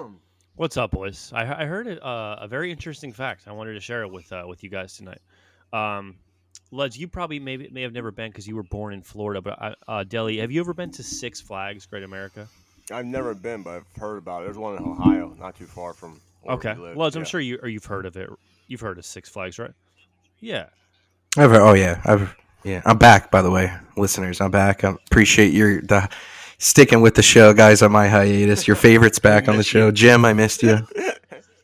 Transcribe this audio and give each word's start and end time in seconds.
What's 0.56 0.76
up, 0.76 0.90
boys? 0.90 1.32
I, 1.34 1.62
I 1.62 1.64
heard 1.64 1.86
it, 1.86 2.02
uh, 2.02 2.36
a 2.40 2.48
very 2.48 2.70
interesting 2.70 3.12
fact. 3.12 3.44
I 3.46 3.52
wanted 3.52 3.74
to 3.74 3.80
share 3.80 4.02
it 4.02 4.10
with 4.10 4.30
uh, 4.32 4.44
with 4.46 4.62
you 4.62 4.70
guys 4.70 4.96
tonight. 4.96 5.20
Um, 5.72 6.16
Ledge, 6.70 6.96
you 6.96 7.08
probably 7.08 7.38
maybe 7.38 7.68
may 7.70 7.82
have 7.82 7.92
never 7.92 8.10
been 8.10 8.30
because 8.30 8.46
you 8.46 8.56
were 8.56 8.62
born 8.62 8.94
in 8.94 9.02
Florida, 9.02 9.40
but 9.40 9.60
uh, 9.60 9.74
uh, 9.88 10.04
Deli, 10.04 10.38
have 10.38 10.50
you 10.50 10.60
ever 10.60 10.74
been 10.74 10.90
to 10.92 11.02
Six 11.02 11.40
Flags 11.40 11.86
Great 11.86 12.02
America? 12.02 12.46
I've 12.90 13.06
never 13.06 13.34
been, 13.34 13.62
but 13.62 13.74
I've 13.76 13.96
heard 13.96 14.18
about 14.18 14.42
it. 14.42 14.44
There's 14.46 14.58
one 14.58 14.76
in 14.76 14.82
Ohio, 14.82 15.34
not 15.38 15.56
too 15.56 15.66
far 15.66 15.92
from. 15.92 16.20
Where 16.42 16.56
Okay, 16.56 16.74
we 16.74 16.82
live. 16.82 16.96
Ledge, 16.96 17.16
I'm 17.16 17.24
sure 17.24 17.40
you 17.40 17.58
or 17.62 17.68
you've 17.68 17.84
heard 17.84 18.06
of 18.06 18.16
it. 18.16 18.28
You've 18.66 18.80
heard 18.80 18.98
of 18.98 19.04
Six 19.04 19.28
Flags, 19.28 19.58
right? 19.58 19.72
Yeah. 20.40 20.66
I've, 21.36 21.50
heard, 21.50 21.62
oh 21.62 21.74
yeah, 21.74 22.00
I've 22.04 22.34
yeah. 22.64 22.82
I'm 22.84 22.98
back, 22.98 23.30
by 23.30 23.42
the 23.42 23.50
way, 23.50 23.72
listeners. 23.96 24.40
I'm 24.40 24.50
back. 24.50 24.84
I 24.84 24.94
appreciate 25.06 25.52
your 25.52 25.80
the 25.82 26.08
sticking 26.62 27.00
with 27.00 27.14
the 27.14 27.22
show, 27.22 27.52
guys. 27.52 27.82
On 27.82 27.92
my 27.92 28.08
hiatus, 28.08 28.66
your 28.66 28.76
favorites 28.76 29.18
back 29.28 29.48
on 29.48 29.56
the 29.56 29.62
show. 29.62 29.90
Jim, 29.90 30.24
I 30.24 30.32
missed 30.32 30.62
you. 30.62 30.78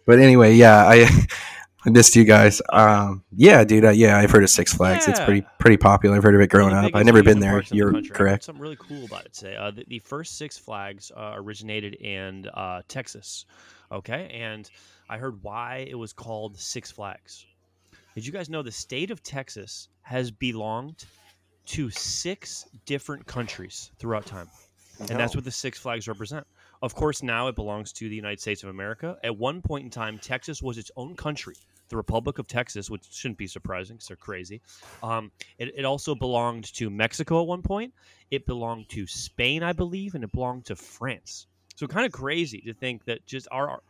But 0.07 0.21
anyway, 0.21 0.55
yeah, 0.55 0.87
I 0.87 1.07
I 1.85 1.91
missed 1.91 2.17
you 2.17 2.25
guys. 2.25 2.63
Um, 2.71 3.25
yeah, 3.31 3.63
dude. 3.63 3.85
Uh, 3.85 3.91
yeah, 3.91 4.17
I've 4.17 4.31
heard 4.31 4.43
of 4.43 4.49
Six 4.49 4.73
Flags. 4.73 5.07
It's 5.07 5.21
pretty 5.21 5.45
pretty 5.59 5.77
popular. 5.77 6.17
I've 6.17 6.23
heard 6.23 6.35
of 6.35 6.41
it 6.41 6.49
growing 6.49 6.73
the 6.75 6.81
up. 6.81 6.93
I've 6.95 7.05
never 7.05 7.23
been 7.23 7.41
there. 7.41 7.61
the 7.61 7.77
You're. 7.77 7.91
I 7.91 7.97
heard 7.97 8.15
correct. 8.15 8.45
Something 8.45 8.63
really 8.63 8.79
cool 8.81 9.05
about 9.05 9.27
it 9.27 9.35
today. 9.35 9.55
Uh, 9.55 9.71
the, 9.71 9.85
the 9.87 9.99
first 9.99 10.39
Six 10.39 10.57
Flags 10.57 11.13
uh, 11.15 11.33
originated 11.35 11.93
in 11.97 12.49
uh, 12.55 12.81
Texas. 12.89 13.45
Okay, 13.93 14.31
and 14.33 14.71
I 15.11 15.19
heard 15.19 15.43
why 15.43 15.87
it 15.87 15.95
was 15.95 16.15
called 16.15 16.59
Six 16.59 16.91
Flags. 16.91 17.45
Did 18.15 18.25
you 18.25 18.33
guys 18.33 18.49
know 18.49 18.63
the 18.63 18.73
state 18.73 19.11
of 19.11 19.23
Texas 19.23 19.89
has 20.01 20.31
belonged 20.31 21.05
to 21.67 21.91
six 21.91 22.67
different 22.87 23.27
countries 23.27 23.91
throughout 23.99 24.25
time? 24.25 24.49
And 25.01 25.09
that's 25.11 25.35
what 25.35 25.45
the 25.45 25.51
Six 25.51 25.79
Flags 25.79 26.09
represent. 26.09 26.47
Of 26.83 26.95
course, 26.95 27.23
now 27.23 27.49
it 27.49 27.57
belongs 27.57 27.93
to 27.95 28.09
the 28.09 28.15
United 28.15 28.41
States 28.41 28.63
of 28.63 28.69
America. 28.69 29.17
At 29.25 29.37
one 29.37 29.63
point 29.63 29.85
in 29.85 29.91
time, 29.91 30.19
Texas 30.19 30.63
was 30.63 30.79
its 30.79 30.91
own 30.97 31.17
country, 31.17 31.55
the 31.89 31.97
Republic 31.97 32.39
of 32.39 32.47
Texas, 32.47 32.91
which 32.91 33.05
shouldn't 33.11 33.39
be 33.39 33.47
surprising 33.47 33.97
because 33.97 34.09
they're 34.09 34.17
crazy. 34.17 34.61
Um, 35.03 35.31
it, 35.59 35.73
it 35.77 35.85
also 35.85 36.15
belonged 36.15 36.73
to 36.75 36.91
Mexico 36.91 37.41
at 37.41 37.49
one 37.49 37.63
point. 37.63 37.93
It 38.31 38.47
belonged 38.47 38.89
to 38.91 39.07
Spain, 39.07 39.63
I 39.63 39.73
believe, 39.73 40.15
and 40.15 40.23
it 40.23 40.33
belonged 40.33 40.67
to 40.67 40.77
France. 40.77 41.47
So 41.75 41.87
kind 41.87 42.07
of 42.07 42.13
crazy 42.13 42.61
to 42.63 42.75
think 42.75 43.05
that 43.05 43.25
just 43.27 43.47
our 43.51 43.71
our, 43.71 43.83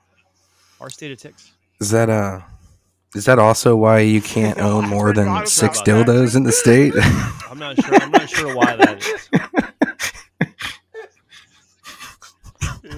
our 0.80 0.90
state 0.90 1.10
of 1.10 1.18
Texas. 1.18 1.52
Is 1.80 1.90
that 1.90 2.10
uh? 2.10 2.40
Is 3.14 3.24
that 3.24 3.38
also 3.38 3.74
why 3.74 4.00
you 4.00 4.20
can't 4.20 4.58
own 4.60 4.86
more 4.86 5.14
than 5.14 5.26
about 5.26 5.48
six 5.48 5.80
that. 5.80 5.86
dildos 5.86 6.36
in 6.36 6.42
the 6.42 6.52
state? 6.52 6.92
I'm 7.50 7.58
not 7.58 7.82
sure. 7.82 7.94
I'm 7.94 8.10
not 8.10 8.28
sure 8.28 8.54
why 8.54 8.76
that 8.76 9.02
is. 9.02 9.28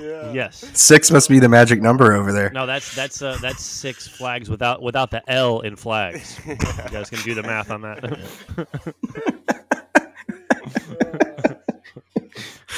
Yeah. 0.01 0.33
Yes. 0.33 0.65
six 0.75 1.11
must 1.11 1.29
be 1.29 1.39
the 1.39 1.49
magic 1.49 1.81
number 1.81 2.13
over 2.13 2.33
there. 2.33 2.51
No, 2.51 2.67
that's 2.67 2.95
that's 2.95 3.23
uh, 3.23 3.37
that's 3.41 3.63
Six 3.65 4.07
Flags 4.09 4.49
without 4.49 4.83
without 4.83 5.11
the 5.11 5.23
L 5.31 5.61
in 5.61 5.77
flags. 5.77 6.39
You 6.47 6.57
guys 6.57 7.11
can 7.11 7.21
do 7.23 7.35
the 7.35 7.43
math 7.43 7.71
on 7.71 7.83
that. 7.83 8.19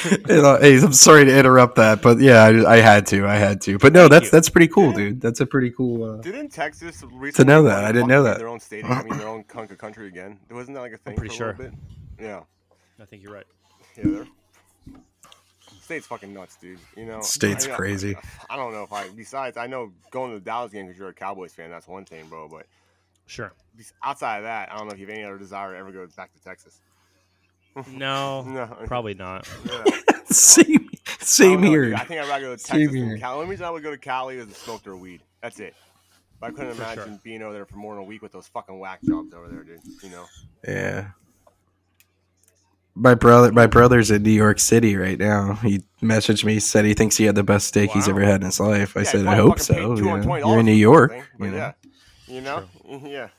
You 0.27 0.41
know, 0.41 0.57
hey, 0.59 0.79
I'm 0.81 0.91
sorry 0.91 1.23
to 1.25 1.37
interrupt 1.37 1.77
that, 1.77 2.01
but 2.01 2.19
yeah, 2.19 2.43
I, 2.43 2.73
I 2.73 2.77
had 2.77 3.07
to. 3.07 3.25
I 3.25 3.35
had 3.35 3.61
to. 3.61 3.77
But 3.77 3.93
no, 3.93 4.01
Thank 4.01 4.11
that's 4.11 4.25
you. 4.25 4.31
that's 4.31 4.49
pretty 4.49 4.67
cool, 4.67 4.91
dude. 4.91 5.21
That's 5.21 5.39
a 5.39 5.45
pretty 5.45 5.71
cool. 5.71 6.03
Uh, 6.03 6.17
Didn't 6.17 6.49
Texas 6.49 7.03
recently 7.09 7.53
know 7.53 7.63
that. 7.63 7.85
I 7.85 7.91
didn't 7.93 8.09
know 8.09 8.23
that. 8.23 8.37
Their 8.37 8.49
own 8.49 8.59
state. 8.59 8.83
I 8.83 9.01
mean, 9.03 9.17
their 9.17 9.29
own 9.29 9.43
country 9.43 10.07
again. 10.07 10.39
Wasn't 10.51 10.75
that 10.75 10.81
like 10.81 10.91
a 10.91 10.97
thing 10.97 11.15
pretty 11.15 11.35
for 11.37 11.51
a 11.51 11.57
little 11.57 11.71
bit? 11.71 11.73
Yeah. 12.19 12.41
I 12.99 13.05
think 13.05 13.23
you're 13.23 13.33
right. 13.33 13.45
Yeah. 13.97 14.03
They're, 14.03 14.27
state's 15.83 16.07
fucking 16.07 16.33
nuts, 16.33 16.55
dude. 16.57 16.79
You 16.97 17.05
know. 17.05 17.21
State's 17.21 17.67
I, 17.67 17.73
I- 17.73 17.75
crazy. 17.75 18.15
I 18.49 18.55
don't 18.55 18.71
know 18.73 18.83
if 18.83 18.91
I. 18.93 19.09
Besides, 19.09 19.57
I 19.57 19.67
know 19.67 19.91
going 20.11 20.31
to 20.31 20.39
the 20.39 20.43
Dallas 20.45 20.71
game 20.71 20.85
because 20.87 20.99
you're 20.99 21.09
a 21.09 21.13
Cowboys 21.13 21.53
fan. 21.53 21.69
That's 21.69 21.87
one 21.87 22.05
thing, 22.05 22.27
bro. 22.27 22.47
But 22.49 22.65
Sure. 23.25 23.53
outside 24.03 24.37
of 24.39 24.43
that, 24.43 24.71
I 24.71 24.77
don't 24.77 24.87
know 24.87 24.93
if 24.93 24.99
you 24.99 25.05
have 25.07 25.15
any 25.15 25.23
other 25.23 25.37
desire 25.37 25.71
to 25.73 25.77
ever 25.77 25.91
go 25.91 26.05
back 26.17 26.33
to 26.33 26.43
Texas. 26.43 26.79
No, 27.87 28.43
No. 28.43 28.65
probably 28.85 29.13
not. 29.13 29.47
Yeah. 29.65 29.83
same, 30.25 30.89
I 31.07 31.23
same 31.23 31.61
know, 31.61 31.69
here. 31.69 31.85
dude. 31.85 31.93
I 31.95 32.03
think 32.05 32.21
I'd 32.21 32.27
rather 32.29 32.45
go 32.45 32.55
to 32.55 32.63
Texas 32.63 32.91
here. 32.93 33.09
than 33.09 33.19
Cali. 33.19 33.19
The 33.19 33.27
only 33.41 33.47
reason 33.49 33.65
I 33.65 33.69
would 33.69 33.83
go 33.83 33.91
to 33.91 33.97
Cali 33.97 34.37
is 34.37 34.47
to 34.47 34.53
smoke 34.53 34.83
their 34.83 34.95
weed. 34.95 35.21
That's 35.41 35.59
it. 35.59 35.75
But 36.39 36.47
I 36.47 36.51
couldn't 36.51 36.71
For 36.75 36.83
sure. 36.83 36.93
imagine 36.93 37.19
being 37.23 37.41
over 37.41 37.53
there 37.53 37.65
for 37.65 37.77
more 37.77 37.93
than 37.95 38.03
a 38.03 38.07
week 38.07 38.21
with 38.21 38.31
those 38.31 38.47
fucking 38.47 38.77
whack 38.79 38.99
jobs 39.03 39.33
over 39.33 39.47
there, 39.47 39.63
dude. 39.63 39.79
You 40.01 40.09
know. 40.09 40.25
Yeah. 40.67 41.07
My 42.95 43.15
brother, 43.15 43.51
my 43.51 43.65
brother's 43.65 44.11
in 44.11 44.21
New 44.23 44.29
York 44.31 44.59
City 44.59 44.95
right 44.95 45.17
now. 45.17 45.55
He 45.55 45.81
messaged 46.01 46.45
me, 46.45 46.59
said 46.59 46.85
he 46.85 46.93
thinks 46.93 47.17
he 47.17 47.25
had 47.25 47.33
the 47.35 47.43
best 47.43 47.67
steak 47.67 47.89
he's 47.91 48.07
ever 48.07 48.21
had 48.21 48.41
in 48.41 48.45
his 48.45 48.59
life. 48.59 48.95
I 48.95 48.99
Yeah, 49.01 49.05
said, 49.05 49.25
I 49.25 49.35
hope 49.35 49.59
so. 49.59 49.95
you 49.95 50.03
know. 50.03 50.17
$220 50.17 50.39
You're 50.47 50.59
in 50.59 50.65
New 50.67 50.71
York. 50.73 51.11
you 51.39 51.47
know. 51.49 51.57
yeah, 51.57 51.71
you 52.27 52.41
know, 52.41 52.63
mm, 52.87 53.09
yeah. 53.09 53.29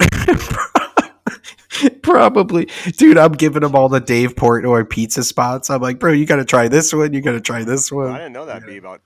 Probably, 2.02 2.68
dude. 2.96 3.18
I'm 3.18 3.32
giving 3.32 3.62
him 3.64 3.74
all 3.74 3.88
the 3.88 3.98
Dave 4.00 4.36
Portnoy 4.36 4.88
pizza 4.88 5.24
spots. 5.24 5.68
I'm 5.70 5.80
like, 5.80 5.98
bro, 5.98 6.12
you 6.12 6.26
got 6.26 6.36
to 6.36 6.44
try 6.44 6.68
this 6.68 6.92
one. 6.92 7.12
You 7.12 7.20
got 7.20 7.32
to 7.32 7.40
try 7.40 7.64
this 7.64 7.90
one. 7.90 8.12
I 8.12 8.18
didn't 8.18 8.34
know 8.34 8.46
that 8.46 8.64
be 8.66 8.76
about. 8.76 9.00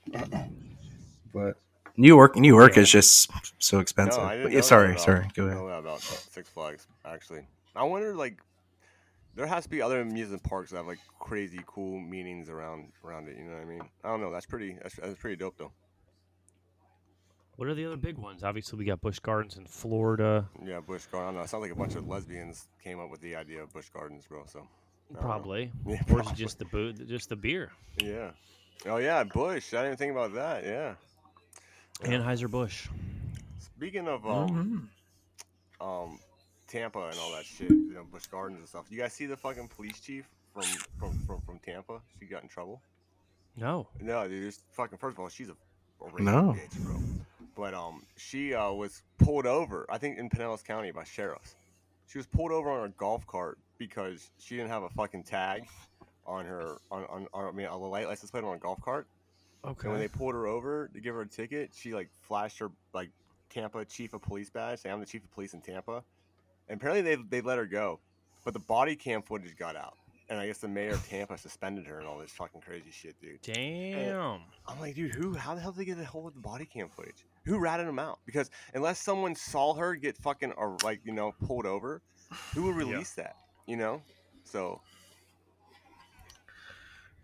But 1.33 1.57
New 1.97 2.09
York, 2.09 2.37
New 2.37 2.49
York 2.55 2.77
Yeah. 2.77 2.83
is 2.83 2.91
just 2.91 3.31
so 3.59 3.79
expensive. 3.79 4.23
No, 4.23 4.43
But 4.43 4.53
yeah, 4.53 4.61
sorry, 4.61 4.99
sorry. 4.99 5.29
Go 5.35 5.45
I 5.45 5.47
ahead. 5.47 5.59
know 5.59 5.69
that 5.69 5.79
about 5.79 6.01
Six 6.03 6.49
Flags. 6.51 6.87
Actually, 7.07 7.47
I 7.75 7.85
wonder 7.85 8.15
like 8.15 8.37
there 9.37 9.47
has 9.47 9.65
to 9.65 9.71
be 9.71 9.81
other 9.81 10.01
amusement 10.01 10.43
parks 10.43 10.71
that 10.71 10.79
have 10.79 10.87
like 10.87 10.99
crazy 11.21 11.61
cool 11.67 12.01
meanings 12.01 12.49
around 12.49 12.91
around 13.05 13.29
it. 13.29 13.37
You 13.37 13.45
know 13.45 13.53
what 13.55 13.63
I 13.63 13.65
mean? 13.67 13.83
I 14.03 14.09
don't 14.09 14.21
know. 14.21 14.33
That's 14.33 14.47
pretty. 14.47 14.77
That's, 14.83 14.97
that's 14.97 15.21
pretty 15.21 15.37
dope 15.37 15.57
though. 15.59 15.73
What 17.57 17.69
are 17.69 17.75
the 17.75 17.87
other 17.87 17.97
big 17.97 18.19
ones? 18.19 18.45
Obviously, 18.45 18.79
we 18.79 18.85
got 18.85 19.01
Busch 19.01 19.19
Gardens 19.19 19.57
in 19.57 19.65
Florida. 19.67 20.47
Yeah, 20.63 20.81
Bush 20.81 21.07
Gardens. 21.07 21.15
I 21.15 21.27
don't 21.29 21.35
know. 21.37 21.41
It 21.43 21.49
sounds 21.49 21.63
like 21.63 21.73
a 21.73 21.75
bunch 21.77 21.95
of 21.95 22.07
lesbians 22.07 22.69
came 22.85 23.01
up 23.01 23.11
with 23.11 23.21
the 23.23 23.35
idea 23.37 23.63
of 23.63 23.73
Bush 23.73 23.89
Gardens, 23.89 24.27
bro. 24.27 24.45
So 24.47 24.61
I 25.11 25.15
don't. 25.15 25.23
Probably. 25.23 25.73
Yeah, 25.87 25.93
Or 25.93 25.97
is 25.97 26.05
probably. 26.07 26.33
it 26.33 26.37
just 26.37 26.59
the 26.59 26.65
boot, 26.67 27.09
just 27.09 27.29
the 27.31 27.37
beer? 27.37 27.71
Yeah. 28.03 28.31
Oh 28.85 28.99
yeah, 28.99 29.25
Bush. 29.25 29.73
I 29.73 29.85
didn't 29.85 29.97
think 29.99 30.13
about 30.13 30.35
that. 30.35 30.65
Yeah. 30.65 30.95
Yeah. 32.05 32.19
Anheuser 32.19 32.51
Busch. 32.51 32.89
Speaking 33.59 34.07
of 34.07 34.27
um, 34.27 34.91
Mhm. 35.81 35.87
um, 36.05 36.19
Tampa 36.67 37.09
and 37.09 37.19
all 37.19 37.33
that 37.33 37.45
shit, 37.45 37.71
you 37.71 37.93
know, 37.95 38.05
Bush 38.11 38.27
Gardens 38.27 38.59
and 38.59 38.69
stuff. 38.69 38.87
You 38.91 38.99
guys 38.99 39.13
see 39.13 39.27
the 39.27 39.37
fucking 39.37 39.69
police 39.69 40.01
chief 40.01 40.29
from 40.53 40.65
from 40.99 41.19
from, 41.27 41.41
from 41.43 41.59
Tampa? 41.61 42.01
She 42.19 42.27
got 42.27 42.43
in 42.43 42.49
trouble. 42.49 42.81
No. 43.57 43.89
No, 44.01 44.29
dude. 44.29 44.45
It's 44.45 44.61
fucking. 44.73 44.99
First 44.99 45.15
of 45.17 45.21
all, 45.21 45.29
she's 45.29 45.49
a, 45.49 45.53
a 46.05 46.11
racist 46.11 46.21
No. 46.25 46.57
bitch, 46.59 46.85
bro. 46.85 46.97
But 47.57 47.73
um, 47.73 48.03
she 48.17 48.53
uh, 48.55 48.73
was 48.73 49.03
pulled 49.19 49.47
over. 49.47 49.87
I 49.89 49.97
think 49.99 50.19
in 50.19 50.29
Pinellas 50.29 50.63
County 50.63 50.91
by 50.91 51.05
sheriffs. 51.05 51.55
She 52.09 52.19
was 52.19 52.27
pulled 52.27 52.53
over 52.53 52.71
on 52.71 52.87
a 52.87 52.91
golf 52.91 53.27
cart 53.27 53.59
because 53.79 54.31
she 54.39 54.57
didn't 54.57 54.71
have 54.71 54.83
a 54.83 54.91
fucking 54.91 55.25
tag 55.25 55.67
on 56.27 56.45
her 56.45 56.77
on 56.91 57.05
on, 57.05 57.27
on 57.33 57.45
I 57.47 57.51
mean 57.53 57.67
a 57.67 57.77
light 57.77 58.07
license 58.07 58.31
plate 58.31 58.45
on 58.45 58.55
a 58.55 58.59
golf 58.59 58.81
cart. 58.83 59.07
Okay. 59.65 59.85
And 59.85 59.93
when 59.93 60.01
they 60.01 60.09
pulled 60.09 60.35
her 60.35 60.47
over 60.47 60.89
to 60.95 61.01
give 61.01 61.15
her 61.15 61.23
a 61.23 61.27
ticket, 61.27 61.71
she 61.75 61.95
like 61.95 62.11
flashed 62.21 62.59
her 62.59 62.71
like 62.93 63.11
Tampa 63.51 63.85
chief 63.85 64.13
of 64.13 64.23
police 64.23 64.51
badge, 64.51 64.81
saying 64.81 64.93
I'm 64.93 65.01
the 65.01 65.07
chief 65.07 65.25
of 65.25 65.33
police 65.33 65.55
in 65.55 65.61
Tampa. 65.61 66.05
And 66.69 66.79
apparently 66.81 67.03
they 67.03 67.23
they 67.29 67.41
let 67.41 67.59
her 67.59 67.67
go, 67.67 68.01
but 68.45 68.55
the 68.55 68.61
body 68.61 68.97
cam 68.97 69.23
footage 69.23 69.57
got 69.57 69.77
out, 69.77 69.97
and 70.29 70.39
I 70.39 70.47
guess 70.47 70.59
the 70.59 70.69
mayor 70.69 70.93
of 70.93 71.07
Tampa 71.09 71.39
suspended 71.39 71.87
her 71.87 71.99
and 71.99 72.09
all 72.09 72.19
this 72.19 72.33
fucking 72.33 72.61
crazy 72.61 72.91
shit, 72.91 73.21
dude. 73.21 73.41
Damn. 73.43 74.41
I'm 74.67 74.81
like, 74.81 74.95
dude, 74.95 75.15
who? 75.15 75.35
How 75.35 75.55
the 75.55 75.61
hell 75.61 75.73
did 75.73 75.81
they 75.81 75.85
get 75.85 75.99
a 75.99 76.05
hold 76.05 76.27
of 76.27 76.35
the 76.35 76.41
body 76.41 76.65
cam 76.65 76.89
footage? 76.89 77.25
Who 77.45 77.59
ratted 77.59 77.87
them 77.87 77.99
out? 77.99 78.19
Because 78.27 78.51
unless 78.75 79.01
someone 79.01 79.35
saw 79.35 79.75
her 79.75 79.95
get 79.95 80.17
fucking 80.17 80.53
or 80.53 80.77
like 80.83 81.01
you 81.05 81.13
know 81.13 81.33
pulled 81.47 81.67
over, 81.67 82.03
who 82.55 82.65
would 82.65 82.77
release 82.77 83.13
that? 83.13 83.37
You 83.67 83.77
know, 83.77 84.03
so 84.45 84.81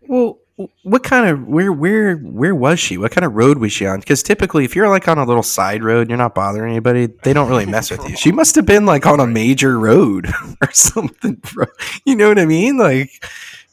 Well, 0.07 0.39
what 0.83 1.03
kind 1.03 1.27
of 1.29 1.47
where 1.47 1.71
where 1.71 2.15
where 2.17 2.53
was 2.53 2.79
she? 2.79 2.97
What 2.97 3.11
kind 3.11 3.25
of 3.25 3.33
road 3.33 3.57
was 3.57 3.71
she 3.71 3.87
on? 3.87 3.99
Because 3.99 4.21
typically, 4.21 4.65
if 4.65 4.75
you're 4.75 4.89
like 4.89 5.07
on 5.07 5.17
a 5.17 5.25
little 5.25 5.43
side 5.43 5.83
road, 5.83 6.09
you're 6.09 6.17
not 6.17 6.35
bothering 6.35 6.71
anybody. 6.71 7.07
They 7.07 7.33
don't 7.33 7.49
really 7.49 7.65
mess 7.65 7.89
with 7.89 8.07
you. 8.07 8.15
She 8.15 8.31
must 8.31 8.55
have 8.55 8.65
been 8.65 8.85
like 8.85 9.05
on 9.05 9.19
a 9.19 9.25
major 9.27 9.79
road 9.79 10.27
or 10.61 10.71
something. 10.71 11.41
Bro. 11.53 11.65
You 12.05 12.15
know 12.15 12.27
what 12.27 12.39
I 12.39 12.45
mean? 12.45 12.77
Like 12.77 13.25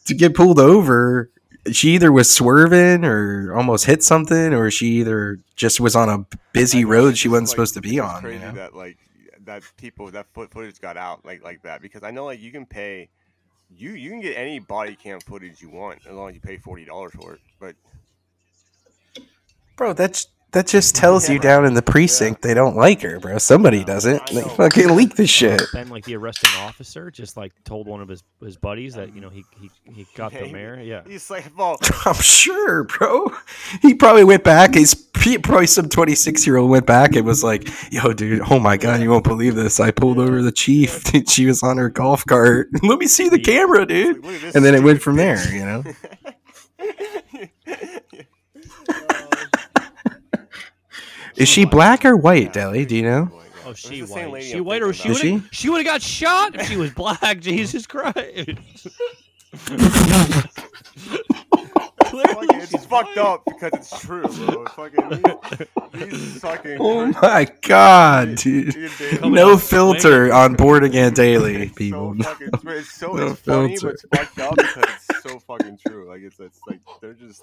to 0.06 0.14
get 0.14 0.34
pulled 0.34 0.58
over, 0.58 1.30
she 1.70 1.90
either 1.90 2.10
was 2.10 2.34
swerving 2.34 3.04
or 3.04 3.54
almost 3.54 3.84
hit 3.84 4.02
something, 4.02 4.54
or 4.54 4.70
she 4.70 4.86
either 5.00 5.38
just 5.56 5.80
was 5.80 5.94
on 5.94 6.08
a 6.08 6.26
busy 6.52 6.84
road 6.84 7.18
she 7.18 7.28
wasn't 7.28 7.48
like, 7.48 7.50
supposed 7.50 7.74
to 7.74 7.82
be 7.82 8.00
on. 8.00 8.22
You 8.22 8.28
Crazy 8.28 8.44
know? 8.44 8.52
that 8.52 8.74
like 8.74 8.96
that 9.44 9.62
people 9.76 10.10
that 10.10 10.26
foot 10.32 10.50
footage 10.50 10.80
got 10.80 10.96
out 10.96 11.24
like 11.24 11.42
like 11.44 11.62
that 11.62 11.82
because 11.82 12.02
I 12.02 12.10
know 12.10 12.24
like 12.24 12.40
you 12.40 12.52
can 12.52 12.64
pay, 12.64 13.10
you 13.76 13.92
you 13.92 14.10
can 14.10 14.20
get 14.20 14.36
any 14.36 14.58
body 14.58 14.96
cam 14.96 15.20
footage 15.20 15.60
you 15.60 15.70
want 15.70 16.00
as 16.06 16.12
long 16.12 16.28
as 16.30 16.34
you 16.34 16.40
pay 16.40 16.56
forty 16.56 16.84
dollars 16.84 17.12
for 17.14 17.34
it. 17.34 17.40
But 17.58 17.76
Bro, 19.76 19.94
that's 19.94 20.26
That 20.52 20.66
just 20.66 20.96
tells 20.96 21.28
you 21.28 21.36
Yeah. 21.36 21.40
down 21.42 21.64
in 21.64 21.74
the 21.74 21.82
precinct 21.82 22.42
they 22.42 22.54
don't 22.54 22.76
like 22.76 23.02
her, 23.02 23.20
bro. 23.20 23.38
Somebody 23.38 23.78
Yeah, 23.78 23.84
doesn't. 23.84 24.26
They 24.32 24.42
fucking 24.42 24.96
leak 24.96 25.14
the 25.14 25.26
shit. 25.26 25.62
Then, 25.72 25.88
like 25.88 26.04
the 26.04 26.16
arresting 26.16 26.50
officer, 26.58 27.10
just 27.10 27.36
like 27.36 27.52
told 27.64 27.86
one 27.86 28.00
of 28.00 28.08
his, 28.08 28.22
his 28.42 28.56
buddies 28.56 28.94
that 28.94 29.14
you 29.14 29.20
know 29.20 29.28
he 29.28 29.44
he, 29.60 29.70
he 29.92 30.06
got 30.16 30.32
the 30.32 30.50
mayor. 30.52 30.80
Yeah, 30.82 31.02
He's 31.06 31.30
like, 31.30 31.50
well, 31.56 31.76
I'm 32.04 32.14
sure, 32.14 32.84
bro. 32.84 33.32
He 33.82 33.94
probably 33.94 34.24
went 34.24 34.42
back. 34.42 34.74
He's 34.74 34.94
probably 34.94 35.66
some 35.66 35.88
26 35.88 36.46
year 36.46 36.56
old 36.56 36.70
went 36.70 36.86
back 36.86 37.14
and 37.14 37.24
was 37.24 37.44
like, 37.44 37.68
"Yo, 37.92 38.12
dude, 38.12 38.42
oh 38.50 38.58
my 38.58 38.76
god, 38.76 39.00
you 39.02 39.10
won't 39.10 39.24
believe 39.24 39.54
this. 39.54 39.78
I 39.78 39.90
pulled 39.92 40.18
over 40.18 40.42
the 40.42 40.52
chief. 40.52 41.04
She 41.30 41.46
was 41.46 41.62
on 41.62 41.76
her 41.76 41.88
golf 41.90 42.24
cart. 42.26 42.68
Let 42.82 42.98
me 42.98 43.06
see 43.06 43.28
the 43.28 43.38
camera, 43.38 43.86
dude." 43.86 44.24
look 44.24 44.54
And 44.54 44.64
then 44.64 44.74
it 44.74 44.82
went 44.82 45.00
from 45.00 45.16
there, 45.16 45.38
you 45.52 45.64
know. 45.64 45.84
Is 51.40 51.48
she 51.48 51.64
black 51.64 52.04
or 52.04 52.16
white, 52.16 52.52
Deli? 52.52 52.84
Do 52.84 52.94
you 52.96 53.02
know? 53.02 53.30
Oh, 53.66 53.72
she 53.74 54.02
white. 54.02 54.42
She 54.42 54.58
I'm 54.58 54.64
white 54.64 54.82
or 54.82 54.92
she 54.92 55.08
would 55.08 55.24
Is 55.24 55.42
she 55.52 55.68
would 55.70 55.78
have 55.78 55.86
got 55.86 56.02
shot 56.02 56.54
if 56.54 56.66
she 56.68 56.76
was 56.76 56.90
black. 56.92 57.40
Jesus 57.40 57.86
Christ! 57.86 58.16
Fucking- 62.10 62.48
it's 62.60 62.84
fucked 62.86 63.18
up 63.18 63.42
because 63.46 63.70
it's 63.74 64.00
true, 64.00 64.22
bro. 64.22 64.64
Fucking 64.66 65.08
these, 65.92 66.10
these 66.10 66.40
fucking. 66.40 66.76
Oh 66.80 67.06
my 67.22 67.46
god, 67.62 68.36
dude. 68.36 68.74
Ian 68.76 69.32
No 69.32 69.52
out 69.54 69.62
filter 69.62 70.32
on 70.32 70.54
board 70.54 70.82
again 70.84 71.12
daily, 71.14 71.68
people. 71.70 72.14
So 72.20 72.22
fucking, 72.24 72.48
it's 72.66 72.92
so 72.92 73.12
No 73.12 73.26
it's 73.28 73.40
funny, 73.40 73.76
filter. 73.76 73.86
but 73.86 74.20
it's 74.22 74.34
fucked 74.34 74.38
up 74.40 74.56
because 74.56 74.84
it's 75.08 75.22
so 75.22 75.38
fucking 75.40 75.78
true. 75.86 76.08
Like 76.08 76.22
it's 76.22 76.38
it's 76.40 76.60
like 76.68 76.80
they're 77.00 77.12
just 77.14 77.42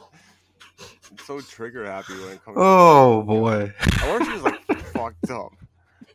so 1.26 1.40
trigger 1.42 1.86
happy 1.86 2.14
when 2.14 2.34
it 2.34 2.44
comes. 2.46 2.56
to 2.58 2.62
Oh 2.64 3.24
boy. 3.24 3.74
I 4.02 4.10
wonder 4.10 4.22
if 4.24 4.28
she 4.28 4.34
was 4.34 4.44
like 4.44 4.84
fucked 4.94 5.30
up. 5.32 5.52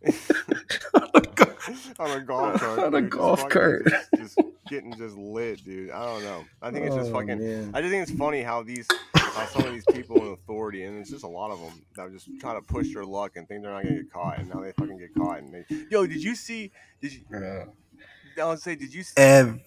on 1.98 2.10
a 2.10 2.20
golf 2.20 2.60
cart. 2.60 2.78
On 2.80 2.94
a 2.94 3.00
dude, 3.00 3.10
just 3.10 3.18
golf 3.18 3.48
cart. 3.48 3.84
Just, 3.88 4.08
just 4.16 4.38
getting 4.68 4.94
just 4.96 5.16
lit, 5.16 5.64
dude. 5.64 5.90
I 5.90 6.04
don't 6.04 6.22
know. 6.24 6.44
I 6.60 6.70
think 6.70 6.86
it's 6.86 6.94
just 6.96 7.10
Oh, 7.10 7.12
fucking. 7.14 7.38
man. 7.38 7.70
I 7.74 7.80
just 7.80 7.90
think 7.92 8.02
it's 8.08 8.18
funny 8.18 8.42
how 8.42 8.62
these, 8.62 8.86
how 9.14 9.46
some 9.46 9.64
of 9.66 9.72
these 9.72 9.84
people 9.92 10.16
in 10.26 10.32
authority, 10.32 10.84
and 10.84 10.98
it's 10.98 11.10
just 11.10 11.24
a 11.24 11.28
lot 11.28 11.50
of 11.50 11.60
them 11.60 11.82
that 11.96 12.02
are 12.02 12.10
just 12.10 12.28
trying 12.40 12.60
to 12.60 12.66
push 12.66 12.92
their 12.94 13.04
luck 13.04 13.36
and 13.36 13.46
think 13.48 13.62
they're 13.62 13.70
not 13.72 13.84
gonna 13.84 13.96
get 13.96 14.12
caught, 14.12 14.38
and 14.38 14.48
now 14.48 14.60
they 14.60 14.72
fucking 14.72 14.98
get 14.98 15.14
caught. 15.14 15.38
And 15.38 15.54
they, 15.54 15.64
yo, 15.90 16.06
did 16.06 16.22
you 16.22 16.34
see? 16.34 16.72
Did 17.00 17.12
you? 17.12 17.20
I 17.32 18.44
was 18.44 18.62
say, 18.62 18.74
did 18.74 18.92
you? 18.94 19.02
See, 19.02 19.14
Ev- 19.16 19.60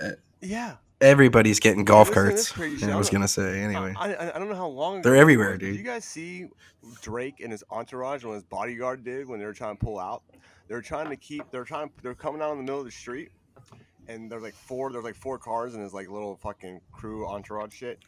eh, 0.00 0.10
yeah. 0.40 0.76
Everybody's 1.00 1.60
getting 1.60 1.84
golf 1.84 2.10
carts. 2.10 2.56
Yeah. 2.58 2.94
I 2.94 2.96
was 2.96 3.10
gonna 3.10 3.28
say 3.28 3.60
anyway. 3.60 3.94
I, 3.96 4.14
I, 4.14 4.36
I 4.36 4.38
don't 4.38 4.48
know 4.48 4.54
how 4.54 4.68
long 4.68 5.02
They're 5.02 5.16
everywhere, 5.16 5.56
dude. 5.56 5.72
Did 5.72 5.78
you 5.78 5.84
guys 5.84 6.04
see 6.04 6.48
Drake 7.02 7.40
and 7.40 7.52
his 7.52 7.64
entourage 7.70 8.24
when 8.24 8.34
his 8.34 8.44
bodyguard 8.44 9.04
did 9.04 9.28
when 9.28 9.40
they 9.40 9.46
were 9.46 9.52
trying 9.52 9.76
to 9.76 9.84
pull 9.84 9.98
out? 9.98 10.22
They're 10.68 10.82
trying 10.82 11.08
to 11.10 11.16
keep. 11.16 11.50
They're 11.50 11.64
trying. 11.64 11.90
They're 12.02 12.14
coming 12.14 12.40
out 12.42 12.52
in 12.52 12.58
the 12.58 12.64
middle 12.64 12.78
of 12.78 12.84
the 12.84 12.92
street, 12.92 13.30
and 14.08 14.30
there's 14.30 14.42
like 14.42 14.54
four. 14.54 14.92
There's 14.92 15.04
like 15.04 15.16
four 15.16 15.38
cars 15.38 15.74
and 15.74 15.82
his 15.82 15.94
like 15.94 16.08
little 16.08 16.36
fucking 16.36 16.80
crew 16.92 17.26
entourage 17.26 17.74
shit. 17.74 17.98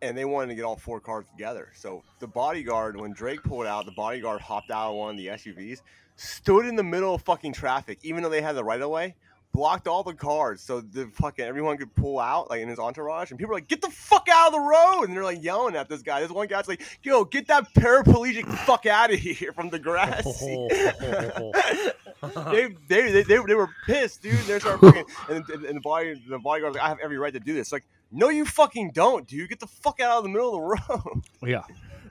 And 0.00 0.16
they 0.16 0.24
wanted 0.24 0.50
to 0.50 0.54
get 0.54 0.62
all 0.62 0.76
four 0.76 1.00
cars 1.00 1.24
together. 1.36 1.72
So 1.74 2.04
the 2.20 2.28
bodyguard, 2.28 2.96
when 2.96 3.12
Drake 3.12 3.42
pulled 3.42 3.66
out, 3.66 3.84
the 3.84 3.90
bodyguard 3.96 4.40
hopped 4.40 4.70
out 4.70 4.90
of 4.90 4.94
one 4.94 5.10
of 5.10 5.16
the 5.16 5.26
SUVs, 5.26 5.82
stood 6.14 6.66
in 6.66 6.76
the 6.76 6.84
middle 6.84 7.16
of 7.16 7.22
fucking 7.22 7.52
traffic, 7.52 7.98
even 8.04 8.22
though 8.22 8.28
they 8.28 8.40
had 8.40 8.54
the 8.54 8.62
right 8.62 8.80
of 8.80 8.90
way, 8.90 9.16
blocked 9.52 9.88
all 9.88 10.02
the 10.02 10.14
cars 10.14 10.60
so 10.60 10.80
the 10.80 11.06
fucking 11.14 11.44
everyone 11.44 11.76
could 11.76 11.92
pull 11.94 12.18
out 12.20 12.50
like 12.50 12.60
in 12.60 12.68
his 12.68 12.78
entourage 12.78 13.30
and 13.30 13.38
people 13.38 13.52
are 13.52 13.56
like 13.56 13.66
get 13.66 13.80
the 13.80 13.90
fuck 13.90 14.28
out 14.30 14.48
of 14.48 14.52
the 14.52 14.60
road! 14.60 15.04
And 15.04 15.16
they're 15.16 15.24
like 15.24 15.42
yelling 15.42 15.74
at 15.74 15.88
this 15.88 16.02
guy. 16.02 16.20
This 16.20 16.30
one 16.30 16.46
guy's 16.46 16.68
like 16.68 16.82
yo 17.02 17.24
get 17.24 17.48
that 17.48 17.72
paraplegic 17.74 18.46
fuck 18.66 18.86
out 18.86 19.12
of 19.12 19.18
here 19.18 19.52
from 19.52 19.70
the 19.70 19.78
grass. 19.78 20.24
Seat." 20.38 20.70
they, 22.50 22.68
they, 22.88 23.12
they, 23.12 23.22
they, 23.22 23.38
they 23.38 23.54
were 23.54 23.70
pissed 23.86 24.22
dude. 24.22 24.38
They 24.40 24.58
started 24.58 24.80
fucking 24.80 25.04
and, 25.28 25.48
and, 25.48 25.64
and 25.64 25.76
the 25.76 25.80
body 25.80 26.22
the 26.28 26.38
bodyguard's 26.38 26.76
like 26.76 26.84
I 26.84 26.88
have 26.88 26.98
every 27.02 27.18
right 27.18 27.32
to 27.32 27.40
do 27.40 27.54
this. 27.54 27.72
Like 27.72 27.84
no 28.10 28.28
you 28.28 28.44
fucking 28.44 28.92
don't 28.92 29.26
dude. 29.26 29.48
Get 29.48 29.60
the 29.60 29.66
fuck 29.66 30.00
out 30.00 30.18
of 30.18 30.22
the 30.24 30.28
middle 30.28 30.48
of 30.48 30.54
the 30.54 30.94
road. 30.94 31.22
Yeah, 31.42 31.62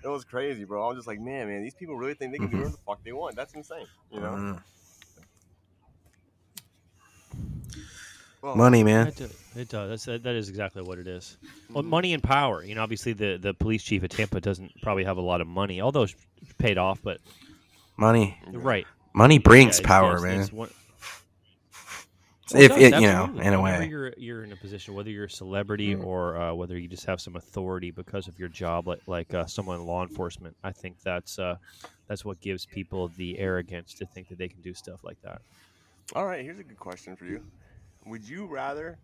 it 0.04 0.08
was 0.08 0.26
crazy 0.26 0.64
bro. 0.64 0.84
I 0.84 0.88
was 0.90 0.98
just 0.98 1.08
like 1.08 1.20
man 1.20 1.48
man 1.48 1.62
these 1.62 1.76
people 1.76 1.96
really 1.96 2.14
think 2.14 2.32
they 2.32 2.40
can 2.40 2.50
do 2.50 2.58
whatever 2.58 2.76
the 2.76 2.82
fuck 2.86 3.04
they 3.04 3.14
want. 3.14 3.36
That's 3.36 3.54
insane 3.54 3.88
you 4.12 4.20
know? 4.20 4.32
Mm. 4.32 4.62
Well, 8.42 8.56
Money, 8.56 8.84
man. 8.84 9.08
it, 9.08 9.20
it 9.56 9.70
does. 9.70 9.90
That's, 9.90 10.06
that, 10.06 10.24
that 10.24 10.36
is 10.36 10.48
exactly 10.50 10.82
what 10.84 11.00
it 11.00 11.08
is. 11.08 11.38
Well, 11.72 11.84
money 11.84 12.14
and 12.14 12.22
power. 12.22 12.64
You 12.64 12.76
know, 12.76 12.84
obviously 12.84 13.14
the 13.14 13.38
the 13.38 13.54
police 13.56 13.84
chief 13.84 14.04
at 14.04 14.12
Tampa 14.12 14.40
doesn't 14.40 14.72
probably 14.82 15.04
have 15.06 15.18
a 15.18 15.22
lot 15.22 15.42
of 15.42 15.48
money, 15.48 15.82
although 15.82 16.04
it's 16.04 16.16
paid 16.60 16.78
off. 16.78 17.00
But 17.04 17.20
Money. 17.98 18.38
Right, 18.52 18.86
Money 19.14 19.40
brings 19.40 19.78
Yeah, 19.78 19.82
it's- 19.82 19.88
power, 19.88 20.16
it's- 20.18 20.22
man. 20.24 20.42
it's 20.42 20.54
one- 20.54 20.70
if 22.56 22.70
does, 22.72 22.78
it, 22.82 22.94
you 22.94 23.02
know, 23.02 23.24
absolutely. 23.24 23.46
in 23.46 23.54
a 23.56 23.62
Whenever 23.62 23.82
way. 23.84 23.90
you're 23.90 24.14
you're 24.18 24.44
in 24.46 24.54
a 24.54 24.56
position, 24.56 24.94
whether 24.94 25.10
you're 25.10 25.26
a 25.26 25.30
celebrity 25.30 25.96
Mm. 25.96 26.06
or 26.06 26.38
uh, 26.38 26.54
whether 26.54 26.78
you 26.78 26.88
just 26.88 27.06
have 27.06 27.20
some 27.20 27.36
authority 27.36 27.92
because 27.92 28.30
of 28.30 28.40
your 28.40 28.48
job, 28.48 28.88
like 28.88 29.02
like 29.08 29.34
uh, 29.34 29.46
someone 29.48 29.82
in 29.82 29.86
law 29.86 30.02
enforcement, 30.02 30.56
I 30.64 30.72
think 30.72 31.02
that's 31.02 31.40
uh, 31.40 31.58
that's 32.08 32.24
what 32.24 32.40
gives 32.40 32.66
people 32.66 33.10
the 33.18 33.38
arrogance 33.38 33.94
to 33.96 34.06
think 34.06 34.30
that 34.30 34.38
they 34.38 34.48
can 34.48 34.62
do 34.62 34.74
stuff 34.74 35.04
like 35.04 35.22
that. 35.24 35.42
All 36.16 36.26
right, 36.26 36.42
here's 36.42 36.60
a 36.60 36.64
good 36.64 36.80
question 36.80 37.18
for 37.18 37.26
you. 37.26 37.44
Would 38.08 38.28
you 38.28 38.46
rather 38.46 38.98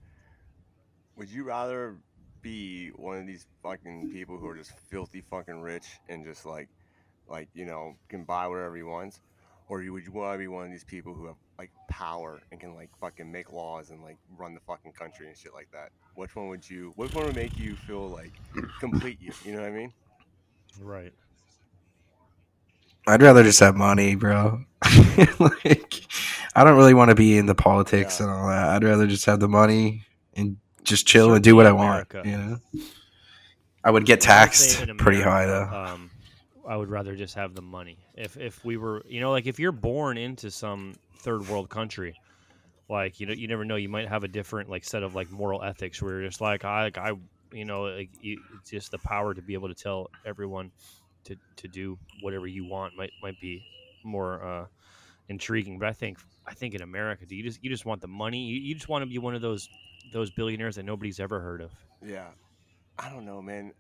would 1.16 1.30
you 1.30 1.44
rather 1.44 1.96
be 2.42 2.90
one 2.90 3.18
of 3.18 3.28
these 3.28 3.46
fucking 3.62 4.12
people 4.12 4.38
who 4.38 4.48
are 4.48 4.56
just 4.56 4.72
filthy 4.90 5.22
fucking 5.22 5.62
rich 5.62 5.86
and 6.10 6.26
just 6.26 6.46
like 6.46 6.68
like, 7.28 7.48
you 7.54 7.66
know, 7.66 7.96
can 8.10 8.24
buy 8.24 8.48
whatever 8.48 8.76
he 8.76 8.84
wants? 8.84 9.22
Or 9.70 9.82
you 9.82 9.94
would 9.94 10.04
you 10.04 10.12
want 10.12 10.34
to 10.34 10.38
be 10.38 10.48
one 10.48 10.66
of 10.66 10.72
these 10.72 10.84
people 10.84 11.14
who 11.14 11.26
have 11.26 11.38
like 11.58 11.72
power 11.90 12.42
and 12.52 12.60
can 12.60 12.76
like 12.76 12.90
fucking 13.00 13.32
make 13.32 13.52
laws 13.54 13.92
and 13.92 14.04
like 14.04 14.18
run 14.38 14.54
the 14.54 14.60
fucking 14.62 14.92
country 14.92 15.28
and 15.28 15.38
shit 15.38 15.54
like 15.54 15.70
that? 15.72 15.90
Which 16.16 16.36
one 16.36 16.50
would 16.50 16.70
you 16.70 16.92
which 16.96 17.14
one 17.14 17.26
would 17.26 17.36
make 17.36 17.58
you 17.58 17.76
feel 17.76 18.10
like 18.10 18.34
complete 18.80 19.20
you? 19.22 19.32
You 19.46 19.54
know 19.54 19.62
what 19.62 19.70
I 19.70 19.72
mean? 19.72 19.94
Right. 20.82 21.14
I'd 23.08 23.22
rather 23.22 23.44
just 23.44 23.60
have 23.60 23.76
money, 23.76 24.16
bro. 24.16 24.64
like, 25.40 26.03
I 26.56 26.64
don't 26.64 26.78
really 26.78 26.94
want 26.94 27.10
to 27.10 27.16
be 27.16 27.38
in 27.38 27.46
the 27.46 27.56
politics 27.56 28.20
Yeah. 28.20 28.28
and 28.28 28.36
all 28.36 28.48
that. 28.48 28.70
I'd 28.70 28.84
rather 28.84 29.08
just 29.08 29.26
have 29.26 29.40
the 29.40 29.48
money 29.48 30.06
and 30.36 30.58
just 30.84 31.08
chill 31.08 31.34
and 31.34 31.44
do 31.44 31.56
what 31.56 31.66
I 31.66 31.72
want. 31.72 32.08
You 32.14 32.38
know, 32.38 32.58
I 33.84 33.92
would 33.92 34.06
get 34.06 34.14
I 34.14 34.16
would 34.16 34.24
say 34.24 34.28
taxed 34.28 34.82
in 34.82 34.98
pretty 34.98 35.22
high 35.22 35.46
though. 35.46 35.64
Um, 35.66 36.12
I 36.68 36.78
would 36.78 36.90
rather 36.90 37.16
just 37.16 37.36
have 37.36 37.56
the 37.56 37.62
money. 37.62 37.98
If 38.16 38.38
if 38.38 38.64
we 38.64 38.78
were, 38.78 39.04
you 39.08 39.20
know, 39.20 39.32
like 39.32 39.48
if 39.48 39.60
you're 39.60 39.72
born 39.72 40.18
into 40.18 40.50
some 40.52 40.96
third 41.20 41.48
world 41.50 41.70
country, 41.70 42.16
like 42.90 43.20
you 43.20 43.26
know, 43.26 43.34
you 43.34 43.48
never 43.48 43.66
know, 43.66 43.76
you 43.76 43.90
might 43.90 44.08
have 44.08 44.24
a 44.24 44.28
different 44.28 44.70
like 44.70 44.84
set 44.84 45.04
of 45.04 45.16
like 45.16 45.30
moral 45.32 45.64
ethics 45.64 46.02
where 46.02 46.20
you're 46.20 46.28
just 46.30 46.40
like 46.42 46.64
I, 46.64 46.84
like, 46.84 46.98
I, 46.98 47.12
you 47.52 47.66
know, 47.66 47.84
like 47.84 48.10
you, 48.22 48.40
it's 48.60 48.70
just 48.70 48.92
the 48.92 48.98
power 49.00 49.34
to 49.34 49.42
be 49.42 49.54
able 49.54 49.68
to 49.70 49.76
tell 49.76 50.10
everyone 50.26 50.72
to 51.26 51.36
to 51.58 51.68
do 51.68 51.98
whatever 52.22 52.48
you 52.48 52.66
want 52.66 52.96
might 52.96 53.12
might 53.22 53.40
be 53.42 53.64
more 54.04 54.44
uh, 54.44 54.66
intriguing. 55.30 55.80
But 55.80 55.90
I 55.90 55.94
think 55.94 56.18
I 56.48 56.54
think 56.54 56.74
in 56.76 56.82
America, 56.82 57.26
do 57.26 57.36
you 57.36 57.44
just 57.44 57.64
you 57.64 57.70
just 57.70 57.86
want 57.86 58.02
the 58.02 58.08
money? 58.08 58.44
You, 58.46 58.60
you 58.60 58.76
just 58.76 58.90
want 58.90 59.04
to 59.04 59.06
be 59.10 59.18
one 59.18 59.36
of 59.36 59.42
those 59.42 59.70
those 60.12 60.30
billionaires 60.32 60.76
that 60.76 60.84
nobody's 60.84 61.20
ever 61.20 61.40
heard 61.40 61.62
of. 61.62 61.72
Yeah. 62.06 62.28
I 63.00 63.10
don't 63.10 63.26
know, 63.26 63.42
man. 63.42 63.74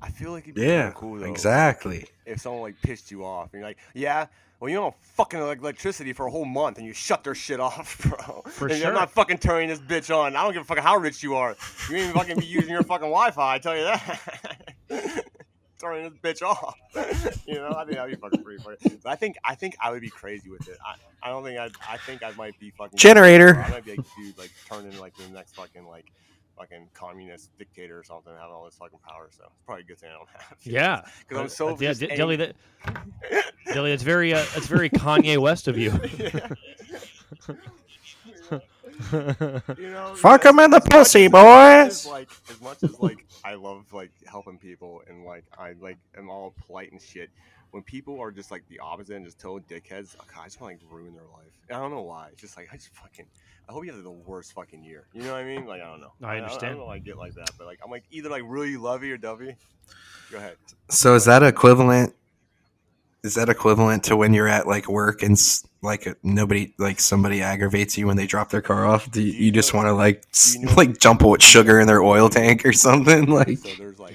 I 0.00 0.10
feel 0.10 0.30
like 0.30 0.44
it'd 0.44 0.54
be 0.54 0.62
Yeah, 0.62 0.92
cool 0.94 1.18
though. 1.18 1.26
exactly. 1.26 2.06
if 2.24 2.40
someone 2.40 2.62
like 2.62 2.80
pissed 2.82 3.10
you 3.10 3.24
off 3.24 3.52
and 3.52 3.60
you're 3.60 3.68
like, 3.68 3.78
yeah, 3.94 4.26
well, 4.60 4.68
you 4.70 4.76
don't 4.76 4.94
fucking 5.00 5.40
like 5.40 5.58
electricity 5.58 6.12
for 6.12 6.26
a 6.26 6.30
whole 6.30 6.44
month 6.44 6.78
and 6.78 6.86
you 6.86 6.92
shut 6.92 7.24
their 7.24 7.34
shit 7.34 7.58
off, 7.68 7.98
bro. 8.02 8.42
For 8.52 8.68
And 8.68 8.76
sure. 8.78 8.86
I'm 8.88 8.94
not 8.94 9.10
fucking 9.10 9.38
turning 9.38 9.68
this 9.68 9.80
bitch 9.80 10.14
on. 10.16 10.36
I 10.36 10.44
don't 10.44 10.52
give 10.52 10.62
a 10.62 10.64
fuck 10.64 10.78
how 10.78 10.96
rich 10.98 11.20
you 11.22 11.34
are. 11.34 11.56
You 11.88 11.96
ain't 11.96 12.04
even 12.10 12.14
fucking 12.14 12.38
be 12.38 12.46
using 12.46 12.70
your 12.70 12.84
fucking 12.84 13.08
Wi-Fi. 13.08 13.54
I 13.54 13.58
tell 13.58 13.76
you 13.76 13.82
that. 13.84 15.24
turning 15.80 16.04
this 16.04 16.18
bitch 16.20 16.42
off. 16.46 16.76
you 17.46 17.54
know, 17.54 17.74
I 17.76 17.84
think 17.84 17.96
that'd 17.96 18.14
be 18.14 18.20
fucking 18.20 18.42
pretty 18.42 18.62
funny. 18.62 18.76
But 19.02 19.10
I 19.10 19.16
think 19.16 19.36
I 19.44 19.54
think 19.54 19.76
I 19.80 19.90
would 19.90 20.00
be 20.02 20.10
crazy 20.10 20.50
with 20.50 20.68
it. 20.68 20.76
I, 20.84 20.94
I 21.26 21.30
don't 21.30 21.42
think 21.42 21.58
I 21.58 21.70
I 21.88 21.96
think 21.98 22.22
I 22.22 22.32
might 22.32 22.58
be 22.58 22.70
fucking 22.70 22.98
Generator. 22.98 23.56
I 23.56 23.70
might 23.70 23.84
be 23.84 23.96
like 23.96 24.06
dude, 24.16 24.38
like 24.38 24.50
turn 24.68 24.84
into 24.86 25.00
like 25.00 25.16
the 25.16 25.28
next 25.28 25.54
fucking 25.56 25.86
like 25.86 26.12
fucking 26.60 26.88
communist 26.94 27.50
dictator 27.58 27.98
or 27.98 28.04
something, 28.04 28.32
having 28.38 28.52
all 28.52 28.64
this 28.64 28.76
fucking 28.76 28.98
power. 29.06 29.28
So 29.30 29.44
it's 29.44 29.62
probably 29.64 29.82
a 29.82 29.86
good 29.86 29.98
thing 29.98 30.10
I 30.10 30.18
don't 30.18 30.28
have. 30.28 30.58
Yeah, 30.62 31.02
because 31.28 31.38
I'm 31.42 31.48
so 31.48 31.70
uh, 31.70 31.76
yeah, 31.80 31.94
D- 31.94 32.06
Dilly, 32.08 32.36
that, 32.36 32.54
Dilly, 33.72 33.90
that's 33.90 34.02
very 34.02 34.32
uh, 34.32 34.44
that's 34.54 34.66
very 34.66 34.90
Kanye 34.90 35.38
West 35.38 35.68
of 35.68 35.78
you. 35.78 35.92
you 39.12 39.90
know, 39.90 40.14
Fuck 40.16 40.44
as- 40.44 40.46
'em 40.52 40.58
in 40.60 40.70
the 40.70 40.76
as 40.78 40.82
much 40.84 40.90
pussy, 40.90 41.24
as- 41.26 41.26
as 41.26 41.32
much 41.32 41.42
as, 41.42 42.04
boys. 42.04 42.06
Like 42.12 42.30
as 42.50 42.60
much 42.60 42.82
as 42.82 43.00
like 43.00 43.26
I 43.44 43.54
love 43.54 43.92
like 43.92 44.10
helping 44.26 44.58
people 44.58 45.02
and 45.08 45.24
like 45.24 45.44
I 45.58 45.74
like 45.80 45.98
am 46.16 46.28
all 46.30 46.54
polite 46.66 46.92
and 46.92 47.00
shit. 47.00 47.30
When 47.72 47.82
people 47.84 48.20
are 48.20 48.32
just 48.32 48.50
like 48.50 48.64
the 48.68 48.80
opposite 48.80 49.14
and 49.14 49.24
just 49.24 49.38
total 49.38 49.60
dickheads, 49.60 50.16
oh, 50.20 50.24
God, 50.34 50.40
I 50.42 50.44
just 50.46 50.60
want 50.60 50.80
to 50.80 50.84
like 50.86 50.92
ruin 50.92 51.14
their 51.14 51.22
life. 51.22 51.52
And 51.68 51.76
I 51.76 51.80
don't 51.80 51.92
know 51.92 52.02
why. 52.02 52.28
It's 52.32 52.40
just 52.40 52.56
like 52.56 52.68
I 52.72 52.76
just 52.76 52.88
fucking. 52.94 53.26
I 53.68 53.72
hope 53.72 53.84
you 53.84 53.92
have 53.92 54.02
the 54.02 54.10
worst 54.10 54.52
fucking 54.54 54.82
year. 54.82 55.06
You 55.12 55.22
know 55.22 55.32
what 55.34 55.42
I 55.42 55.44
mean? 55.44 55.66
Like 55.66 55.80
I 55.80 55.84
don't 55.86 56.00
know. 56.00 56.12
I 56.22 56.34
I, 56.34 56.36
understand. 56.38 56.72
don't 56.72 56.78
know 56.80 56.86
why 56.86 56.94
I 56.96 56.98
get 56.98 57.16
like 57.16 57.34
that, 57.34 57.50
but 57.56 57.66
like 57.68 57.78
I'm 57.84 57.90
like 57.90 58.02
either 58.10 58.28
like 58.28 58.42
really 58.46 58.76
lovey 58.76 59.12
or 59.12 59.16
dovey. 59.16 59.54
Go 60.32 60.38
ahead. 60.38 60.56
So 60.88 61.14
is 61.14 61.24
that 61.26 61.42
equivalent 61.44 62.14
is 63.22 63.34
that 63.34 63.48
equivalent 63.48 64.04
to 64.04 64.16
when 64.16 64.32
you're 64.32 64.48
at 64.48 64.66
like 64.66 64.88
work 64.88 65.22
and 65.22 65.38
like 65.82 66.06
uh, 66.06 66.14
nobody 66.22 66.72
like 66.78 67.00
somebody 67.00 67.42
aggravates 67.42 67.98
you 67.98 68.06
when 68.06 68.16
they 68.16 68.26
drop 68.26 68.50
their 68.50 68.62
car 68.62 68.86
off? 68.86 69.10
Do 69.10 69.20
you, 69.20 69.32
you 69.32 69.38
you 69.46 69.52
just 69.52 69.74
want 69.74 69.86
to 69.86 69.92
like 69.92 70.24
you 70.54 70.60
know- 70.60 70.74
like 70.74 70.98
jump 70.98 71.22
with 71.22 71.42
sugar 71.42 71.80
in 71.80 71.86
their 71.86 72.02
oil 72.02 72.28
tank 72.28 72.64
or 72.64 72.72
something? 72.72 73.26
Like 73.26 73.58
So 73.58 73.70
there's 73.78 73.98
like, 73.98 74.14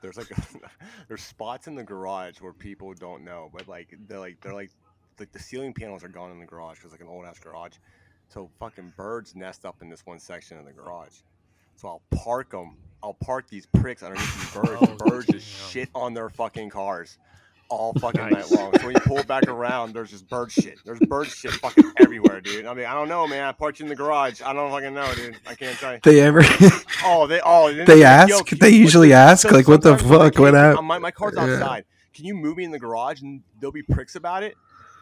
there's 0.00 0.16
like, 0.16 0.30
a, 0.30 0.42
there's 1.08 1.22
spots 1.22 1.66
in 1.66 1.74
the 1.74 1.82
garage 1.82 2.40
where 2.40 2.52
people 2.52 2.92
don't 2.94 3.24
know, 3.24 3.50
but 3.52 3.68
like 3.68 3.96
they're 4.08 4.20
like 4.20 4.40
they're 4.40 4.54
like, 4.54 4.70
like 5.18 5.32
the 5.32 5.38
ceiling 5.38 5.72
panels 5.72 6.04
are 6.04 6.08
gone 6.08 6.30
in 6.30 6.38
the 6.38 6.46
garage 6.46 6.78
because 6.78 6.92
like 6.92 7.00
an 7.00 7.08
old 7.08 7.24
ass 7.24 7.38
garage. 7.38 7.74
So 8.28 8.50
fucking 8.58 8.94
birds 8.96 9.34
nest 9.34 9.64
up 9.66 9.82
in 9.82 9.88
this 9.90 10.06
one 10.06 10.18
section 10.18 10.58
of 10.58 10.64
the 10.64 10.72
garage. 10.72 11.18
So 11.76 11.88
I'll 11.88 12.02
park 12.10 12.50
them. 12.50 12.76
I'll 13.02 13.14
park 13.14 13.48
these 13.48 13.66
pricks 13.66 14.02
underneath 14.02 14.34
these 14.34 14.62
birds. 14.62 14.82
Oh, 15.02 15.08
birds 15.08 15.26
just 15.26 15.46
shit 15.70 15.88
on 15.94 16.14
their 16.14 16.30
fucking 16.30 16.70
cars 16.70 17.18
all 17.72 17.92
fucking 17.94 18.20
Nice. 18.20 18.50
night 18.50 18.58
long. 18.60 18.72
So 18.78 18.86
when 18.86 18.94
you 18.94 19.00
pull 19.00 19.22
back 19.24 19.44
around, 19.48 19.94
there's 19.94 20.10
just 20.10 20.28
bird 20.28 20.52
shit. 20.52 20.78
There's 20.84 20.98
bird 21.00 21.26
shit 21.28 21.52
fucking 21.52 21.92
everywhere, 21.98 22.40
dude. 22.40 22.66
I 22.66 22.74
mean, 22.74 22.86
I 22.86 22.94
don't 22.94 23.08
know, 23.08 23.26
man. 23.26 23.44
I 23.44 23.52
parked 23.52 23.80
you 23.80 23.84
in 23.84 23.88
the 23.88 23.96
garage. 23.96 24.40
I 24.42 24.52
don't 24.52 24.70
fucking 24.70 24.94
know, 24.94 25.12
dude. 25.14 25.36
I 25.46 25.54
can't 25.54 25.76
tell 25.78 25.94
you. 25.94 26.00
they 26.02 26.20
ever 26.20 26.42
Oh, 27.04 27.26
they 27.26 27.40
oh 27.44 27.72
They 27.72 27.84
they're 27.84 28.06
ask? 28.06 28.28
"Yo, 28.50 28.56
They 28.58 28.70
usually 28.70 29.10
so- 29.10 29.16
ask, 29.16 29.50
like, 29.50 29.66
what 29.68 29.82
the 29.82 29.96
sometimes 29.98 30.10
I'm 30.12 30.18
like, 30.18 30.34
fuck, 30.34 30.40
what 30.40 30.54
"Hey, 30.54 30.60
hap- 30.60 30.78
uh, 30.78 30.82
My, 30.82 30.98
my 30.98 31.10
car's 31.10 31.34
Yeah. 31.36 31.44
outside. 31.44 31.84
Can 32.14 32.24
you 32.26 32.34
move 32.34 32.56
me 32.58 32.64
in 32.64 32.70
the 32.70 32.78
garage? 32.78 33.22
And 33.22 33.42
they'll 33.60 33.72
be 33.72 33.82
pricks 33.82 34.14
about 34.16 34.42
it. 34.42 34.54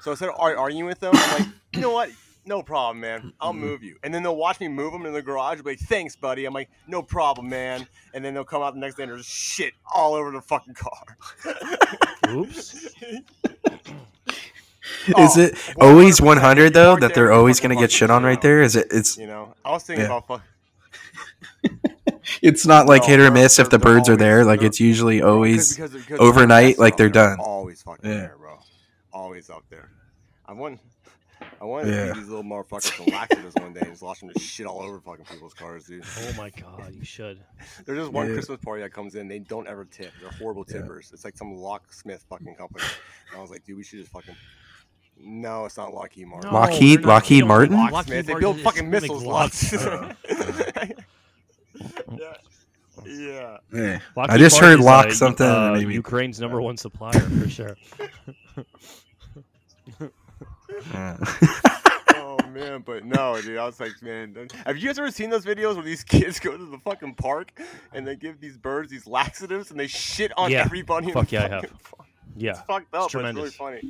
So 0.03 0.13
instead 0.13 0.29
of 0.31 0.37
ar- 0.39 0.57
arguing 0.57 0.87
with 0.87 1.01
them, 1.01 1.11
I'm 1.15 1.39
like, 1.41 1.49
you 1.73 1.81
know 1.81 1.91
what? 1.91 2.11
No 2.47 2.63
problem, 2.63 3.01
man. 3.01 3.33
I'll 3.41 3.53
move 3.53 3.83
you. 3.83 3.97
And 4.03 4.13
then 4.15 4.23
they'll 4.23 4.37
watch 4.37 4.61
me 4.61 4.69
move 4.69 4.93
them 4.93 5.07
in 5.07 5.13
the 5.13 5.23
garage. 5.23 5.57
They'll 5.57 5.65
be 5.65 5.71
like, 5.73 5.81
thanks, 5.81 6.17
buddy. 6.17 6.45
I'm 6.47 6.55
like, 6.55 6.71
no 6.87 7.03
problem, 7.03 7.49
man. 7.49 7.87
And 8.15 8.25
then 8.25 8.35
they'll 8.35 8.45
come 8.45 8.63
out 8.63 8.75
the 8.75 8.81
next 8.81 8.97
day 8.97 9.05
and 9.05 9.13
there's 9.13 9.27
shit 9.27 9.75
all 9.95 10.15
over 10.15 10.31
the 10.31 10.41
fucking 10.41 10.75
car. 10.75 11.17
Oops. 12.29 12.75
is 15.07 15.15
Oh, 15.15 15.41
it 15.41 15.75
always 15.81 16.21
100%. 16.21 16.25
100 16.25 16.75
though 16.75 16.97
that 16.97 17.15
they're 17.15 17.33
always 17.33 17.61
gonna 17.61 17.77
get 17.77 17.93
shit 17.93 18.11
on 18.11 18.25
right 18.25 18.41
there? 18.41 18.61
Is 18.63 18.75
it? 18.77 18.89
It's 18.91 19.17
You 19.17 19.27
know, 19.27 19.55
I 19.65 19.71
was 19.73 19.83
thinking 19.85 20.07
Yeah. 20.07 20.17
about 20.19 20.27
fuck. 20.27 20.43
it's 22.43 22.67
not 22.67 22.87
like 22.87 23.03
No, 23.03 23.09
hit 23.09 23.21
or 23.21 23.31
miss 23.31 23.59
if 23.59 23.71
the 23.71 23.79
birds 23.79 24.09
are 24.09 24.17
there. 24.17 24.45
Like 24.45 24.63
it's 24.63 24.81
usually 24.81 25.23
always 25.23 25.75
because- 25.77 25.93
because 25.93 26.19
overnight, 26.21 26.77
they're 26.77 26.85
like, 26.85 26.97
they're 26.97 27.09
done. 27.09 27.39
Always 27.39 27.83
fucking 27.83 28.11
Yeah. 28.11 28.17
there, 28.17 28.37
bro. 28.39 28.59
Always 29.13 29.49
up 29.51 29.65
there. 29.71 29.91
I 30.47 30.53
want, 30.53 30.81
I 31.61 31.65
want 31.65 31.85
to 31.87 31.93
Yeah. 31.93 32.07
feed 32.15 32.23
these 32.23 32.29
little 32.29 32.43
motherfuckers 32.45 32.97
some 32.97 33.07
laxatives 33.07 33.55
one 33.57 33.73
day 33.75 33.81
and 33.81 33.91
just 33.91 34.03
watch 34.03 34.21
them 34.21 34.31
just 34.35 34.47
shit 34.49 34.67
all 34.67 34.81
over 34.81 34.99
fucking 35.01 35.27
people's 35.27 35.53
cars, 35.53 35.85
dude. 35.85 36.03
Oh 36.21 36.33
my 36.39 36.49
god, 36.51 36.95
you 36.95 37.05
should. 37.05 37.41
There's 37.85 37.99
just 37.99 38.13
one 38.13 38.29
Yeah. 38.29 38.35
Christmas 38.35 38.59
party 38.65 38.83
that 38.83 38.93
comes 38.95 39.15
in. 39.15 39.29
They 39.29 39.41
don't 39.41 39.69
ever 39.69 39.85
tip. 39.85 40.13
They're 40.21 40.31
horrible 40.31 40.65
Yeah. 40.69 40.81
tippers. 40.81 41.11
It's 41.13 41.25
like 41.25 41.37
some 41.37 41.55
locksmith 41.55 42.25
fucking 42.31 42.55
company. 42.55 42.85
And 43.31 43.39
I 43.39 43.43
was 43.43 43.51
like, 43.51 43.65
dude, 43.65 43.77
we 43.77 43.85
should 43.85 43.99
just 43.99 44.11
fucking. 44.11 44.35
No, 45.23 45.67
it's 45.67 45.77
not 45.77 45.93
Lockheed 45.93 46.29
Martin. 46.29 46.51
No, 46.51 46.57
Lockheed- 46.59 47.05
Lockheed 47.05 47.37
they 47.37 47.39
don't 47.41 47.49
Martin? 47.49 47.77
Lockheed 47.77 47.93
Locksmith. 47.93 48.27
They 48.27 48.35
build 48.37 48.61
fucking 48.61 48.85
they 48.91 49.01
make 49.01 49.03
missiles. 49.03 49.23
locks. 49.23 49.73
Locks. 49.75 50.17
yeah. 52.19 52.35
Yeah. 53.07 53.57
Yeah. 53.73 53.99
I 54.17 54.39
just 54.39 54.59
heard 54.59 54.81
lock 54.81 55.07
uh, 55.07 55.11
something, 55.11 55.47
Uh, 55.47 55.73
maybe- 55.75 55.93
Ukraine's 55.93 56.41
number 56.41 56.61
one 56.63 56.79
supplier 56.79 57.21
for 57.21 57.49
sure. 57.51 57.77
Yeah. 60.93 61.17
Oh 62.17 62.39
man, 62.53 62.83
but 62.85 63.05
no, 63.05 63.41
dude. 63.41 63.57
I 63.59 63.65
was 63.67 63.79
like, 63.81 64.01
man, 64.03 64.49
have 64.67 64.77
you 64.77 64.89
guys 64.89 64.99
ever 64.99 65.11
seen 65.11 65.31
those 65.31 65.45
videos 65.45 65.75
where 65.77 65.85
these 65.85 66.03
kids 66.17 66.39
go 66.41 66.57
to 66.57 66.65
the 66.67 66.79
fucking 66.79 67.15
park 67.15 67.61
and 67.93 68.07
they 68.07 68.17
give 68.17 68.41
these 68.41 68.57
birds 68.59 68.91
these 68.91 69.07
laxatives 69.07 69.71
and 69.71 69.79
they 69.79 69.87
shit 69.87 70.33
on 70.37 70.51
Yeah. 70.51 70.65
everybody? 70.65 71.09
in 71.09 71.13
Fuck 71.15 71.29
the 71.29 71.37
yeah, 71.37 71.45
I 71.45 71.49
have. 71.49 71.63
park? 71.85 72.09
Yeah. 72.37 72.51
It's 72.51 72.61
fucked 72.63 72.95
up, 72.95 73.05
It's 73.07 73.15
but 73.15 73.25
it's 73.25 73.37
really 73.37 73.51
funny. 73.51 73.81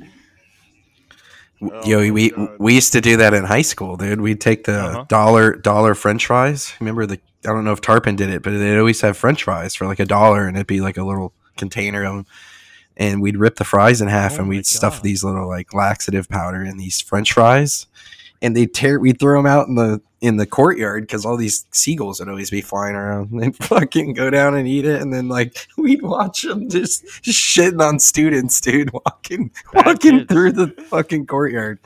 Oh 1.63 1.85
Yo, 1.85 2.11
we 2.11 2.31
God. 2.31 2.55
we 2.59 2.73
used 2.73 2.91
to 2.93 3.01
do 3.01 3.17
that 3.17 3.33
in 3.35 3.43
high 3.43 3.61
school, 3.61 3.95
dude. 3.95 4.19
We'd 4.21 4.41
take 4.41 4.63
the 4.63 4.79
Uh-huh. 4.79 5.05
dollar 5.07 5.55
dollar 5.55 5.93
French 5.93 6.25
fries. 6.25 6.73
Remember 6.79 7.05
the? 7.05 7.19
I 7.45 7.49
don't 7.49 7.63
know 7.65 7.71
if 7.73 7.81
Tarpon 7.81 8.15
did 8.15 8.29
it, 8.31 8.41
but 8.43 8.51
they'd 8.51 8.77
always 8.79 9.01
have 9.01 9.15
French 9.17 9.43
fries 9.43 9.75
for 9.75 9.85
like 9.85 9.99
a 9.99 10.05
dollar, 10.05 10.47
and 10.47 10.57
it'd 10.57 10.65
be 10.67 10.81
like 10.81 10.97
a 10.97 11.03
little 11.03 11.33
container 11.57 12.03
of 12.03 12.15
them. 12.15 12.25
And 13.01 13.19
we'd 13.19 13.37
rip 13.37 13.55
the 13.55 13.63
fries 13.63 13.99
in 13.99 14.07
half, 14.09 14.33
Oh 14.33 14.41
and 14.41 14.49
we'd 14.49 14.67
stuff 14.67 14.97
God. 14.97 15.03
these 15.03 15.23
little 15.23 15.47
like 15.47 15.73
laxative 15.73 16.29
powder 16.29 16.63
in 16.63 16.77
these 16.77 17.01
French 17.01 17.33
fries, 17.33 17.87
and 18.43 18.55
they 18.55 18.67
tear. 18.67 18.99
We'd 18.99 19.19
throw 19.19 19.39
them 19.39 19.47
out 19.47 19.67
in 19.67 19.73
the 19.73 20.01
in 20.21 20.37
the 20.37 20.45
courtyard 20.45 21.01
because 21.03 21.25
all 21.25 21.35
these 21.35 21.65
seagulls 21.71 22.19
would 22.19 22.29
always 22.29 22.51
be 22.51 22.61
flying 22.61 22.95
around. 22.95 23.29
They'd 23.39 23.55
fucking 23.55 24.13
go 24.13 24.29
down 24.29 24.55
and 24.55 24.67
eat 24.67 24.85
it, 24.85 25.01
and 25.01 25.11
then 25.11 25.27
like 25.27 25.67
we'd 25.77 26.01
watch 26.03 26.43
them 26.43 26.69
just, 26.69 27.03
just 27.23 27.39
shitting 27.39 27.81
on 27.81 27.99
students, 27.99 28.61
dude, 28.61 28.91
walking 29.05 29.51
Bad 29.73 29.85
walking 29.87 30.19
kids. 30.19 30.31
through 30.31 30.51
the 30.53 30.67
fucking 30.89 31.25
courtyard. 31.25 31.79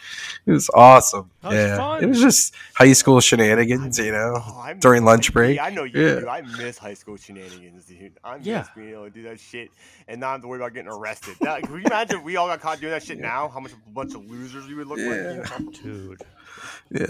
It 0.46 0.51
was 0.51 0.70
awesome. 0.74 1.32
That 1.42 1.48
was 1.50 1.58
yeah, 1.58 1.77
fun. 1.77 2.04
it 2.04 2.08
was 2.08 2.20
just 2.22 2.54
high 2.74 2.92
school 2.94 3.22
shenanigans, 3.22 3.98
you 4.00 4.12
know. 4.12 4.34
Oh, 4.36 4.74
During 4.80 5.06
lunch 5.06 5.30
like, 5.30 5.34
break? 5.34 5.60
I 5.62 5.70
know 5.70 5.84
you 5.84 6.01
Yeah. 6.01 6.20
do. 6.22 6.27
I 6.27 6.42
miss 6.42 6.77
high 6.77 6.94
school 6.96 7.18
shenanigans, 7.18 7.86
dude. 7.86 8.13
I 8.24 8.38
miss 8.38 8.48
Yeah. 8.48 8.65
being 8.75 8.89
able 8.89 9.06
to 9.06 9.10
do 9.12 9.24
that 9.24 9.39
shit 9.39 9.70
and 10.08 10.20
not 10.20 10.34
have 10.34 10.42
to 10.42 10.48
worry 10.48 10.60
about 10.60 10.74
getting 10.74 10.92
arrested. 10.92 11.36
That, 11.42 11.63
can 11.63 11.74
you 11.75 11.84
imagine 11.86 12.18
if 12.18 12.24
we 12.24 12.36
all 12.36 12.48
got 12.48 12.60
caught 12.62 12.80
doing 12.80 12.92
that 12.92 13.04
shit 13.04 13.20
now? 13.20 13.48
How 13.48 13.60
much 13.60 13.72
of 13.72 13.77
a 13.88 13.92
bunch 13.92 14.13
of 14.15 14.25
losers 14.30 14.68
we 14.68 14.74
would 14.74 14.88
look 14.88 14.98
like? 15.00 15.06
You 15.08 16.10
know? 17.00 17.06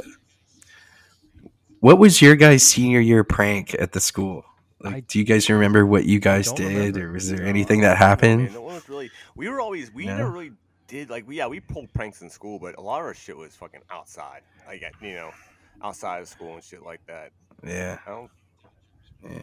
What 1.86 2.00
was 2.00 2.20
your 2.20 2.36
guys' 2.36 2.64
senior 2.64 3.00
year 3.00 3.24
prank 3.24 3.76
at 3.76 3.92
the 3.92 4.00
school? 4.00 4.44
Like, 4.82 4.96
I- 4.96 5.00
do 5.02 5.20
you 5.20 5.24
guys 5.24 5.48
remember 5.52 5.86
what 5.86 6.06
you 6.06 6.20
guys 6.20 6.52
did, 6.52 6.66
remember. 6.76 7.10
or 7.10 7.12
was 7.12 7.30
there 7.30 7.42
No, 7.42 7.46
anything 7.46 7.82
that 7.82 8.00
don't 8.00 8.00
know, 8.00 8.06
man. 8.06 8.10
happened? 8.40 8.54
No 8.56 8.62
one 8.64 8.74
was 8.74 8.90
really. 8.90 9.12
We 9.36 9.50
were 9.50 9.62
always. 9.62 9.94
We 9.94 10.08
No? 10.08 10.18
never 10.18 10.32
really 10.32 10.52
did 10.88 11.12
like. 11.12 11.28
We, 11.28 11.38
yeah, 11.38 11.46
we 11.46 11.60
pulled 11.60 11.94
pranks 11.94 12.24
in 12.24 12.30
school, 12.32 12.58
but 12.58 12.76
a 12.80 12.82
lot 12.82 13.02
of 13.02 13.06
our 13.06 13.14
shit 13.14 13.38
was 13.38 13.56
fucking 13.56 13.82
outside. 13.92 14.42
Like 14.68 14.84
you 15.00 15.14
know, 15.14 15.30
outside 15.84 16.24
of 16.24 16.28
school 16.28 16.56
and 16.56 16.64
shit 16.64 16.82
like 16.82 17.02
that. 17.06 17.30
Yeah, 17.64 18.00
yeah. 19.24 19.38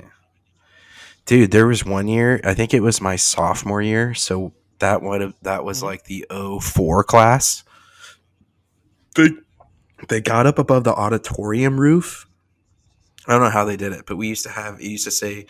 Dude, 1.26 1.52
there 1.52 1.68
was 1.68 1.84
one 1.84 2.08
year. 2.08 2.40
I 2.42 2.54
think 2.54 2.74
it 2.74 2.80
was 2.80 3.00
my 3.00 3.14
sophomore 3.14 3.82
year. 3.82 4.14
So 4.14 4.52
that 4.80 5.00
would 5.00 5.20
have 5.20 5.34
that 5.42 5.62
was 5.64 5.78
Mhm. 5.80 5.84
like 5.84 6.04
the 6.06 6.26
04 6.28 7.04
class. 7.04 7.62
They 9.14 9.28
they 10.08 10.20
got 10.20 10.46
up 10.48 10.58
above 10.58 10.82
the 10.82 10.92
auditorium 10.92 11.80
roof. 11.80 12.26
I 13.26 13.32
don't 13.32 13.42
know 13.42 13.50
how 13.50 13.64
they 13.64 13.76
did 13.76 13.92
it, 13.92 14.04
but 14.06 14.16
we 14.16 14.28
used 14.28 14.42
to 14.44 14.50
have 14.50 14.80
it 14.80 14.84
used 14.86 15.04
to 15.04 15.10
say 15.10 15.46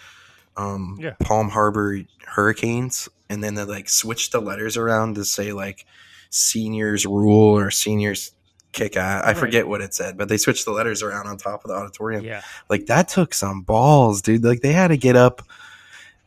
um, 0.57 0.99
Yeah. 1.01 1.15
Palm 1.21 1.49
Harbor 1.49 2.01
Hurricanes, 2.27 3.09
and 3.31 3.43
then 3.43 3.55
they 3.55 3.65
like 3.65 3.89
switched 3.89 4.33
the 4.33 4.41
letters 4.41 4.77
around 4.77 5.15
to 5.17 5.25
say 5.25 5.53
like 5.53 5.87
seniors 6.31 7.07
rule 7.07 7.57
or 7.59 7.71
seniors 7.71 8.33
kick 8.73 8.97
ass. 8.97 9.23
I 9.25 9.29
Right. 9.29 9.37
forget 9.37 9.69
what 9.69 9.81
it 9.81 9.95
said, 9.95 10.17
but 10.19 10.29
they 10.29 10.37
switched 10.39 10.65
the 10.65 10.73
letters 10.73 11.03
around 11.03 11.27
on 11.27 11.37
top 11.37 11.65
of 11.65 11.69
the 11.71 11.75
auditorium. 11.77 12.25
Yeah. 12.25 12.43
Like 12.69 12.87
that 12.87 13.09
took 13.09 13.35
some 13.35 13.63
balls, 13.63 14.23
dude. 14.23 14.45
Like 14.45 14.61
they 14.61 14.73
had 14.73 14.89
to 14.89 14.97
get 14.97 15.17
up. 15.17 15.43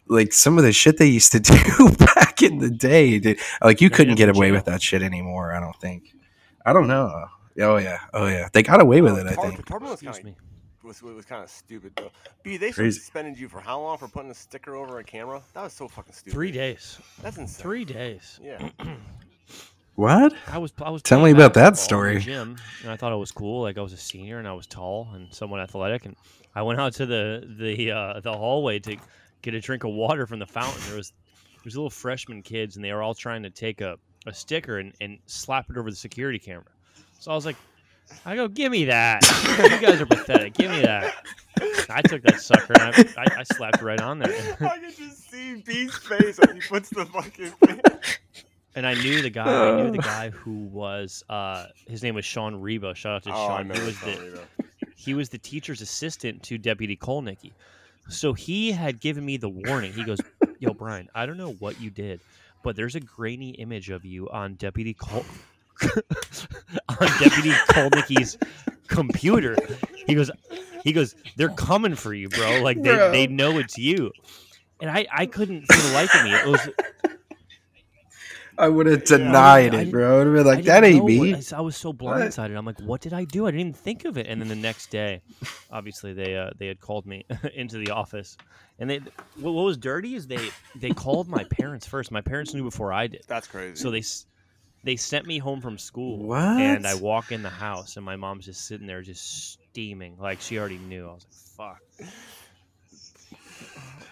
Like 0.08 0.34
some 0.34 0.60
of 0.60 0.64
the 0.64 0.72
shit 0.72 0.98
they 0.98 1.08
used 1.08 1.32
to 1.32 1.40
do 1.40 1.90
back 1.98 2.44
in 2.44 2.60
the 2.60 2.70
day, 2.70 3.18
dude. 3.20 3.40
Like 3.64 3.82
you 3.82 3.90
Yeah, 3.90 3.98
couldn't 3.98 4.16
get 4.16 4.30
away 4.30 4.48
jail. 4.50 4.56
with 4.56 4.66
that 4.66 4.82
shit 4.82 5.02
anymore. 5.02 5.52
I 5.54 5.60
don't 5.60 5.76
think. 5.82 6.14
I 6.64 6.74
don't 6.74 6.88
know. 6.88 7.26
Oh 7.60 7.78
yeah. 7.78 8.00
Oh 8.14 8.28
yeah. 8.28 8.48
They 8.54 8.62
got 8.62 8.82
away 8.82 9.02
with 9.02 9.14
Oh, 9.14 9.18
it. 9.18 9.28
I 9.28 9.34
think. 9.36 9.66
Tarpon 9.66 9.90
was 9.90 10.02
Excuse 10.04 10.24
me. 10.24 10.36
Of 10.90 11.02
was, 11.04 11.16
was 11.16 11.26
kind 11.26 11.44
of 11.44 11.50
stupid 11.50 11.94
though. 11.96 12.12
B, 12.44 12.58
they 12.58 12.72
Crazy. 12.72 13.00
suspended 13.00 13.40
you 13.40 13.50
for 13.50 13.60
how 13.60 13.80
long 13.80 13.98
for 13.98 14.08
putting 14.08 14.32
a 14.32 14.36
sticker 14.36 14.76
over 14.76 15.00
a 15.00 15.04
camera? 15.04 15.42
That 15.54 15.64
was 15.64 15.74
so 15.74 15.88
fucking 15.88 16.14
stupid. 16.14 16.34
Three 16.34 16.52
days. 16.52 17.00
That's 17.22 17.38
insane. 17.38 17.62
Three 17.62 17.86
days. 17.86 18.40
Yeah. 18.42 18.70
What? 19.96 20.34
I 20.48 20.58
was 20.58 20.74
I 20.82 20.90
was 20.90 21.02
Tell 21.02 21.24
me 21.24 21.32
about 21.32 21.54
that 21.54 21.72
basketball 21.72 22.04
in 22.04 22.16
the 22.16 22.22
story. 22.22 22.36
Gym, 22.36 22.58
and 22.82 22.92
I 22.92 22.98
thought 22.98 23.14
it 23.14 23.16
was 23.16 23.32
cool. 23.32 23.62
Like 23.62 23.78
I 23.78 23.82
was 23.82 23.94
a 23.94 23.98
senior 23.98 24.40
and 24.40 24.48
I 24.48 24.52
was 24.52 24.68
tall 24.68 25.10
and 25.14 25.34
somewhat 25.34 25.62
athletic, 25.62 26.06
and 26.06 26.18
I 26.54 26.64
went 26.64 26.82
out 26.82 26.92
to 26.96 27.06
the 27.06 27.48
the 27.58 27.92
uh, 27.92 28.20
the 28.20 28.34
hallway 28.34 28.80
to 28.80 28.98
get 29.42 29.54
a 29.54 29.62
drink 29.62 29.86
of 29.86 29.92
water 29.92 30.28
from 30.28 30.40
the 30.40 30.46
fountain. 30.46 30.82
There 30.88 30.98
was 30.98 31.14
there 31.54 31.62
was 31.64 31.78
little 31.78 31.90
freshman 31.90 32.42
kids, 32.42 32.76
and 32.76 32.84
they 32.84 32.92
were 32.92 33.02
all 33.02 33.16
trying 33.16 33.42
to 33.44 33.50
take 33.50 33.80
a, 33.80 33.98
a 34.26 34.34
sticker 34.34 34.80
and, 34.80 34.94
and 35.00 35.18
slap 35.28 35.70
it 35.70 35.78
over 35.78 35.90
the 35.90 35.96
security 35.96 36.40
camera. 36.40 36.66
So 37.20 37.32
I 37.32 37.36
was 37.36 37.46
like, 37.46 37.56
I 38.26 38.36
go, 38.36 38.48
give 38.48 38.72
me 38.72 38.86
that. 38.86 39.24
you 39.72 39.80
guys 39.88 40.02
are 40.02 40.06
pathetic. 40.06 40.54
Give 40.54 40.72
me 40.72 40.82
that. 40.82 41.14
I 41.90 42.02
took 42.02 42.22
that 42.24 42.42
sucker 42.42 42.74
and 42.80 42.96
I, 43.18 43.22
I, 43.22 43.40
I 43.40 43.44
slapped 43.44 43.82
right 43.82 44.02
on 44.02 44.20
there. 44.20 44.58
I 44.62 44.78
can 44.78 44.92
just 44.92 45.30
see 45.30 45.56
B's 45.56 45.96
face 45.98 46.40
as 46.40 46.52
he 46.52 46.60
puts 46.62 46.90
the 46.90 47.06
fucking. 47.06 47.54
and 48.76 48.86
I 48.86 48.94
knew 48.96 49.22
the 49.22 49.30
guy. 49.30 49.46
I 49.46 49.82
knew 49.82 49.92
the 49.92 50.00
guy 50.00 50.30
who 50.30 50.66
was. 50.66 51.24
Uh, 51.30 51.68
his 51.88 52.04
name 52.04 52.16
was 52.16 52.26
Sean 52.26 52.56
Reba. 52.56 52.96
Shout 52.96 53.16
out 53.16 53.24
to 53.24 53.32
oh, 53.32 53.34
I 53.34 53.48
Sean. 53.48 53.66
He 53.66 53.70
remember 53.70 53.86
was 53.86 54.00
the 54.00 54.14
Sean 54.14 54.24
Reba. 54.24 54.48
he 54.96 55.14
was 55.14 55.30
the 55.30 55.38
teacher's 55.38 55.82
assistant 55.82 56.44
to 56.44 56.58
Deputy 56.58 56.98
Kolnicki. 56.98 57.52
So 58.10 58.34
he 58.34 58.72
had 58.72 59.00
given 59.00 59.26
me 59.26 59.38
the 59.38 59.50
warning. 59.50 59.94
He 59.94 60.04
goes, 60.04 60.20
"Yo, 60.60 60.74
Brian, 60.74 61.10
I 61.16 61.26
don't 61.26 61.38
know 61.38 61.54
what 61.54 61.80
you 61.80 61.90
did, 61.90 62.20
but 62.64 62.76
there's 62.76 62.96
a 62.96 63.00
grainy 63.00 63.52
image 63.52 63.90
of 63.90 64.06
you 64.06 64.30
on 64.30 64.56
Deputy 64.56 64.94
Kol 64.94 65.26
on 66.90 67.08
Deputy 67.20 67.52
Kolnicki's 67.70 68.38
computer." 68.88 69.56
He 70.08 70.16
goes, 70.16 70.32
"He 70.84 70.94
goes, 70.94 71.16
they're 71.36 71.50
coming 71.50 71.96
for 71.96 72.14
you, 72.14 72.30
bro. 72.30 72.62
Like 72.62 72.82
they, 72.82 72.96
Bro. 72.96 73.12
they 73.12 73.28
know 73.28 73.58
it's 73.60 73.78
you." 73.78 74.12
And 74.82 74.90
I, 74.90 75.06
I 75.12 75.26
couldn't 75.26 75.66
for 75.72 75.82
the 75.88 75.94
life 75.94 76.14
of 76.14 76.24
me. 76.24 76.34
It 76.34 76.48
was 76.48 76.70
I 78.58 78.70
would 78.70 78.86
have 78.86 79.02
Yeah. 79.10 79.18
denied 79.18 79.36
I 79.44 79.60
it, 79.60 79.72
didn't- 79.72 79.92
bro. 79.92 80.14
I 80.14 80.18
would 80.20 80.28
have 80.28 80.36
been 80.36 80.46
like, 80.46 80.64
that 80.66 80.84
ain't 80.86 81.04
me. 81.06 81.34
what- 81.34 81.54
I 81.54 81.60
was 81.62 81.76
so 81.76 81.92
blindsided. 81.92 82.58
I'm 82.58 82.66
like, 82.66 82.80
what 82.80 83.02
did 83.02 83.12
I 83.12 83.26
do? 83.26 83.48
I 83.48 83.52
didn't 83.52 83.60
even 83.62 83.74
think 83.74 84.06
of 84.06 84.18
it. 84.18 84.28
And 84.28 84.40
then 84.40 84.48
the 84.48 84.56
next 84.56 84.90
day, 84.92 85.22
obviously 85.72 86.14
they 86.14 86.38
uh, 86.38 86.52
they 86.58 86.68
had 86.68 86.80
called 86.80 87.06
me 87.06 87.26
into 87.54 87.78
the 87.78 87.92
office, 87.92 88.38
and 88.80 88.90
they 88.90 89.00
what, 89.40 89.54
what 89.54 89.64
was 89.64 89.78
dirty 89.78 90.16
is 90.16 90.28
they 90.28 90.50
they 90.76 90.92
called 90.92 91.28
my 91.28 91.44
parents 91.46 91.86
first. 91.86 92.12
My 92.12 92.22
parents 92.22 92.54
knew 92.54 92.64
before 92.64 92.94
I 92.94 93.08
did, 93.08 93.24
That's 93.28 93.48
crazy. 93.48 93.76
so 93.76 93.92
they 93.92 94.00
s- 94.00 94.26
they 94.86 94.96
sent 94.96 95.26
me 95.26 95.40
home 95.40 95.60
from 95.62 95.78
school. 95.78 96.34
And 96.36 96.88
I 96.88 96.94
walk 96.96 97.32
in 97.32 97.42
the 97.42 97.50
house, 97.50 97.98
and 97.98 98.06
my 98.06 98.16
mom's 98.16 98.46
just 98.46 98.66
sitting 98.68 98.88
there, 98.88 99.02
just 99.02 99.60
steaming, 99.72 100.18
like 100.20 100.40
she 100.40 100.58
already 100.58 100.78
knew. 100.78 101.10
I 101.10 101.14
was 101.14 101.26
like, 101.58 101.80
fuck. 102.00 102.08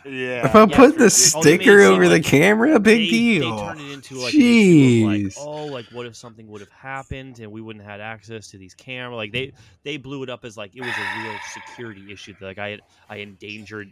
yeah. 0.06 0.46
If 0.46 0.56
I 0.56 0.66
Yeah, 0.66 0.76
put 0.76 0.98
the 0.98 1.06
it's 1.06 1.36
ridiculous. 1.36 1.36
Oh, 1.36 1.44
they 1.44 1.58
made 1.58 1.62
it 1.62 1.64
sticker 1.64 1.82
over 1.82 2.08
like 2.08 2.24
the 2.24 2.30
camera, 2.30 2.80
big 2.80 3.00
they, 3.02 3.10
deal. 3.10 3.56
They 3.56 3.64
turned 3.64 3.82
it 3.82 3.94
into 3.94 4.16
like, 4.16 4.34
an 4.34 4.40
issue 4.42 5.08
of, 5.08 5.24
like, 5.24 5.34
oh, 5.38 5.66
like 5.68 5.86
what 5.92 6.06
if 6.06 6.16
something 6.16 6.48
would 6.50 6.62
have 6.62 6.72
happened 6.72 7.40
and 7.40 7.52
we 7.52 7.62
wouldn't 7.62 7.86
have 7.86 7.92
had 7.92 8.02
access 8.02 8.50
to 8.50 8.58
these 8.58 8.74
cameras? 8.74 9.18
Like 9.18 9.32
they 9.32 9.54
they 9.84 9.98
blew 9.98 10.24
it 10.24 10.30
up 10.30 10.44
as 10.44 10.58
like 10.58 10.76
it 10.76 10.82
was 10.82 10.98
a 10.98 11.20
real 11.22 11.40
security 11.54 12.12
issue. 12.12 12.34
That 12.40 12.46
like 12.46 12.58
I 12.58 12.70
had 12.70 12.82
I 13.10 13.18
endangered 13.18 13.92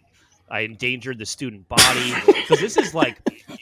I 0.51 0.59
endangered 0.61 1.17
the 1.17 1.25
student 1.25 1.67
body 1.69 2.13
because 2.25 2.59
this 2.59 2.77
is 2.77 2.93
like 2.93 3.17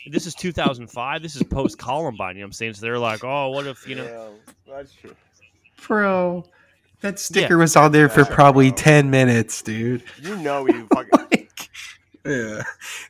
this 0.07 0.25
is 0.25 0.33
2005. 0.35 1.21
This 1.21 1.35
is 1.35 1.43
post 1.43 1.77
Columbine. 1.77 2.35
You 2.35 2.41
know 2.41 2.45
what 2.45 2.47
I'm 2.47 2.53
saying? 2.53 2.73
So 2.73 2.81
they're 2.81 2.99
like, 2.99 3.23
oh, 3.23 3.49
what 3.49 3.67
if 3.67 3.87
you 3.87 3.95
know? 3.95 4.03
Yeah, 4.67 4.75
that's 4.75 4.93
true. 4.93 5.15
Bro, 5.87 6.45
that 7.01 7.19
sticker 7.19 7.57
was 7.57 7.75
on 7.75 7.91
there 7.91 8.09
for 8.09 8.21
Yeah, 8.21 8.35
probably 8.35 8.69
bro. 8.69 8.77
10 8.77 9.09
minutes, 9.09 9.61
dude. 9.61 10.03
You 10.21 10.35
know 10.37 10.67
you 10.67 10.87
fucking. 10.93 11.27
Like, 12.25 12.35
yeah. 12.35 12.63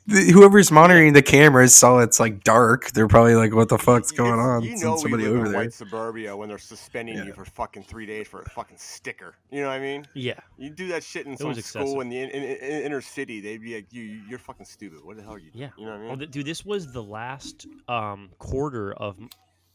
The, 0.07 0.31
whoever's 0.31 0.71
monitoring 0.71 1.13
the 1.13 1.21
cameras 1.21 1.73
saw 1.75 1.99
it's 1.99 2.19
like 2.19 2.43
dark. 2.43 2.91
They're 2.91 3.07
probably 3.07 3.35
like, 3.35 3.53
what 3.53 3.69
the 3.69 3.77
fuck's 3.77 4.11
going 4.11 4.39
on? 4.39 4.63
You 4.63 4.69
Send 4.71 4.81
know 4.81 4.93
we 4.95 4.99
somebody 5.01 5.23
live 5.23 5.31
over 5.35 5.45
in 5.45 5.51
there. 5.51 5.61
white 5.61 5.73
suburbia 5.73 6.35
when 6.35 6.49
they're 6.49 6.57
suspending 6.57 7.17
Yeah. 7.17 7.25
you 7.25 7.33
for 7.33 7.45
fucking 7.45 7.83
three 7.83 8.05
days 8.05 8.27
for 8.27 8.41
a 8.41 8.49
fucking 8.49 8.77
sticker. 8.77 9.35
You 9.51 9.61
know 9.61 9.67
what 9.67 9.73
I 9.73 9.79
mean? 9.79 10.05
Yeah, 10.13 10.39
You 10.57 10.69
do 10.69 10.87
that 10.89 11.03
shit 11.03 11.25
in 11.25 11.33
It 11.33 11.39
some 11.39 11.49
was 11.49 11.63
school 11.65 12.01
in 12.01 12.09
the 12.09 12.19
in, 12.21 12.29
in, 12.29 12.43
in 12.43 12.83
inner 12.83 13.01
city, 13.01 13.39
they'd 13.41 13.61
be 13.61 13.75
like, 13.75 13.87
"You, 13.91 14.03
you're 14.03 14.39
fucking 14.39 14.65
stupid. 14.65 14.99
What 15.03 15.17
the 15.17 15.23
hell 15.23 15.33
are 15.33 15.39
you?" 15.39 15.51
doing?" 15.51 15.63
Yeah. 15.63 15.69
You 15.77 15.85
know 15.85 15.91
what 15.91 15.97
I 15.97 15.99
mean? 16.09 16.17
Well, 16.19 16.27
dude, 16.27 16.45
this 16.45 16.65
was 16.65 16.91
the 16.91 17.03
last 17.03 17.67
um, 17.87 18.29
quarter 18.39 18.93
of 18.93 19.17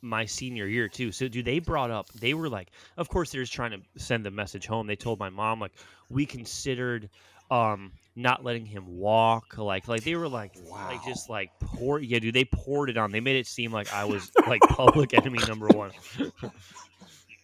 my 0.03 0.26
senior 0.26 0.67
year 0.67 0.88
too. 0.88 1.11
So, 1.12 1.29
dude, 1.29 1.45
they 1.47 1.59
brought 1.61 1.91
up. 1.91 2.12
They 2.12 2.35
were 2.35 2.49
like, 2.49 2.69
of 2.99 3.09
course, 3.09 3.33
they're 3.33 3.43
just 3.43 3.53
trying 3.55 3.71
to 3.71 3.81
send 3.97 4.25
the 4.26 4.31
message 4.31 4.67
home. 4.67 4.87
They 4.87 4.97
told 4.97 5.19
my 5.19 5.31
mom 5.31 5.61
like, 5.61 5.73
we 6.11 6.26
considered 6.26 7.09
um, 7.50 7.93
not 8.16 8.44
letting 8.44 8.64
him 8.66 8.85
walk. 8.99 9.59
Like, 9.59 9.88
like 9.88 10.04
they 10.04 10.14
were 10.16 10.28
like, 10.28 10.52
like 10.71 11.04
just 11.04 11.28
like 11.28 11.50
pour. 11.61 11.99
Yeah, 12.00 12.18
dude, 12.21 12.35
they 12.35 12.44
poured 12.44 12.90
it 12.90 12.97
on. 12.97 13.11
They 13.12 13.21
made 13.21 13.37
it 13.37 13.47
seem 13.47 13.73
like 13.73 13.92
I 13.92 14.04
was 14.04 14.30
like 14.47 14.61
public 14.62 15.14
enemy 15.18 15.40
number 15.49 15.66
one. 15.68 15.90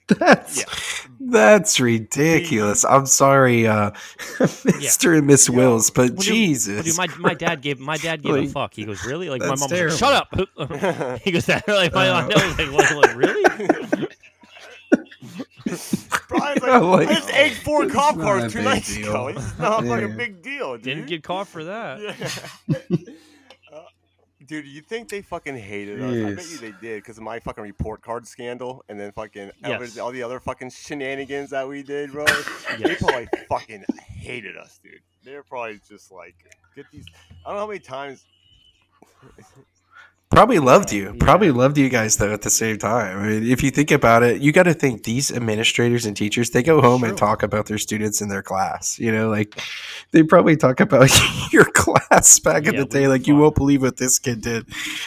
That's 0.09 0.59
Yeah. 0.59 0.65
that's 1.21 1.79
ridiculous. 1.79 2.85
I'm 2.85 3.07
sorry, 3.07 3.67
uh, 3.69 3.91
Mr. 4.39 5.17
and 5.17 5.27
Miss 5.27 5.49
Yo. 5.49 5.55
Wills, 5.55 5.89
but 5.91 6.11
Well, 6.11 6.17
dude- 6.17 6.25
Jesus. 6.35 6.75
Well, 6.75 7.07
dude, 7.07 7.21
my, 7.21 7.29
my 7.31 7.35
dad 7.35 7.63
gave 7.63 7.79
my 7.79 7.97
dad 7.97 8.23
gave 8.23 8.35
a 8.35 8.47
fuck. 8.49 8.75
He 8.75 8.85
goes, 8.85 9.05
really? 9.05 9.29
Like 9.31 9.41
my 9.41 9.49
that's 9.51 9.61
mom 9.61 9.71
was 9.71 10.01
like, 10.03 10.11
shut 10.11 10.13
up. 10.13 11.21
he 11.23 11.31
goes, 11.31 11.47
that 11.47 11.67
like 11.69 11.93
my 11.95 12.09
Uh, 12.09 12.29
I 12.29 12.47
was 12.47 12.59
like, 12.59 12.73
what, 12.73 12.97
like 12.97 13.17
really? 13.17 14.09
Brian's 16.31 16.63
I'm 16.65 16.83
like, 16.85 17.09
like, 17.09 17.09
I 17.09 17.15
just 17.21 17.35
ate 17.35 17.55
four 17.55 17.85
it's 17.85 17.93
cop 17.93 18.17
cars 18.17 18.53
two 18.53 18.63
nights 18.63 18.95
deal. 18.95 19.11
ago. 19.11 19.29
It's 19.29 19.59
not 19.59 19.85
like 19.85 20.03
a 20.03 20.09
big 20.09 20.43
deal, 20.43 20.75
dude. 20.75 20.83
Didn't 20.85 21.07
get 21.07 21.23
caught 21.23 21.49
for 21.49 21.65
that. 21.65 22.01
Yeah. 22.01 22.77
Uh, 23.73 23.83
Dude, 24.47 24.67
you 24.67 24.81
think 24.81 25.09
they 25.09 25.23
fucking 25.23 25.57
hated 25.57 26.01
us? 26.03 26.13
I 26.13 26.35
bet 26.35 26.51
you 26.51 26.59
they 26.59 26.73
did 26.81 27.03
because 27.03 27.19
of 27.19 27.23
my 27.23 27.39
fucking 27.39 27.63
report 27.63 28.03
card 28.03 28.27
scandal 28.27 28.85
and 28.89 28.99
then 28.99 29.13
fucking 29.13 29.53
Yes. 29.65 29.97
all 29.99 30.11
the 30.11 30.25
other 30.25 30.41
fucking 30.41 30.71
shenanigans 30.71 31.51
that 31.51 31.69
we 31.69 31.85
did, 31.85 32.11
bro. 32.11 32.25
They 32.79 32.97
probably 32.97 33.29
fucking 33.49 33.85
hated 34.09 34.57
us, 34.57 34.81
dude. 34.83 35.03
They're 35.23 35.45
probably 35.45 35.81
just 35.89 36.11
like, 36.11 36.35
get 36.75 36.87
these. 36.91 37.05
I 37.45 37.51
don't 37.51 37.55
know 37.57 37.61
how 37.61 37.67
many 37.69 37.79
times. 37.79 38.25
Probably 40.31 40.61
loved 40.61 40.93
you. 40.93 41.07
Yeah. 41.07 41.13
Probably 41.19 41.51
loved 41.51 41.77
you 41.77 41.89
guys 41.89 42.17
though 42.17 42.33
at 42.33 42.43
the 42.43 42.51
same 42.51 42.79
time. 42.79 43.19
I 43.19 43.27
mean, 43.27 43.51
if 43.51 43.65
you 43.65 43.73
think 43.73 43.91
about 43.91 44.23
it, 44.23 44.41
you 44.41 44.53
got 44.53 44.63
to 44.63 44.75
think 44.75 45.03
these 45.03 45.33
administrators 45.33 46.07
and 46.07 46.17
teachers, 46.17 46.51
they 46.51 46.63
go 46.63 46.81
home 46.81 47.03
and 47.03 47.19
talk 47.19 47.43
about 47.43 47.67
their 47.67 47.79
students 47.79 48.21
in 48.21 48.29
their 48.29 48.43
class. 48.43 48.97
You 48.97 49.11
know, 49.11 49.29
like 49.29 49.61
they 50.13 50.23
probably 50.23 50.57
talk 50.57 50.79
about 50.79 51.11
your 51.53 51.65
class 51.65 52.39
back 52.39 52.67
in 52.67 52.77
the 52.77 52.85
day. 52.85 53.03
we 53.03 53.09
Like 53.09 53.27
you 53.27 53.35
won't 53.35 53.57
believe 53.57 53.83
what 53.83 53.97
this 53.97 54.21
kid 54.21 54.41
did. 54.41 54.67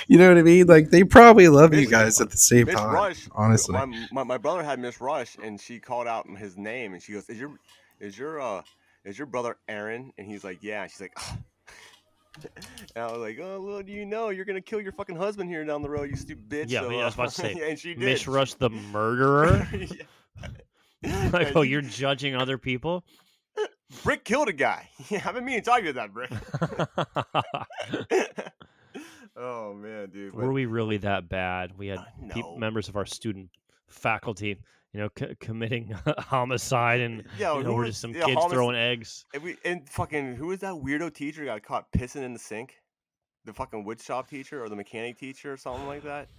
You 0.09 0.17
know 0.17 0.27
what 0.27 0.37
I 0.37 0.41
mean? 0.43 0.67
Like 0.67 0.89
they 0.89 1.05
probably 1.05 1.47
love 1.47 1.73
you 1.73 1.87
guys 1.87 2.19
at 2.19 2.29
the 2.29 2.37
same 2.37 2.65
Miss 2.65 2.75
time. 2.75 2.93
Rush, 2.93 3.29
honestly. 3.31 3.73
my, 3.73 3.85
my, 4.11 4.23
my 4.23 4.37
brother 4.37 4.61
had 4.61 4.77
Miss 4.77 4.99
Rush, 4.99 5.37
and 5.41 5.59
she 5.59 5.79
called 5.79 6.05
out 6.05 6.27
his 6.37 6.57
name, 6.57 6.93
and 6.93 7.01
she 7.01 7.13
goes, 7.13 7.29
"Is 7.29 7.39
your 7.39 7.57
is 8.01 8.17
your 8.17 8.41
uh 8.41 8.61
is 9.05 9.17
your 9.17 9.27
brother 9.27 9.55
Aaron?" 9.69 10.11
And 10.17 10.27
he's 10.27 10.43
like, 10.43 10.57
"Yeah." 10.61 10.83
And 10.83 10.91
she's 10.91 10.99
like, 10.99 11.17
and 12.95 13.03
I 13.03 13.11
was 13.11 13.19
like, 13.21 13.39
"Oh, 13.41 13.61
well, 13.61 13.81
do 13.83 13.91
you 13.91 14.05
know 14.05 14.29
you're 14.29 14.45
gonna 14.45 14.61
kill 14.61 14.81
your 14.81 14.91
fucking 14.91 15.15
husband 15.15 15.49
here 15.49 15.63
down 15.65 15.81
the 15.81 15.89
road, 15.89 16.09
you 16.09 16.15
stupid 16.15 16.49
bitch?" 16.49 16.69
Yeah, 16.69 16.81
so, 16.81 16.89
yeah, 16.89 16.97
I 16.97 17.05
was 17.05 17.13
about 17.13 17.29
to 17.29 17.35
say, 17.35 17.55
yeah, 17.57 17.65
and 17.69 17.79
she 17.79 17.89
did. 17.93 17.99
Miss 17.99 18.27
Rush 18.27 18.53
the 18.55 18.69
murderer. 18.69 19.67
Like, 21.33 21.53
oh, 21.53 21.63
you're 21.63 21.81
judging 21.81 22.33
other 22.33 22.57
people. 22.57 23.03
Brick 24.03 24.23
killed 24.23 24.47
a 24.47 24.53
guy. 24.53 24.89
Yeah, 25.09 25.21
I've 25.25 25.35
been 25.35 25.43
meaning 25.43 25.61
to 25.61 25.65
talk 25.69 25.81
about 25.83 25.95
that, 25.95 26.13
Brick. 26.13 26.31
oh 29.35 29.73
man, 29.73 30.09
dude. 30.09 30.33
Were 30.33 30.43
but- 30.43 30.51
we 30.53 30.65
really 30.65 30.97
that 30.97 31.27
bad? 31.29 31.77
We 31.77 31.87
had 31.87 31.99
Uh, 31.99 32.05
no. 32.35 32.55
members 32.57 32.87
of 32.87 32.95
our 32.95 33.05
student 33.05 33.49
faculty, 33.87 34.57
you 34.93 34.99
know, 34.99 35.09
c- 35.17 35.35
committing 35.39 35.93
homicide, 36.19 37.01
and 37.01 37.23
Yeah, 37.37 37.57
you 37.57 37.63
know, 37.63 37.73
was- 37.73 37.89
just 37.89 38.01
some 38.01 38.13
yeah, 38.13 38.25
kids 38.25 38.39
homic- 38.41 38.53
throwing 38.53 38.75
eggs. 38.75 39.25
And 39.33 39.43
we 39.43 39.57
and 39.65 39.87
fucking 39.89 40.35
who 40.35 40.47
was 40.47 40.59
that 40.59 40.73
weirdo 40.73 41.13
teacher 41.13 41.45
got 41.45 41.63
caught 41.63 41.91
pissing 41.91 42.23
in 42.23 42.33
the 42.33 42.39
sink? 42.39 42.75
The 43.45 43.53
fucking 43.53 43.83
wood 43.83 43.99
shop 43.99 44.29
teacher 44.29 44.63
or 44.63 44.69
the 44.69 44.75
mechanic 44.75 45.17
teacher 45.17 45.51
or 45.51 45.57
something 45.57 45.85
like 45.87 46.03
that. 46.03 46.29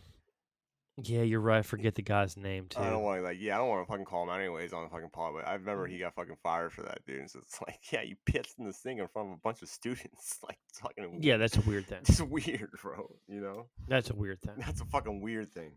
Yeah, 1.03 1.23
you're 1.23 1.41
right. 1.41 1.59
I 1.59 1.63
forget 1.63 1.97
the 1.97 2.03
guy's 2.03 2.37
name 2.37 2.69
too. 2.69 2.79
I 2.81 2.89
don't 2.89 3.03
want 3.03 3.19
to 3.19 3.25
like 3.25 3.39
yeah, 3.41 3.57
I 3.57 3.59
don't 3.59 3.69
want 3.69 3.85
to 3.85 3.91
fucking 3.91 4.05
call 4.05 4.23
him 4.23 4.31
out 4.31 4.39
anyways 4.39 4.73
on 4.73 4.85
the 4.85 4.89
fucking 4.89 5.11
pod, 5.11 5.35
but 5.35 5.47
I 5.47 5.55
remember 5.55 5.87
he 5.89 5.95
mm-hmm. 5.95 6.05
got 6.05 6.15
fucking 6.15 6.37
fired 6.43 6.73
for 6.73 6.83
that, 6.83 7.05
dude. 7.05 7.29
So 7.29 7.41
it's 7.41 7.61
like, 7.67 7.81
yeah, 7.93 8.03
you 8.03 8.15
pissed 8.25 8.59
in 8.61 8.65
the 8.65 8.73
sink 8.73 9.01
in 9.01 9.09
front 9.09 9.29
of 9.31 9.35
a 9.35 9.41
bunch 9.41 9.61
of 9.61 9.69
students, 9.69 10.39
like 10.47 10.59
fucking 10.73 11.19
Yeah, 11.21 11.37
that's 11.37 11.57
a 11.57 11.63
weird 11.63 11.89
thing. 11.89 11.99
it's 12.03 12.21
weird, 12.23 12.71
bro. 12.81 13.11
You 13.27 13.41
know, 13.41 13.67
That's 13.89 14.11
a 14.11 14.15
weird 14.15 14.41
thing. 14.41 14.55
that's 14.59 14.81
a 14.81 14.85
fucking 14.85 15.21
weird 15.21 15.53
thing. 15.53 15.73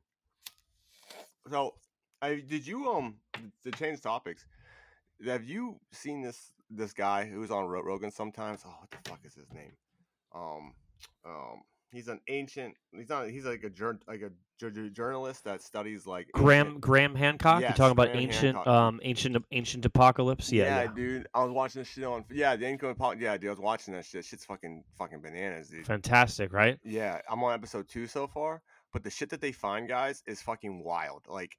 So, 1.49 1.73
I 2.21 2.43
did 2.47 2.65
you 2.65 2.89
um 2.91 3.15
to 3.63 3.71
change 3.71 4.01
topics? 4.01 4.45
Have 5.25 5.43
you 5.43 5.79
seen 5.91 6.21
this 6.21 6.51
this 6.69 6.93
guy 6.93 7.25
who's 7.25 7.51
on 7.51 7.65
Rogan 7.67 8.11
sometimes? 8.11 8.61
Oh, 8.65 8.69
what 8.79 8.89
the 8.91 9.09
fuck 9.09 9.19
is 9.23 9.33
his 9.35 9.51
name? 9.53 9.71
Um, 10.35 10.73
um, 11.25 11.61
he's 11.91 12.07
an 12.07 12.19
ancient. 12.27 12.75
He's 12.91 13.09
not. 13.09 13.29
He's 13.29 13.45
like 13.45 13.63
a 13.63 13.69
jour- 13.69 13.99
like 14.07 14.21
a 14.21 14.31
jour- 14.59 14.71
jour- 14.71 14.89
journalist 14.89 15.43
that 15.45 15.61
studies 15.61 16.05
like 16.05 16.27
Graham 16.33 16.67
ancient- 16.67 16.81
Graham 16.81 17.15
Hancock. 17.15 17.61
Yes, 17.61 17.69
You're 17.69 17.77
talking 17.77 17.91
about 17.93 18.07
Graham 18.11 18.23
ancient 18.23 18.55
Hancock. 18.55 18.67
um 18.67 18.99
ancient 19.03 19.45
ancient 19.51 19.85
apocalypse. 19.85 20.51
Yeah, 20.51 20.83
yeah. 20.83 20.91
dude. 20.93 21.27
I 21.33 21.43
was 21.43 21.51
watching 21.53 21.81
this 21.81 21.87
shit 21.89 22.03
on. 22.03 22.25
Yeah, 22.31 22.55
the 22.55 22.67
income. 22.67 22.93
Pol- 22.95 23.15
yeah, 23.15 23.37
dude. 23.37 23.47
I 23.47 23.51
was 23.51 23.59
watching 23.59 23.93
that 23.93 24.05
shit. 24.05 24.25
Shit's 24.25 24.45
fucking 24.45 24.83
fucking 24.97 25.21
bananas, 25.21 25.69
dude. 25.69 25.85
Fantastic, 25.85 26.51
right? 26.53 26.79
Yeah, 26.83 27.21
I'm 27.29 27.43
on 27.43 27.53
episode 27.53 27.87
two 27.87 28.05
so 28.07 28.27
far, 28.27 28.61
but 28.91 29.03
the 29.03 29.09
shit 29.09 29.29
that 29.29 29.41
they 29.41 29.51
find, 29.51 29.87
guys, 29.87 30.21
is 30.27 30.41
fucking 30.41 30.83
wild. 30.83 31.23
Like 31.27 31.57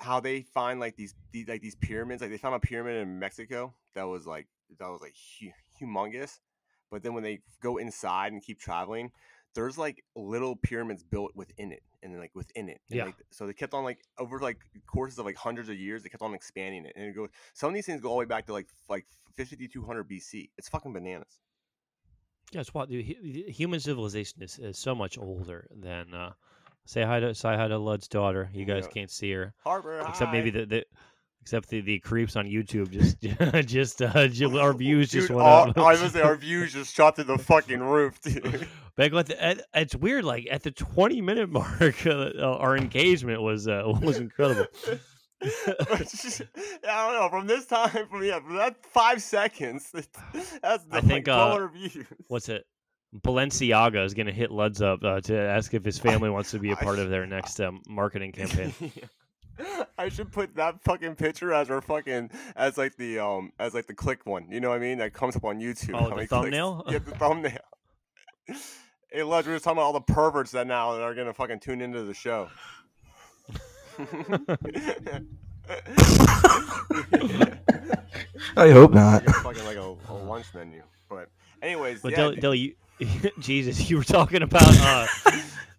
how 0.00 0.20
they 0.20 0.42
find 0.42 0.78
like 0.80 0.96
these, 0.96 1.14
these 1.32 1.48
like 1.48 1.60
these 1.62 1.74
pyramids. 1.74 2.22
Like 2.22 2.30
they 2.30 2.38
found 2.38 2.54
a 2.54 2.60
pyramid 2.60 2.96
in 2.96 3.18
Mexico 3.18 3.74
that 3.94 4.04
was 4.04 4.26
like 4.26 4.46
that 4.78 4.88
was 4.88 5.00
like 5.00 5.14
hu- 5.40 5.84
humongous, 5.86 6.38
but 6.90 7.02
then 7.02 7.14
when 7.14 7.22
they 7.22 7.40
go 7.62 7.76
inside 7.78 8.32
and 8.32 8.42
keep 8.42 8.58
traveling, 8.60 9.10
there's 9.54 9.76
like 9.78 10.04
little 10.14 10.56
pyramids 10.56 11.02
built 11.02 11.32
within 11.34 11.72
it, 11.72 11.82
and 12.02 12.12
then 12.12 12.20
like 12.20 12.34
within 12.34 12.68
it. 12.68 12.80
And, 12.90 12.98
Yeah. 12.98 13.04
like, 13.06 13.16
so 13.30 13.46
they 13.46 13.52
kept 13.54 13.74
on 13.74 13.82
like 13.84 13.98
over 14.18 14.38
like 14.38 14.58
courses 14.86 15.18
of 15.18 15.24
like 15.26 15.36
hundreds 15.36 15.68
of 15.68 15.78
years, 15.78 16.02
they 16.02 16.08
kept 16.08 16.22
on 16.22 16.34
expanding 16.34 16.84
it, 16.84 16.92
and 16.96 17.04
it 17.06 17.14
goes. 17.16 17.30
Some 17.54 17.68
of 17.68 17.74
these 17.74 17.86
things 17.86 18.00
go 18.00 18.08
all 18.08 18.14
the 18.16 18.20
way 18.20 18.24
back 18.26 18.46
to 18.46 18.52
like 18.52 18.68
like 18.88 19.06
5200 19.36 20.08
BC. 20.08 20.50
It's 20.58 20.68
fucking 20.68 20.92
bananas. 20.92 21.40
Yeah, 22.52 22.60
it's 22.60 22.72
what 22.72 22.88
dude, 22.88 23.04
hu- 23.04 23.50
human 23.50 23.80
civilization 23.80 24.42
is, 24.42 24.58
is 24.58 24.78
so 24.78 24.94
much 24.94 25.18
older 25.18 25.66
than. 25.74 26.14
uh 26.14 26.32
Say 26.88 27.02
hi 27.02 27.20
to 27.20 27.34
say 27.34 27.54
hi 27.54 27.68
to 27.68 27.76
Lud's 27.76 28.08
daughter. 28.08 28.48
You 28.54 28.64
guys 28.64 28.84
Yeah. 28.86 28.92
can't 28.94 29.10
see 29.10 29.30
her, 29.32 29.52
except 30.08 30.32
maybe 30.32 30.48
the, 30.48 30.64
the 30.64 30.86
except 31.42 31.68
the, 31.68 31.82
the 31.82 31.98
creeps 31.98 32.34
on 32.34 32.46
YouTube. 32.46 32.90
Just 32.90 33.20
just 33.68 34.00
uh, 34.00 34.58
our 34.58 34.72
views 34.72 35.10
just 35.10 35.28
went 35.28 35.42
all- 35.42 35.68
up. 35.68 35.76
I 35.76 36.00
was 36.00 36.12
say 36.12 36.22
our 36.22 36.34
views 36.36 36.72
just 36.72 36.94
shot 36.94 37.16
through 37.16 37.24
the 37.24 37.36
fucking 37.36 37.80
roof, 37.80 38.18
dude. 38.22 38.66
Back 38.96 39.12
at 39.12 39.26
the, 39.26 39.44
at, 39.44 39.62
it's 39.74 39.94
weird. 39.94 40.24
Like 40.24 40.48
at 40.50 40.62
the 40.62 40.70
twenty 40.70 41.20
minute 41.20 41.50
mark, 41.50 42.06
uh, 42.06 42.30
our 42.40 42.74
engagement 42.74 43.42
was 43.42 43.68
uh, 43.68 43.82
was 44.00 44.16
incredible. 44.16 44.64
Just- 45.42 46.40
I 46.88 47.12
don't 47.12 47.20
know. 47.20 47.28
From 47.28 47.46
this 47.46 47.66
time, 47.66 47.90
from 48.08 48.24
yeah, 48.24 48.40
from 48.40 48.56
that 48.56 48.82
five 48.86 49.22
seconds, 49.22 49.90
that's 49.92 50.08
I 50.62 50.78
the, 50.78 51.06
think, 51.06 51.26
like 51.26 51.28
uh, 51.28 51.50
1200 51.50 51.68
views. 51.68 52.06
What's 52.28 52.48
it? 52.48 52.64
Balenciaga 53.16 54.04
is 54.04 54.14
going 54.14 54.26
to 54.26 54.32
hit 54.32 54.50
Luds 54.50 54.82
up 54.82 55.02
uh, 55.02 55.20
to 55.22 55.36
ask 55.38 55.72
if 55.74 55.84
his 55.84 55.98
family 55.98 56.28
wants 56.30 56.50
to 56.50 56.58
be 56.58 56.72
a 56.72 56.76
part 56.84 56.98
of 56.98 57.08
their 57.10 57.26
next 57.26 57.60
um, 57.60 57.82
marketing 57.88 58.32
campaign. 58.32 58.72
I 59.98 60.08
should 60.08 60.30
put 60.30 60.54
that 60.54 60.80
fucking 60.84 61.16
picture 61.16 61.52
as 61.52 61.68
our 61.68 61.80
fucking 61.80 62.30
as 62.54 62.78
like 62.78 62.96
the 62.96 63.18
um 63.18 63.52
as 63.58 63.74
like 63.74 63.88
the 63.88 63.94
click 63.94 64.24
one. 64.24 64.46
You 64.52 64.60
know 64.60 64.68
what 64.68 64.76
I 64.76 64.78
mean? 64.78 64.98
That 64.98 65.12
comes 65.14 65.34
up 65.34 65.44
on 65.44 65.58
YouTube. 65.58 65.94
Oh, 66.00 66.04
the 66.10 66.14
many 66.14 66.26
clicks- 66.28 66.30
thumbnail? 66.30 66.84
Yeah, 66.88 66.98
the 66.98 67.10
thumbnail. 67.10 67.58
Hey, 69.10 69.22
Les, 69.24 69.44
we 69.46 69.52
were 69.52 69.58
talking 69.58 69.78
about 69.78 69.82
all 69.86 69.92
the 69.94 70.00
perverts 70.00 70.52
that 70.52 70.68
now 70.68 70.92
that 70.92 71.02
are 71.02 71.12
gonna 71.14 71.34
fucking 71.34 71.58
tune 71.58 71.80
into 71.80 72.04
the 72.04 72.14
show. 72.14 72.48
I 78.56 78.70
hope 78.70 78.92
not. 78.92 79.22
It's 79.24 79.38
fucking 79.40 79.64
like 79.64 79.76
a, 79.76 79.94
a 80.08 80.14
lunch 80.14 80.46
menu. 80.54 80.82
But 81.08 81.28
anyways, 81.62 82.00
But 82.02 82.12
yeah, 82.12 82.16
Del, 82.16 82.30
d- 82.32 82.40
Del, 82.40 82.54
you, 82.54 82.74
Jesus, 83.38 83.88
you 83.88 83.96
were 83.96 84.04
talking 84.04 84.42
about 84.42 84.62
uh, 84.80 85.06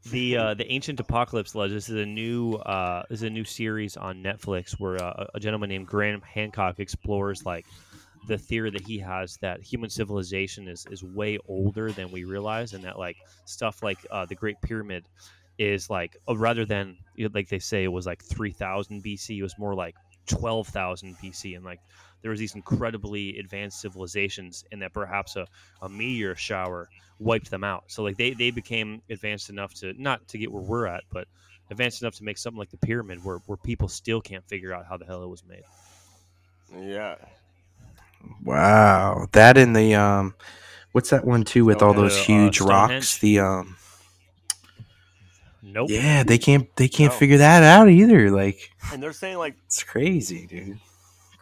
the 0.10 0.38
uh, 0.38 0.54
the 0.54 0.72
ancient 0.72 1.00
apocalypse. 1.00 1.54
legend. 1.54 1.78
This 1.78 1.90
is 1.90 1.96
a 1.96 2.06
new 2.06 2.54
uh, 2.54 3.04
this 3.10 3.20
is 3.20 3.24
a 3.24 3.30
new 3.30 3.44
series 3.44 3.98
on 3.98 4.24
Netflix 4.24 4.80
where 4.80 5.02
uh, 5.04 5.28
a 5.34 5.40
gentleman 5.40 5.70
named 5.70 5.88
Graham 5.88 6.22
Hancock 6.22 6.80
explores 6.80 7.46
like 7.46 7.66
the 8.28 8.38
theory 8.38 8.70
that 8.72 8.82
he 8.82 9.00
has 9.00 9.38
that 9.42 9.62
human 9.62 9.90
civilization 9.90 10.68
is 10.68 10.86
is 10.92 11.04
way 11.04 11.38
older 11.48 11.92
than 11.92 12.12
we 12.12 12.24
realize, 12.24 12.74
and 12.74 12.84
that 12.86 12.98
like 12.98 13.18
stuff 13.46 13.84
like 13.84 14.00
uh, 14.12 14.26
the 14.26 14.36
Great 14.36 14.62
Pyramid 14.62 15.06
is 15.58 15.90
like 15.90 16.16
uh, 16.30 16.38
rather 16.38 16.64
than 16.66 16.98
like 17.34 17.50
they 17.50 17.60
say 17.60 17.84
it 17.84 17.92
was 17.92 18.06
like 18.06 18.24
three 18.24 18.54
thousand 18.54 19.04
BC, 19.04 19.38
it 19.40 19.44
was 19.44 19.60
more 19.60 19.76
like 19.76 19.96
twelve 20.26 20.68
thousand 20.68 21.18
BC, 21.18 21.58
and 21.58 21.66
like 21.66 21.82
there 22.22 22.32
was 22.32 22.40
these 22.40 22.56
incredibly 22.56 23.38
advanced 23.40 23.82
civilizations, 23.82 24.64
and 24.72 24.82
that 24.82 24.94
perhaps 24.94 25.36
a, 25.36 25.48
a 25.82 25.90
meteor 25.90 26.36
shower 26.36 26.90
wiped 27.20 27.50
them 27.52 27.64
out. 27.64 27.84
So 27.88 28.04
like 28.04 28.18
they 28.18 28.32
they 28.32 28.52
became 28.52 29.02
advanced 29.10 29.50
enough 29.50 29.74
to 29.76 29.94
not 30.02 30.28
to 30.30 30.38
get 30.38 30.52
where 30.52 30.64
we're 30.64 30.88
at, 30.88 31.04
but 31.12 31.28
advanced 31.72 32.02
enough 32.02 32.16
to 32.16 32.24
make 32.24 32.38
something 32.38 32.60
like 32.60 32.72
the 32.72 32.78
pyramid, 32.78 33.24
where 33.24 33.40
where 33.46 33.58
people 33.58 33.88
still 33.88 34.22
can't 34.22 34.48
figure 34.48 34.74
out 34.74 34.86
how 34.88 34.98
the 34.98 35.06
hell 35.06 35.24
it 35.24 35.30
was 35.30 35.44
made. 35.46 35.64
yeah. 36.78 37.16
Wow, 38.44 39.28
that 39.32 39.58
in 39.58 39.74
the 39.74 39.96
um, 39.96 40.36
what's 40.92 41.10
that 41.12 41.26
one 41.26 41.44
too 41.44 41.66
with 41.66 41.82
all 41.82 41.94
those 41.94 42.18
Uh, 42.18 42.24
huge 42.26 42.60
Stonehenge? 42.60 42.62
rocks? 42.62 43.18
The 43.18 43.40
um, 43.40 43.78
Nope. 45.62 45.90
yeah, 45.90 46.24
they 46.24 46.38
can't 46.38 46.74
they 46.76 46.88
can't 46.88 47.12
No. 47.12 47.20
figure 47.20 47.38
that 47.38 47.64
out 47.64 47.90
either. 47.90 48.30
Like 48.32 48.72
And 48.92 49.02
they're 49.02 49.14
saying 49.14 49.38
like 49.38 49.56
it's 49.66 49.84
crazy, 49.84 50.48
dude. 50.48 50.80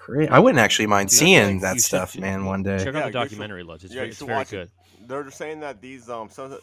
Great. 0.07 0.31
I 0.31 0.39
wouldn't 0.39 0.59
actually 0.59 0.87
mind 0.87 1.09
Dude, 1.09 1.19
seeing 1.19 1.53
like, 1.55 1.61
that 1.61 1.73
you 1.75 1.79
should- 1.81 1.85
stuff, 1.85 2.17
man. 2.17 2.45
One 2.45 2.63
day. 2.63 2.77
Check 2.83 2.93
Yeah, 2.93 2.99
out 3.01 3.05
you 3.07 3.11
the 3.11 3.19
documentary, 3.19 3.63
Lutz. 3.63 3.83
It's, 3.83 3.93
yeah, 3.93 4.01
ve- 4.01 4.05
you 4.07 4.11
it's 4.11 4.19
very 4.21 4.33
watch 4.37 4.53
it. 4.53 4.69
good. 5.01 5.07
they're 5.09 5.31
saying 5.31 5.59
that 5.59 5.81
these 5.81 6.09
um 6.09 6.29
some. 6.29 6.57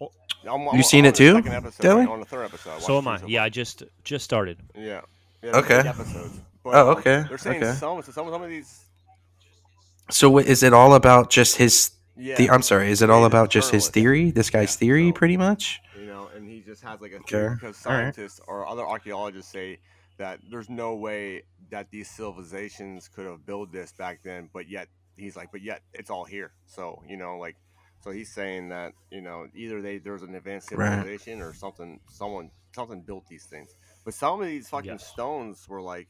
Oh. 0.00 0.10
I'm, 0.50 0.68
I'm, 0.68 0.76
You 0.76 0.82
seen 0.82 1.04
I'm 1.04 1.10
it 1.10 1.12
the 1.12 1.18
too, 1.18 1.34
second 1.34 1.52
episode, 1.52 1.94
right, 1.98 2.08
on 2.08 2.20
the 2.20 2.26
third 2.26 2.44
episode. 2.46 2.70
I 2.70 2.78
So 2.80 2.98
am 2.98 3.06
I. 3.08 3.18
so 3.18 3.26
Yeah. 3.26 3.44
I 3.44 3.48
just 3.48 3.82
just 4.02 4.24
started. 4.24 4.58
Yeah. 4.74 5.02
yeah 5.42 5.50
Okay. 5.58 5.78
Episodes. 5.80 6.40
But, 6.64 6.74
Oh, 6.74 6.92
um, 6.92 6.96
okay, 6.98 7.24
They're 7.28 7.38
saying 7.38 7.62
okay. 7.62 7.72
some, 7.74 8.02
so 8.02 8.12
some, 8.12 8.30
some 8.30 8.42
of 8.42 8.48
these. 8.48 8.80
So 10.10 10.30
what, 10.30 10.46
is 10.46 10.62
it 10.62 10.72
all 10.72 10.94
about 10.94 11.28
just 11.30 11.56
his? 11.56 11.90
Yeah. 12.16 12.36
The, 12.36 12.50
I'm 12.50 12.62
sorry. 12.62 12.90
Is 12.90 13.02
it 13.02 13.10
all 13.10 13.24
about 13.24 13.50
just 13.50 13.70
his 13.72 13.84
journalist. 13.84 13.94
theory? 13.94 14.30
This 14.30 14.50
guy's 14.50 14.74
Yeah, 14.74 14.78
theory, 14.78 15.08
so- 15.08 15.12
pretty 15.14 15.36
much. 15.36 15.80
you 15.98 16.06
know, 16.06 16.28
and 16.36 16.46
he 16.48 16.60
just 16.60 16.82
has 16.82 17.00
like 17.00 17.12
a 17.12 17.16
Okay, 17.16 17.54
because 17.54 17.84
all 17.86 17.92
right. 17.92 18.14
scientists 18.14 18.40
or 18.46 18.66
other 18.66 18.82
archaeologists 18.86 19.50
say 19.50 19.78
that 20.18 20.38
there's 20.50 20.68
no 20.68 20.94
way 20.94 21.42
that 21.72 21.90
these 21.90 22.08
civilizations 22.08 23.08
could 23.08 23.26
have 23.26 23.44
built 23.44 23.72
this 23.72 23.92
back 23.92 24.20
then, 24.22 24.48
but 24.52 24.68
yet 24.68 24.88
he's 25.16 25.34
like, 25.36 25.50
but 25.50 25.62
yet 25.62 25.82
it's 25.92 26.10
all 26.10 26.24
here. 26.24 26.52
So 26.66 27.02
you 27.08 27.16
know, 27.16 27.38
like, 27.38 27.56
so 28.04 28.10
he's 28.12 28.32
saying 28.32 28.68
that 28.68 28.92
you 29.10 29.20
know 29.20 29.46
either 29.54 29.82
they 29.82 29.98
there's 29.98 30.22
an 30.22 30.34
advanced 30.34 30.70
Right. 30.70 30.90
civilization 30.90 31.40
or 31.40 31.52
something, 31.52 31.98
someone 32.08 32.50
something 32.74 33.02
built 33.02 33.26
these 33.28 33.44
things. 33.44 33.74
But 34.04 34.14
some 34.14 34.40
of 34.40 34.46
these 34.46 34.68
fucking 34.68 34.92
Yes. 34.92 35.06
stones 35.08 35.66
were 35.68 35.82
like. 35.82 36.08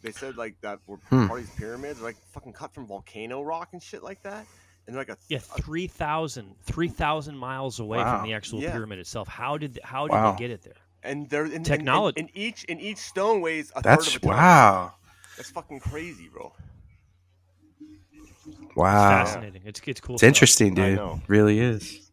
They 0.00 0.12
said 0.12 0.36
like 0.36 0.54
that 0.60 0.78
were 0.86 0.98
Hmm. 1.08 1.26
part 1.26 1.40
of 1.40 1.46
these 1.46 1.56
pyramids, 1.56 2.00
like 2.00 2.16
fucking 2.32 2.52
cut 2.52 2.72
from 2.72 2.86
volcano 2.86 3.42
rock 3.42 3.70
and 3.72 3.82
shit 3.82 4.00
like 4.02 4.22
that, 4.22 4.46
and 4.86 4.94
they're 4.94 5.00
like 5.00 5.08
a 5.08 5.18
Yeah, 5.28 5.38
3,000 5.40 6.54
3,000 6.62 7.36
miles 7.36 7.80
away 7.80 7.98
Wow. 7.98 8.18
from 8.18 8.22
the 8.22 8.32
actual 8.32 8.62
Yeah. 8.62 8.70
pyramid 8.72 9.00
itself. 9.00 9.26
How 9.26 9.58
did 9.58 9.80
how 9.82 10.06
did 10.06 10.14
Wow. 10.14 10.32
they 10.32 10.38
get 10.38 10.50
it 10.52 10.62
there? 10.62 10.76
And 11.02 11.28
they're 11.30 11.46
in, 11.46 11.62
Technology. 11.64 12.20
And, 12.20 12.28
and 12.28 12.36
each 12.36 12.64
and 12.68 12.80
each 12.80 12.98
stone 12.98 13.40
weighs 13.40 13.72
a 13.76 13.82
That's 13.82 14.06
third 14.06 14.16
of 14.16 14.22
a 14.22 14.26
ton. 14.26 14.36
wow, 14.36 14.92
That's 15.36 15.50
fucking 15.50 15.80
crazy, 15.80 16.28
bro. 16.32 16.52
Wow, 17.74 18.52
It's 18.60 18.76
wow. 18.76 19.24
fascinating. 19.24 19.62
It's 19.64 19.80
it's 19.86 20.00
cool. 20.00 20.14
It's 20.16 20.20
stuff. 20.22 20.28
interesting, 20.28 20.78
I 20.78 20.88
dude. 20.90 20.96
know. 20.96 21.20
Really 21.28 21.58
is. 21.60 22.10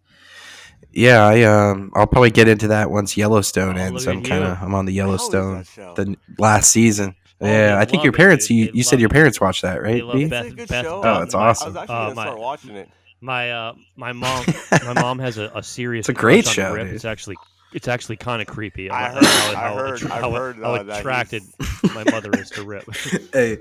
Yeah, 0.91 1.25
I 1.25 1.43
um, 1.43 1.91
I'll 1.93 2.07
probably 2.07 2.31
get 2.31 2.47
into 2.47 2.69
that 2.69 2.89
once 2.89 3.17
Yellowstone 3.17 3.77
Oh, 3.77 3.81
ends. 3.81 4.07
I'm 4.07 4.23
kind 4.23 4.43
of 4.43 4.57
I'm 4.61 4.73
on 4.73 4.85
the 4.85 4.97
How 4.97 5.07
old 5.09 5.15
is 5.19 5.29
Yellowstone, 5.33 5.65
that 5.95 6.05
the 6.05 6.17
last 6.37 6.71
season. 6.71 7.15
Oh, 7.41 7.47
yeah, 7.47 7.77
I 7.77 7.83
think 7.85 8.03
your 8.03 8.13
love 8.13 8.15
it, 8.15 8.17
parents. 8.17 8.49
You, 8.49 8.71
you 8.73 8.81
said 8.81 9.01
your 9.01 9.09
parents 9.09 9.41
watched 9.41 9.61
that, 9.63 9.83
They 9.83 10.01
right? 10.01 10.05
love 10.05 10.29
Beth, 10.29 10.45
It's 10.45 10.53
a 10.53 10.55
good 10.55 10.69
Beth 10.69 10.85
show. 10.85 11.01
Oh, 11.03 11.21
it's 11.21 11.33
my- 11.33 11.41
I 11.41 11.47
was 11.49 11.61
awesome. 11.61 11.77
actually 11.77 11.95
Uh, 11.95 12.03
gonna 12.03 12.15
my- 12.15 12.23
start 12.23 12.39
watching 12.39 12.75
it. 12.77 12.89
My 13.21 13.51
uh, 13.51 13.73
my 13.97 14.13
mom, 14.13 14.45
my 14.85 14.93
mom 14.93 15.19
has 15.19 15.37
a, 15.37 15.51
a 15.55 15.61
serious. 15.63 16.03
It's 16.07 16.17
a 16.17 16.21
great 16.21 16.45
show, 16.45 16.77
dude. 16.77 16.87
It's 16.87 17.05
actually, 17.05 17.35
it's 17.75 17.87
actually 17.87 18.15
kind 18.17 18.41
of 18.41 18.47
creepy. 18.47 18.89
I 18.89 19.09
how- 19.09 19.13
heard- 19.15 19.23
how, 19.25 19.51
I 19.51 19.55
how, 19.55 19.75
heard- 19.75 19.93
attra- 19.95 20.13
I've 20.13 20.21
how, 20.21 20.31
heard, 20.31 20.55
how 20.57 20.73
uh, 20.75 20.83
attracted 20.97 21.43
my 21.93 22.03
mother 22.09 22.31
is 22.33 22.49
to 22.51 22.63
Rip. 22.63 22.85
hey, 23.33 23.57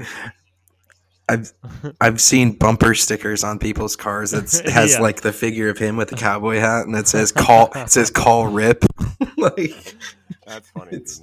I've 1.28 1.52
I've 2.00 2.20
seen 2.20 2.52
bumper 2.52 2.94
stickers 2.94 3.42
on 3.44 3.58
people's 3.58 3.96
cars 3.96 4.30
that 4.32 4.50
has 4.70 4.92
Yeah. 4.92 5.00
like 5.00 5.22
the 5.22 5.32
figure 5.32 5.68
of 5.68 5.78
him 5.78 5.96
with 5.96 6.08
the 6.10 6.16
cowboy 6.16 6.58
hat, 6.58 6.86
and 6.86 6.94
it 6.96 7.08
says 7.08 7.32
"call." 7.32 7.70
It 7.74 7.90
says 7.90 8.10
"call 8.10 8.46
Rip." 8.46 8.84
like 9.38 9.94
That's 10.46 10.68
funny. 10.70 10.92
It's 10.92 11.22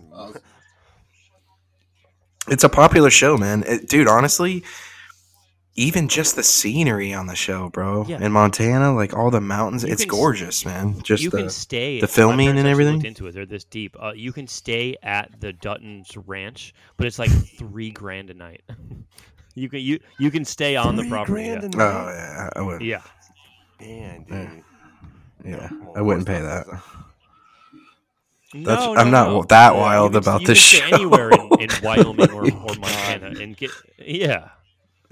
it's 2.49 2.63
a 2.63 2.69
popular 2.69 3.09
show, 3.11 3.37
man. 3.37 3.63
It, 3.67 3.87
dude, 3.87 4.07
honestly, 4.07 4.63
even 5.75 6.07
just 6.09 6.35
the 6.35 6.43
scenery 6.43 7.13
on 7.13 7.27
the 7.27 7.35
show, 7.35 7.69
bro, 7.69 8.05
Yeah. 8.07 8.21
in 8.21 8.31
Montana, 8.31 8.93
like 8.93 9.13
all 9.13 9.31
the 9.31 9.39
mountains, 9.41 9.83
You 9.83 9.91
it's 9.93 10.03
can 10.03 10.11
s- 10.13 10.17
gorgeous, 10.19 10.65
man. 10.65 11.01
Just 11.01 11.23
you 11.23 11.29
the 11.29 11.37
can 11.37 11.49
stay. 11.49 12.01
the 12.01 12.07
filming 12.07 12.49
and 12.57 12.67
everything? 12.67 13.03
Into 13.05 13.27
it. 13.27 13.33
They're 13.33 13.45
this 13.45 13.63
deep. 13.63 13.95
Uh, 13.99 14.11
you 14.13 14.33
can 14.33 14.47
stay 14.47 14.97
at 15.01 15.31
the 15.39 15.53
Dutton's 15.53 16.15
Ranch, 16.27 16.73
but 16.97 17.07
it's 17.07 17.17
like 17.19 17.31
three 17.57 17.91
grand 17.91 18.29
a 18.29 18.33
night. 18.33 18.61
you 19.55 19.69
can 19.69 19.79
you 19.79 19.99
you 20.19 20.29
can 20.31 20.43
stay 20.45 20.75
on 20.75 20.95
the 20.95 21.07
property. 21.07 21.33
grand 21.45 21.73
Yeah. 21.73 21.79
a 21.79 21.83
oh 21.83 22.09
yeah, 22.09 22.49
I 22.55 22.61
would. 22.61 22.81
yeah. 22.81 23.01
Damn, 23.79 24.25
Yeah. 24.29 24.45
dude. 24.49 24.63
Yeah, 25.43 25.69
Well, 25.71 25.93
I 25.95 26.01
wouldn't 26.01 26.27
pay 26.27 26.35
off, 26.45 26.67
that. 26.67 26.81
No, 28.53 28.95
I'm 28.95 29.09
no, 29.09 29.11
not 29.11 29.27
no. 29.29 29.43
that 29.43 29.73
Yeah, 29.73 29.79
wild 29.79 30.13
you 30.13 30.19
can, 30.19 30.29
about 30.29 30.41
you 30.41 30.47
the 30.47 30.53
can 30.53 30.61
stay 30.61 30.77
show. 30.89 30.95
anywhere 30.95 31.29
in, 31.31 31.61
in 31.61 31.69
Wyoming 31.83 32.31
or, 32.31 32.43
or 32.43 32.75
Montana 32.75 33.27
and 33.39 33.55
get 33.55 33.71
yeah. 33.97 34.49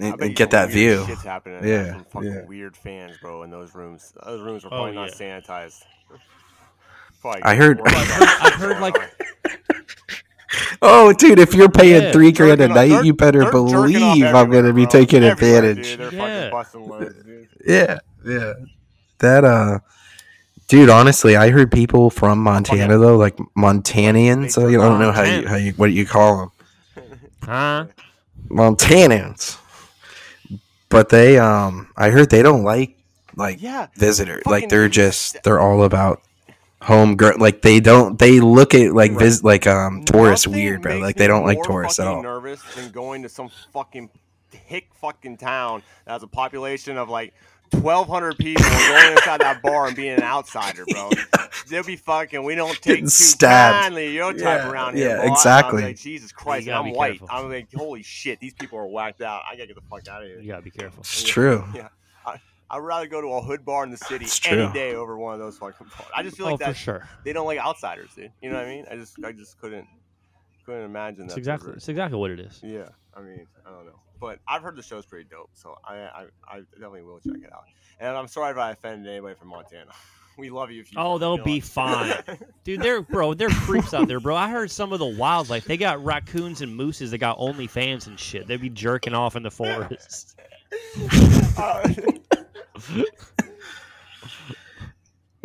I 0.02 0.06
And, 0.06 0.22
and 0.22 0.36
get 0.36 0.52
that 0.52 0.70
view. 0.72 1.06
Shit's 1.06 1.24
happening. 1.24 1.64
Yeah, 1.68 1.86
Yeah, 1.86 1.92
some 1.94 2.06
fucking 2.06 2.32
yeah. 2.34 2.46
weird 2.46 2.76
fans, 2.78 3.18
bro, 3.22 3.44
in 3.44 3.50
those 3.50 3.76
rooms. 3.76 4.14
Those 4.26 4.42
rooms 4.42 4.64
are 4.64 4.68
Oh, 4.68 4.70
probably 4.70 4.94
not 4.94 5.20
yeah. 5.20 5.40
sanitized. 5.42 5.84
Probably 7.22 7.42
I 7.44 7.56
heard- 7.56 7.82
I've 7.86 8.08
heard- 8.08 8.28
I've 8.42 8.54
heard, 8.54 8.80
like- 8.82 8.98
Oh, 10.82 11.12
dude, 11.14 11.40
if 11.40 11.54
you're 11.54 11.70
paying 11.70 12.02
Yeah. 12.04 12.12
three 12.14 12.32
grand 12.32 12.62
a 12.62 12.68
Jerking 12.68 12.72
off- 12.72 12.76
night, 12.78 12.90
they're- 12.90 13.04
you 13.04 13.14
better 13.14 13.40
they're 13.40 13.52
jerking 13.52 13.74
off 14.04 14.16
believe 14.16 14.26
I'm 14.36 14.50
gonna 14.50 14.74
be 14.74 14.84
bro. 14.86 14.92
taking 14.92 15.24
Everywhere, 15.24 15.64
advantage. 15.72 15.98
Dude. 15.98 16.14
Yeah. 16.14 16.50
loads, 16.76 17.24
dude. 17.24 17.48
Yeah, 17.68 17.98
yeah. 18.26 18.54
That 19.20 19.44
uh 19.44 19.80
dude, 20.70 20.90
honestly, 20.90 21.36
I 21.36 21.50
heard 21.50 21.72
people 21.72 22.10
from 22.10 22.40
Montana 22.40 22.98
though, 22.98 23.18
like 23.18 23.36
Montanans. 23.58 24.52
So 24.52 24.68
you 24.68 24.82
I 24.82 24.86
don't 24.88 25.00
know 25.00 25.12
how 25.12 25.24
you 25.24 25.46
how 25.48 25.56
you 25.58 25.74
what 25.74 25.92
you 25.92 26.06
call 26.06 26.38
them, 26.38 26.52
Huh? 27.44 27.86
Montanans. 28.50 29.59
But 30.90 31.10
they 31.10 31.38
um 31.38 31.90
I 31.96 32.10
heard 32.10 32.30
they 32.30 32.42
don't 32.44 32.64
like 32.64 32.98
like 33.36 33.62
Yeah. 33.62 33.88
visitors. 33.96 34.44
Like 34.46 34.70
they're 34.70 34.90
just 34.90 35.42
they're 35.44 35.60
all 35.60 35.84
about 35.84 36.22
home 36.82 37.18
girl 37.18 37.34
like 37.38 37.62
they 37.62 37.80
don't 37.82 38.18
they 38.18 38.40
look 38.40 38.74
at 38.74 38.94
like 38.94 39.12
Right. 39.12 39.20
vis 39.20 39.44
like 39.44 39.68
um 39.68 40.04
tourists 40.06 40.48
Nothing 40.48 40.64
weird 40.64 40.82
bro 40.82 40.98
like 41.00 41.18
they 41.18 41.28
don't 41.28 41.46
like 41.46 41.62
tourists 41.62 42.00
at 42.00 42.08
all 42.08 42.24
Nervous 42.24 42.62
than 42.74 42.90
going 42.92 43.22
to 43.24 43.30
some 43.30 43.50
fucking 43.74 44.10
hick 44.66 44.88
fucking 45.02 45.36
town 45.38 45.84
that 46.06 46.14
has 46.14 46.24
a 46.24 46.28
population 46.28 46.98
of 46.98 47.10
like 47.10 47.34
twelve 47.72 48.08
hundred 48.08 48.38
people 48.38 48.64
going 48.64 49.12
inside 49.14 49.42
that 49.42 49.62
bar 49.62 49.88
and 49.88 49.96
being 49.96 50.14
an 50.14 50.24
outsider, 50.24 50.86
bro. 50.90 51.10
They'll 51.70 51.84
be 51.84 51.96
fucking. 51.96 52.44
We 52.44 52.56
don't 52.56 52.74
take 52.74 52.84
Getting 52.84 53.06
too 53.06 53.10
stabbed. 53.10 53.84
kindly 53.84 54.14
your 54.14 54.34
type 54.34 54.42
Yeah, 54.42 54.70
around 54.72 54.98
here. 54.98 55.10
yeah, 55.10 55.16
bro. 55.18 55.26
I'm 55.26 55.32
exactly. 55.32 55.82
like, 55.84 55.98
Jesus 55.98 56.32
Christ, 56.32 56.68
I'm 56.68 56.92
white. 56.92 57.20
careful. 57.20 57.28
I'm 57.32 57.50
like, 57.50 57.68
holy 57.74 58.02
shit, 58.04 58.40
these 58.40 58.54
people 58.54 58.80
are 58.80 58.88
whacked 58.88 59.22
out. 59.22 59.44
I 59.50 59.56
gotta 59.56 59.68
get 59.68 59.76
the 59.76 59.82
fuck 59.90 60.08
out 60.08 60.24
of 60.24 60.28
here. 60.28 60.40
You 60.40 60.48
gotta 60.48 60.62
be 60.64 60.72
careful. 60.72 61.02
it's 61.02 61.24
true 61.24 61.64
Yeah. 61.76 61.90
I, 62.26 62.40
I'd 62.72 62.80
rather 62.80 63.08
go 63.08 63.22
to 63.22 63.28
a 63.28 63.42
hood 63.42 63.64
bar 63.66 63.84
in 63.84 63.92
the 63.92 63.98
city 63.98 64.26
any 64.48 64.72
day 64.74 64.96
over 64.96 65.18
one 65.18 65.34
of 65.34 65.40
those 65.40 65.58
fucking 65.58 65.88
bars. 65.88 66.10
I 66.16 66.24
just 66.24 66.38
feel 66.38 66.48
oh, 66.48 66.52
like 66.52 66.60
for 66.60 66.66
that 66.66 66.76
sure. 66.76 67.08
they 67.24 67.34
don't 67.34 67.46
like 67.46 67.60
outsiders, 67.60 68.10
dude. 68.16 68.32
You 68.42 68.50
know 68.50 68.58
what 68.58 68.66
I 68.66 68.70
mean? 68.70 68.86
I 68.92 68.96
just 68.96 69.18
I 69.24 69.32
just 69.32 69.60
couldn't 69.60 69.88
couldn't 70.66 70.84
imagine 70.86 71.26
It's 71.26 71.34
that. 71.36 71.40
exactly 71.40 71.74
it's 71.74 71.88
exactly 71.90 72.18
what 72.20 72.32
it 72.32 72.40
is. 72.40 72.60
Yeah, 72.64 72.90
I 73.16 73.22
mean, 73.22 73.46
I 73.66 73.70
don't 73.72 73.86
know, 73.86 74.00
but 74.20 74.40
I've 74.48 74.62
heard 74.62 74.76
the 74.76 74.84
show's 74.84 75.06
pretty 75.06 75.28
dope, 75.30 75.50
so 75.54 75.76
I, 75.86 75.96
I, 75.96 76.26
I 76.48 76.60
definitely 76.74 77.04
will 77.04 77.20
check 77.20 77.42
it 77.44 77.52
out. 77.54 77.64
And 78.00 78.16
I'm 78.16 78.28
sorry 78.28 78.52
if 78.52 78.58
I 78.58 78.72
offended 78.72 79.12
anybody 79.12 79.36
from 79.36 79.50
Montana. 79.50 79.92
We 80.38 80.50
love 80.50 80.72
you. 80.72 80.80
If 80.80 80.94
you 80.94 80.98
Oh, 81.02 81.18
they'll 81.18 81.38
be 81.38 81.60
what? 81.60 81.64
fine. 81.66 82.16
Dude, 82.64 82.80
they're 82.80 83.02
bro, 83.02 83.34
they're 83.34 83.50
creeps 83.50 83.94
out 83.94 84.08
there, 84.08 84.22
bro. 84.22 84.38
I 84.38 84.50
heard 84.50 84.72
some 84.72 84.94
of 84.94 85.00
the 85.00 85.06
wildlife. 85.06 85.66
They 85.66 85.76
got 85.76 86.02
raccoons 86.02 86.62
and 86.62 86.74
mooses 86.74 87.12
that 87.12 87.18
got 87.18 87.36
only 87.40 87.68
fans 87.68 88.08
and 88.08 88.18
shit. 88.18 88.48
They'd 88.48 88.62
be 88.62 88.70
jerking 88.70 89.14
off 89.14 89.36
in 89.36 89.44
the 89.44 89.52
forest. 89.52 90.40
Uh, 91.58 91.90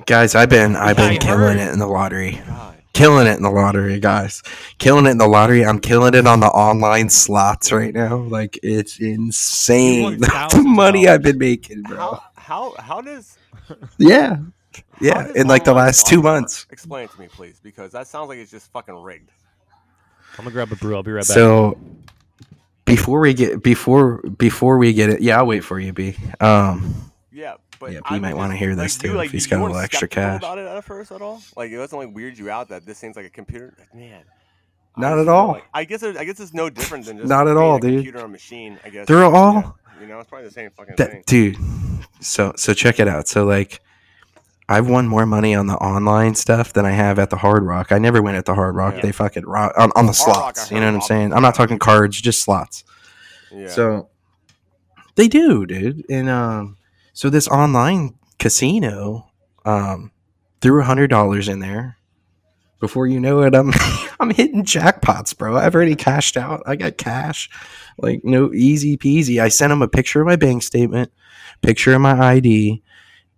Guys, 0.06 0.34
I've 0.34 0.48
been 0.50 0.76
I've 0.76 0.96
been 0.96 1.18
killing 1.18 1.58
it 1.58 1.72
in 1.72 1.78
the 1.80 1.86
lottery. 1.88 2.40
God. 2.46 2.73
Killing 2.94 3.26
it 3.26 3.36
in 3.36 3.42
the 3.42 3.50
lottery, 3.50 4.00
guys. 4.00 4.42
Killing 4.78 5.06
it 5.06 5.10
in 5.10 5.18
the 5.18 5.28
lottery. 5.28 5.64
I'm 5.66 5.80
killing 5.80 6.14
it 6.14 6.26
on 6.26 6.40
the 6.40 6.46
online 6.48 7.10
slots 7.10 7.72
right 7.72 7.94
now. 7.94 8.16
Like 8.18 8.58
it's 8.62 9.00
insane 9.00 10.20
the 10.20 10.28
$1,000. 10.28 10.64
money 10.64 11.08
I've 11.08 11.22
been 11.22 11.38
making, 11.38 11.82
bro. 11.82 11.98
How 11.98 12.22
how 12.36 12.74
how 12.78 13.00
does 13.02 13.38
Yeah. 13.98 14.38
Yeah. 15.00 15.28
does 15.28 15.36
In 15.36 15.48
like 15.48 15.64
the 15.64 15.74
last 15.74 16.06
two 16.06 16.22
slots 16.22 16.24
work? 16.24 16.34
months. 16.34 16.66
Explain 16.70 17.04
it 17.06 17.12
to 17.12 17.20
me, 17.20 17.28
please, 17.28 17.60
because 17.62 17.92
that 17.92 18.06
sounds 18.08 18.28
like 18.28 18.38
it's 18.38 18.50
just 18.50 18.72
fucking 18.72 18.94
rigged. 18.96 19.30
I'm 20.38 20.44
gonna 20.44 20.50
grab 20.52 20.72
a 20.72 20.76
brew. 20.76 20.96
I'll 20.96 21.02
be 21.02 21.12
right 21.12 21.26
back. 21.26 21.26
So 21.34 21.78
before 22.86 23.20
we 23.20 23.34
get 23.34 23.62
before 23.62 24.18
before 24.38 24.78
we 24.78 24.92
get 24.92 25.10
it, 25.10 25.20
yeah, 25.22 25.38
I'll 25.38 25.46
wait 25.46 25.64
for 25.64 25.80
you, 25.80 25.92
B. 25.92 26.16
Um, 26.40 26.94
Yeah, 27.02 27.13
but 27.78 27.92
Yeah, 27.92 28.00
he 28.08 28.18
might 28.18 28.36
wanna 28.36 28.56
hear 28.56 28.74
this 28.74 29.02
you, 29.02 29.10
too, 29.10 29.20
if 29.20 29.30
he's 29.32 29.44
you 29.46 29.50
got 29.50 29.60
a 29.60 29.62
little 29.64 29.78
extra 29.78 30.08
cash. 30.08 30.38
About 30.40 30.58
it 30.58 30.66
at 30.66 30.84
first 30.84 31.12
at 31.12 31.20
all, 31.22 31.42
like 31.56 31.70
it 31.70 31.76
doesn't 31.76 31.98
like 31.98 32.14
weird 32.14 32.38
you 32.38 32.50
out 32.50 32.68
that 32.68 32.84
this 32.86 32.98
seems 32.98 33.16
like 33.16 33.26
a 33.26 33.30
computer. 33.30 33.74
Man, 33.94 34.22
Not 34.96 35.18
at 35.18 35.28
all. 35.28 35.48
Like, 35.48 35.64
I 35.74 35.84
guess 35.84 36.02
it- 36.02 36.16
I 36.16 36.24
guess 36.24 36.38
it's 36.40 36.54
no 36.54 36.70
different 36.70 37.06
than 37.06 37.16
just 37.18 37.28
Not 37.28 37.48
at 37.48 37.56
all, 37.56 37.76
a 37.76 37.80
dude. 37.80 37.94
Computer 38.04 38.20
or 38.24 38.28
machine. 38.28 38.78
I 38.84 38.90
guess 38.90 39.06
They're 39.06 39.24
all- 39.24 39.76
You 40.00 40.06
know, 40.08 40.18
it's 40.20 40.28
probably 40.28 40.46
the 40.48 40.52
same 40.54 40.70
fucking 40.70 40.94
that, 40.98 41.10
thing. 41.10 41.22
dude. 41.26 41.56
So 42.20 42.52
so 42.56 42.74
check 42.74 42.98
it 43.00 43.08
out. 43.08 43.28
So 43.28 43.44
like, 43.44 43.80
I've 44.68 44.88
won 44.88 45.06
more 45.06 45.26
money 45.26 45.54
on 45.54 45.66
the 45.66 45.74
online 45.76 46.34
stuff 46.36 46.72
than 46.72 46.86
I 46.86 46.92
have 46.92 47.18
at 47.18 47.28
the 47.30 47.36
Hard 47.36 47.64
Rock. 47.64 47.92
I 47.92 47.98
never 47.98 48.22
win 48.22 48.34
at 48.34 48.46
the 48.46 48.54
Hard 48.54 48.74
Rock. 48.74 48.94
Yeah. 48.96 49.02
They 49.02 49.12
fucking 49.12 49.44
rock 49.44 49.74
on, 49.76 49.90
on 49.94 50.06
the 50.06 50.12
Hard 50.12 50.16
slots. 50.16 50.68
heard 50.68 50.74
You 50.74 50.80
know 50.80 50.86
what 50.86 50.94
I'm 50.94 51.00
saying? 51.02 51.32
I'm 51.34 51.42
not 51.42 51.54
talking 51.54 51.78
cards, 51.78 52.18
just 52.20 52.42
slots. 52.42 52.82
Yeah. 53.52 53.68
So 53.68 54.08
they 55.16 55.28
do, 55.28 55.66
dude. 55.66 56.04
And 56.08 56.28
um, 56.30 56.76
so 57.14 57.30
this 57.30 57.48
online 57.48 58.14
casino 58.38 59.30
um 59.64 60.10
threw 60.60 60.80
a 60.80 60.84
hundred 60.84 61.08
dollars 61.08 61.48
in 61.48 61.60
there. 61.60 61.96
Before 62.80 63.06
you 63.06 63.18
know 63.18 63.40
it, 63.42 63.54
I'm 63.54 63.72
I'm 64.20 64.30
hitting 64.30 64.64
jackpots, 64.64 65.36
bro. 65.36 65.56
I've 65.56 65.74
already 65.74 65.94
cashed 65.96 66.36
out. 66.36 66.62
I 66.66 66.76
got 66.76 66.98
cash, 66.98 67.48
like 67.96 68.20
no 68.24 68.52
easy 68.52 68.98
peasy. 68.98 69.40
I 69.40 69.48
sent 69.48 69.72
him 69.72 69.80
a 69.80 69.88
picture 69.88 70.20
of 70.20 70.26
my 70.26 70.36
bank 70.36 70.62
statement, 70.62 71.10
picture 71.62 71.94
of 71.94 72.02
my 72.02 72.18
ID, 72.18 72.82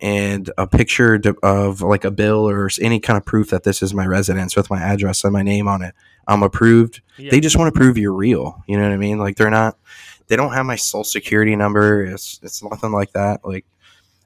and 0.01 0.51
a 0.59 0.67
picture 0.67 1.21
of 1.45 1.81
like 1.81 2.05
a 2.05 2.11
bill 2.11 2.49
or 2.49 2.69
any 2.81 2.99
kind 2.99 3.17
of 3.17 3.25
proof 3.25 3.51
that 3.51 3.62
this 3.62 3.83
is 3.83 3.95
my 3.95 4.07
residence 4.07 4.57
with 4.57 4.69
my 4.69 4.81
address 4.81 5.23
and 5.23 5.33
my 5.33 5.43
name 5.43 5.69
on 5.69 5.83
it. 5.83 5.95
I'm 6.27 6.43
approved 6.43 7.03
Yeah. 7.17 7.31
they 7.31 7.39
just 7.39 7.57
want 7.57 7.73
to 7.73 7.79
prove 7.79 7.97
you're 7.97 8.12
real. 8.12 8.65
You 8.67 8.77
know 8.77 8.83
what 8.83 8.93
I 8.93 8.97
mean? 8.97 9.19
Like 9.19 9.37
they're 9.37 9.51
not. 9.51 9.79
They 10.29 10.37
don't 10.37 10.53
have 10.53 10.67
my 10.67 10.77
social 10.77 11.05
security 11.05 11.55
number. 11.57 12.05
It's 12.05 12.41
it's 12.43 12.62
nothing 12.62 12.93
like 12.93 13.12
that. 13.12 13.45
Like, 13.45 13.65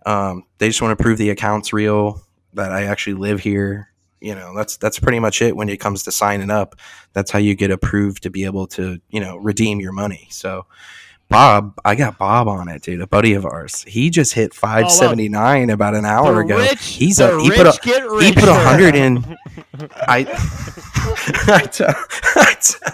um, 0.07 0.45
they 0.59 0.69
just 0.69 0.81
want 0.81 0.97
to 0.97 1.03
prove 1.03 1.19
the 1.19 1.31
account's 1.31 1.73
real. 1.73 2.23
That 2.55 2.73
I 2.73 2.85
actually 2.85 3.15
live 3.15 3.41
here. 3.41 3.93
You 4.21 4.35
know, 4.35 4.55
that's 4.55 4.77
that's 4.77 4.99
pretty 4.99 5.19
much 5.19 5.41
it 5.41 5.57
when 5.57 5.69
it 5.69 5.79
comes 5.79 6.03
to 6.05 6.13
signing 6.13 6.51
up. 6.51 6.77
That's 7.13 7.31
how 7.31 7.39
you 7.39 7.55
get 7.55 7.71
approved 7.71 8.23
to 8.25 8.31
be 8.31 8.45
able 8.45 8.67
to 8.69 9.01
you 9.11 9.21
know 9.21 9.37
redeem 9.37 9.81
your 9.81 9.93
money. 9.93 10.29
So. 10.31 10.67
Bob, 11.29 11.79
I 11.85 11.95
got 11.95 12.19
Bob 12.19 12.49
on 12.49 12.69
it, 12.69 12.83
dude. 12.83 13.01
A 13.01 13.07
buddy 13.07 13.35
of 13.35 13.47
ours. 13.47 13.85
He 13.87 14.11
just 14.11 14.35
hit 14.35 14.53
five 14.53 14.91
seventy 14.91 15.29
nine 15.29 15.71
about 15.71 15.95
an 15.95 16.05
hour 16.05 16.41
ago. 16.41 16.57
rich, 16.57 16.85
He's 16.85 17.21
a, 17.21 17.41
he 17.41 17.53
put 17.53 17.69
a 17.69 18.21
he 18.21 18.33
put 18.33 18.49
a 18.49 18.55
hundred 18.55 18.97
in. 18.97 19.37
I 20.09 20.25
I 21.49 21.67
tell, 21.71 21.89
I, 22.37 22.57
tell, 22.61 22.93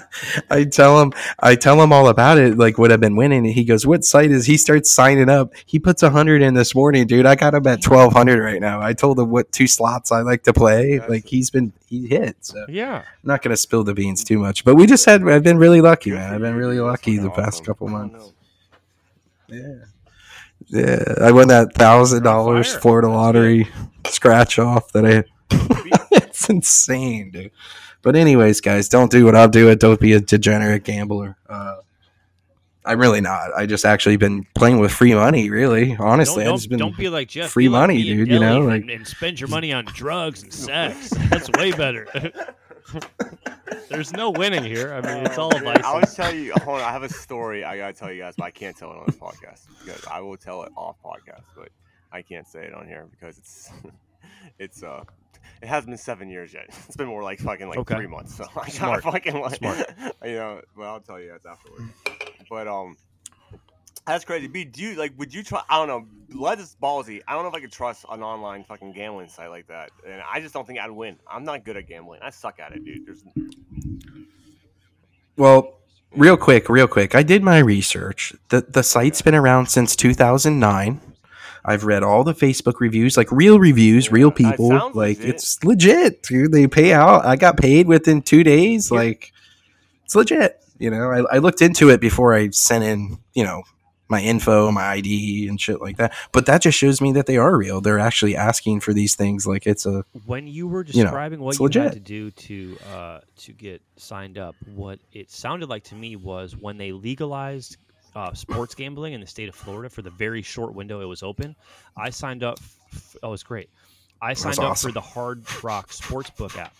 I 0.50 0.64
tell 0.64 1.02
him 1.02 1.12
I 1.40 1.54
tell 1.56 1.82
him 1.82 1.92
all 1.92 2.08
about 2.08 2.38
it, 2.38 2.56
like 2.56 2.78
what 2.78 2.92
I've 2.92 3.00
been 3.00 3.16
winning. 3.16 3.44
And 3.46 3.54
he 3.54 3.64
goes, 3.64 3.86
"What 3.86 4.04
site 4.04 4.30
is?" 4.30 4.46
He 4.46 4.56
starts 4.56 4.90
signing 4.90 5.28
up. 5.28 5.52
He 5.66 5.78
puts 5.78 6.02
a 6.02 6.10
hundred 6.10 6.42
in 6.42 6.54
this 6.54 6.74
morning, 6.74 7.06
dude. 7.06 7.26
I 7.26 7.34
got 7.34 7.54
him 7.54 7.66
at 7.66 7.82
twelve 7.82 8.12
hundred 8.12 8.42
right 8.42 8.60
now. 8.60 8.80
I 8.80 8.92
told 8.92 9.18
him 9.18 9.30
what 9.30 9.50
two 9.52 9.66
slots 9.66 10.12
I 10.12 10.20
like 10.22 10.42
to 10.44 10.52
play. 10.52 10.92
That's- 10.98 11.10
like 11.10 11.26
he's 11.26 11.50
been 11.50 11.72
he 11.88 12.06
hit. 12.06 12.36
So 12.40 12.64
I'm 12.66 12.74
Yeah. 12.74 13.02
not 13.22 13.42
gonna 13.42 13.56
spill 13.56 13.84
the 13.84 13.94
beans 13.94 14.24
too 14.24 14.38
much, 14.38 14.64
but 14.64 14.74
we 14.76 14.86
just 14.86 15.04
had. 15.04 15.26
I've 15.28 15.42
been 15.44 15.58
really 15.58 15.80
lucky, 15.80 16.10
man. 16.12 16.34
I've 16.34 16.40
been 16.40 16.56
really 16.56 16.80
lucky 16.80 17.18
the 17.18 17.30
past 17.30 17.64
couple 17.64 17.88
months. 17.88 18.32
Yeah. 19.48 19.74
Yeah, 20.68 21.14
I 21.20 21.30
won 21.32 21.48
that 21.48 21.74
thousand 21.74 22.22
dollars. 22.24 22.74
Florida 22.74 23.08
lottery 23.08 23.68
scratch 24.06 24.58
off 24.58 24.90
that 24.92 25.04
I 25.06 25.24
it's 26.12 26.48
insane, 26.48 27.30
dude. 27.30 27.52
But 28.06 28.14
anyways, 28.14 28.60
guys, 28.60 28.88
don't 28.88 29.10
do 29.10 29.24
what 29.24 29.34
I'm 29.34 29.50
doing. 29.50 29.78
Don't 29.78 29.98
be 29.98 30.12
a 30.12 30.20
degenerate 30.20 30.84
gambler. 30.84 31.36
Uh, 31.48 31.78
I'm 32.84 33.00
really 33.00 33.20
not. 33.20 33.52
I 33.56 33.66
just 33.66 33.84
actually 33.84 34.16
been 34.16 34.46
playing 34.54 34.78
with 34.78 34.92
free 34.92 35.12
money. 35.12 35.50
Really, 35.50 35.96
honestly, 35.96 36.44
don't, 36.44 36.52
I've 36.52 36.58
just 36.60 36.70
don't, 36.70 36.78
been. 36.78 36.86
don't 36.86 36.96
be 36.96 37.08
like 37.08 37.26
Jeff. 37.26 37.50
free 37.50 37.64
Be 37.64 37.70
like 37.70 37.80
money, 37.80 38.04
dude, 38.04 38.28
you 38.28 38.38
know, 38.38 38.60
like- 38.60 38.82
and, 38.82 38.90
and 38.90 39.08
spend 39.08 39.40
your 39.40 39.48
money 39.48 39.72
on 39.72 39.86
drugs 39.86 40.44
and 40.44 40.54
sex. 40.54 41.10
That's 41.30 41.50
way 41.58 41.72
better. 41.72 42.06
There's 43.88 44.12
no 44.12 44.30
winning 44.30 44.62
here. 44.62 44.92
I 44.94 45.00
mean, 45.00 45.26
it's 45.26 45.36
all 45.36 45.50
man, 45.58 45.78
I 45.78 45.88
always 45.88 46.14
tell 46.14 46.32
you. 46.32 46.52
Hold 46.62 46.78
on, 46.82 46.84
I 46.84 46.92
have 46.92 47.02
a 47.02 47.08
story 47.08 47.64
I 47.64 47.76
gotta 47.76 47.92
tell 47.92 48.12
you 48.12 48.22
guys, 48.22 48.34
but 48.38 48.44
I 48.44 48.52
can't 48.52 48.76
tell 48.76 48.92
it 48.92 48.98
on 48.98 49.06
this 49.08 49.16
podcast 49.16 49.66
because 49.84 50.06
I 50.06 50.20
will 50.20 50.36
tell 50.36 50.62
it 50.62 50.70
off 50.76 50.94
podcast, 51.04 51.42
but 51.56 51.70
I 52.12 52.22
can't 52.22 52.46
say 52.46 52.66
it 52.66 52.72
on 52.72 52.86
here 52.86 53.08
because 53.10 53.36
it's 53.36 53.72
it's 54.60 54.84
uh 54.84 55.02
it 55.66 55.70
hasn't 55.70 55.90
been 55.90 55.98
seven 55.98 56.28
years 56.30 56.54
yet. 56.54 56.66
It's 56.86 56.96
been 56.96 57.08
more 57.08 57.22
like 57.24 57.40
fucking 57.40 57.68
like 57.68 57.78
Okay. 57.78 57.96
three 57.96 58.06
months. 58.06 58.36
So 58.36 58.44
I 58.56 58.68
Smart. 58.68 59.02
gotta 59.02 59.12
fucking 59.12 59.40
like 59.40 59.56
Smart. 59.56 59.78
you 60.24 60.36
know. 60.36 60.60
Well, 60.76 60.90
I'll 60.94 61.00
tell 61.00 61.20
you 61.20 61.30
guys 61.30 61.44
afterwards. 61.44 61.92
But 62.48 62.68
um. 62.68 62.96
That's 64.06 64.24
crazy. 64.24 64.46
B, 64.46 64.64
do 64.64 64.80
you 64.82 64.94
like? 64.94 65.14
Would 65.18 65.34
you 65.34 65.42
try? 65.42 65.62
I 65.68 65.84
don't 65.84 65.88
know. 65.88 66.06
Let 66.40 66.60
is 66.60 66.76
ballsy. 66.80 67.22
I 67.26 67.32
don't 67.32 67.42
know 67.42 67.48
if 67.48 67.54
I 67.56 67.60
could 67.60 67.72
trust 67.72 68.04
an 68.08 68.22
online 68.22 68.62
fucking 68.62 68.92
gambling 68.92 69.28
site 69.28 69.50
like 69.50 69.66
that, 69.66 69.90
and 70.06 70.22
I 70.32 70.40
just 70.40 70.54
don't 70.54 70.64
think 70.64 70.78
I'd 70.78 70.92
win. 70.92 71.16
I'm 71.26 71.42
not 71.42 71.64
good 71.64 71.76
at 71.76 71.88
gambling. 71.88 72.20
I 72.22 72.30
suck 72.30 72.60
at 72.60 72.70
it, 72.70 72.84
dude. 72.84 73.04
There's 73.04 73.24
Well, 75.36 75.74
real 76.14 76.36
quick, 76.36 76.68
real 76.68 76.86
quick. 76.86 77.16
I 77.16 77.24
did 77.24 77.42
my 77.42 77.58
research. 77.58 78.32
the 78.50 78.60
The 78.68 78.84
site's 78.84 79.22
been 79.22 79.34
around 79.34 79.66
since 79.70 79.96
2009. 79.96 81.00
I've 81.66 81.84
read 81.84 82.02
all 82.04 82.22
the 82.22 82.32
Facebook 82.32 82.80
reviews, 82.80 83.16
like 83.16 83.30
real 83.32 83.58
reviews, 83.58 84.06
Yeah, 84.06 84.12
real 84.12 84.30
people. 84.30 84.68
Like 84.94 85.18
legit. 85.18 85.34
it's 85.34 85.64
legit, 85.64 86.22
dude. 86.22 86.52
They 86.52 86.66
pay 86.68 86.92
out. 86.92 87.26
I 87.26 87.34
got 87.36 87.56
paid 87.56 87.88
within 87.88 88.22
two 88.22 88.44
days. 88.44 88.90
Yeah. 88.90 88.98
Like 88.98 89.32
it's 90.04 90.14
legit. 90.14 90.62
You 90.78 90.90
know, 90.90 91.10
I, 91.10 91.36
I 91.36 91.38
looked 91.38 91.60
into 91.62 91.90
it 91.90 92.00
before 92.00 92.34
I 92.34 92.50
sent 92.50 92.84
in, 92.84 93.18
you 93.34 93.42
know, 93.42 93.62
my 94.08 94.20
info, 94.20 94.70
my 94.70 94.84
ID, 94.84 95.48
and 95.48 95.60
shit 95.60 95.80
like 95.80 95.96
that. 95.96 96.14
But 96.30 96.46
that 96.46 96.62
just 96.62 96.78
shows 96.78 97.00
me 97.00 97.12
that 97.12 97.26
they 97.26 97.38
are 97.38 97.56
real. 97.56 97.80
They're 97.80 97.98
actually 97.98 98.36
asking 98.36 98.80
for 98.80 98.92
these 98.92 99.16
things. 99.16 99.46
Like 99.46 99.66
it's 99.66 99.84
a 99.86 100.04
when 100.26 100.46
you 100.46 100.68
were 100.68 100.84
you 100.84 101.02
know, 101.02 101.10
describing 101.10 101.40
what 101.40 101.58
you 101.58 101.64
legit. 101.64 101.82
had 101.82 101.92
to 101.94 102.00
do 102.00 102.30
to 102.30 102.78
uh, 102.94 103.20
to 103.38 103.52
get 103.52 103.82
signed 103.96 104.38
up, 104.38 104.54
what 104.74 105.00
it 105.12 105.30
sounded 105.30 105.68
like 105.68 105.82
to 105.84 105.94
me 105.96 106.14
was 106.14 106.56
when 106.56 106.76
they 106.76 106.92
legalized 106.92 107.78
uh, 108.16 108.32
sports 108.32 108.74
gambling 108.74 109.12
in 109.12 109.20
the 109.20 109.26
state 109.26 109.48
of 109.48 109.54
Florida 109.54 109.90
for 109.90 110.00
the 110.02 110.10
very 110.10 110.40
short 110.42 110.74
window 110.74 111.00
it 111.02 111.04
was 111.04 111.22
open. 111.22 111.54
I 111.96 112.10
signed 112.10 112.42
up. 112.42 112.58
F- 112.92 113.16
oh, 113.22 113.28
it 113.28 113.30
was 113.30 113.42
great. 113.42 113.68
I 114.22 114.32
signed 114.32 114.58
up 114.58 114.70
awesome. 114.72 114.88
for 114.90 114.94
the 114.94 115.00
Hard 115.02 115.44
Rock 115.62 115.90
Sportsbook 115.90 116.56
app, 116.56 116.74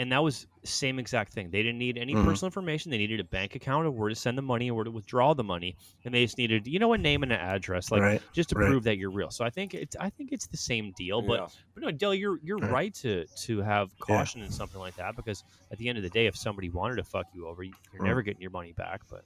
and 0.00 0.10
that 0.10 0.18
was 0.22 0.48
same 0.64 0.98
exact 0.98 1.32
thing. 1.32 1.50
They 1.50 1.62
didn't 1.62 1.78
need 1.78 1.96
any 1.98 2.14
Mhm. 2.14 2.24
personal 2.24 2.48
information. 2.48 2.90
They 2.90 2.96
needed 2.98 3.20
a 3.20 3.24
bank 3.24 3.54
account, 3.54 3.86
or 3.86 3.92
where 3.92 4.08
to 4.08 4.14
send 4.16 4.36
the 4.36 4.42
money, 4.42 4.68
or 4.70 4.74
where 4.74 4.84
to 4.84 4.90
withdraw 4.90 5.34
the 5.34 5.44
money, 5.44 5.76
and 6.04 6.12
they 6.12 6.24
just 6.24 6.38
needed 6.38 6.66
you 6.66 6.80
know 6.80 6.92
a 6.94 6.98
name 6.98 7.22
and 7.22 7.30
an 7.30 7.38
address, 7.38 7.92
like 7.92 8.02
right. 8.02 8.22
just 8.32 8.48
to 8.48 8.56
right. 8.56 8.66
prove 8.66 8.82
that 8.84 8.96
you're 8.98 9.10
real. 9.12 9.30
So 9.30 9.44
I 9.44 9.50
think 9.50 9.74
it's 9.74 9.94
I 10.00 10.10
think 10.10 10.32
it's 10.32 10.48
the 10.48 10.56
same 10.56 10.92
deal, 10.96 11.22
but 11.22 11.38
yeah. 11.40 11.46
but 11.74 11.82
no, 11.84 11.90
Dale, 11.92 12.14
you're 12.14 12.38
you're 12.42 12.58
Right. 12.58 12.72
right 12.72 12.94
to 12.96 13.26
to 13.44 13.58
have 13.62 13.90
Yeah. 13.92 14.16
caution 14.16 14.42
in 14.42 14.50
something 14.50 14.80
like 14.80 14.96
that 14.96 15.14
because 15.14 15.44
at 15.70 15.78
the 15.78 15.88
end 15.88 15.98
of 15.98 16.02
the 16.02 16.10
day, 16.10 16.26
if 16.26 16.36
somebody 16.36 16.70
wanted 16.70 16.96
to 16.96 17.04
fuck 17.04 17.26
you 17.32 17.46
over, 17.46 17.62
you- 17.62 17.74
you're 17.92 18.02
Right. 18.02 18.08
never 18.08 18.22
getting 18.22 18.42
your 18.42 18.50
money 18.50 18.72
back. 18.72 19.02
But 19.08 19.24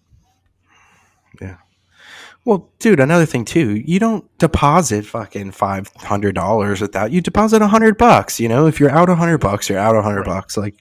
Well, 2.44 2.70
dude, 2.78 3.00
another 3.00 3.26
thing 3.26 3.44
too, 3.44 3.74
you 3.74 3.98
don't 3.98 4.24
deposit 4.38 5.04
fucking 5.04 5.50
five 5.50 5.90
hundred 5.96 6.34
dollars 6.34 6.80
without 6.80 7.10
you 7.10 7.20
deposit 7.20 7.60
a 7.60 7.66
hundred 7.68 7.98
bucks. 7.98 8.40
You 8.40 8.48
know, 8.48 8.66
if 8.66 8.80
you're 8.80 8.90
out 8.90 9.10
a 9.10 9.14
hundred 9.16 9.38
bucks, 9.38 9.68
you're 9.68 9.78
out 9.78 9.96
a 9.96 10.02
hundred 10.02 10.20
Right. 10.20 10.36
bucks. 10.36 10.56
Like, 10.56 10.76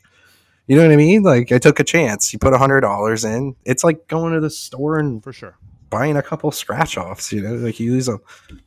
you 0.67 0.77
know 0.77 0.83
what 0.83 0.91
I 0.93 0.95
mean? 0.95 1.23
Like, 1.23 1.51
I 1.51 1.57
took 1.57 1.79
a 1.81 1.83
chance. 1.83 2.31
You 2.31 2.39
put 2.39 2.53
a 2.53 2.57
hundred 2.57 2.81
dollars 2.81 3.25
in. 3.25 3.55
It's 3.65 3.83
like 3.83 4.07
going 4.07 4.33
to 4.33 4.39
the 4.39 4.49
store 4.49 4.97
and 4.97 5.21
for 5.21 5.33
sure, 5.33 5.57
buying 5.89 6.15
a 6.15 6.23
couple 6.23 6.49
scratch 6.51 6.97
offs. 6.97 7.33
You 7.33 7.41
know, 7.41 7.55
like 7.55 7.81
you 7.81 7.91
lose 7.91 8.07
a 8.07 8.19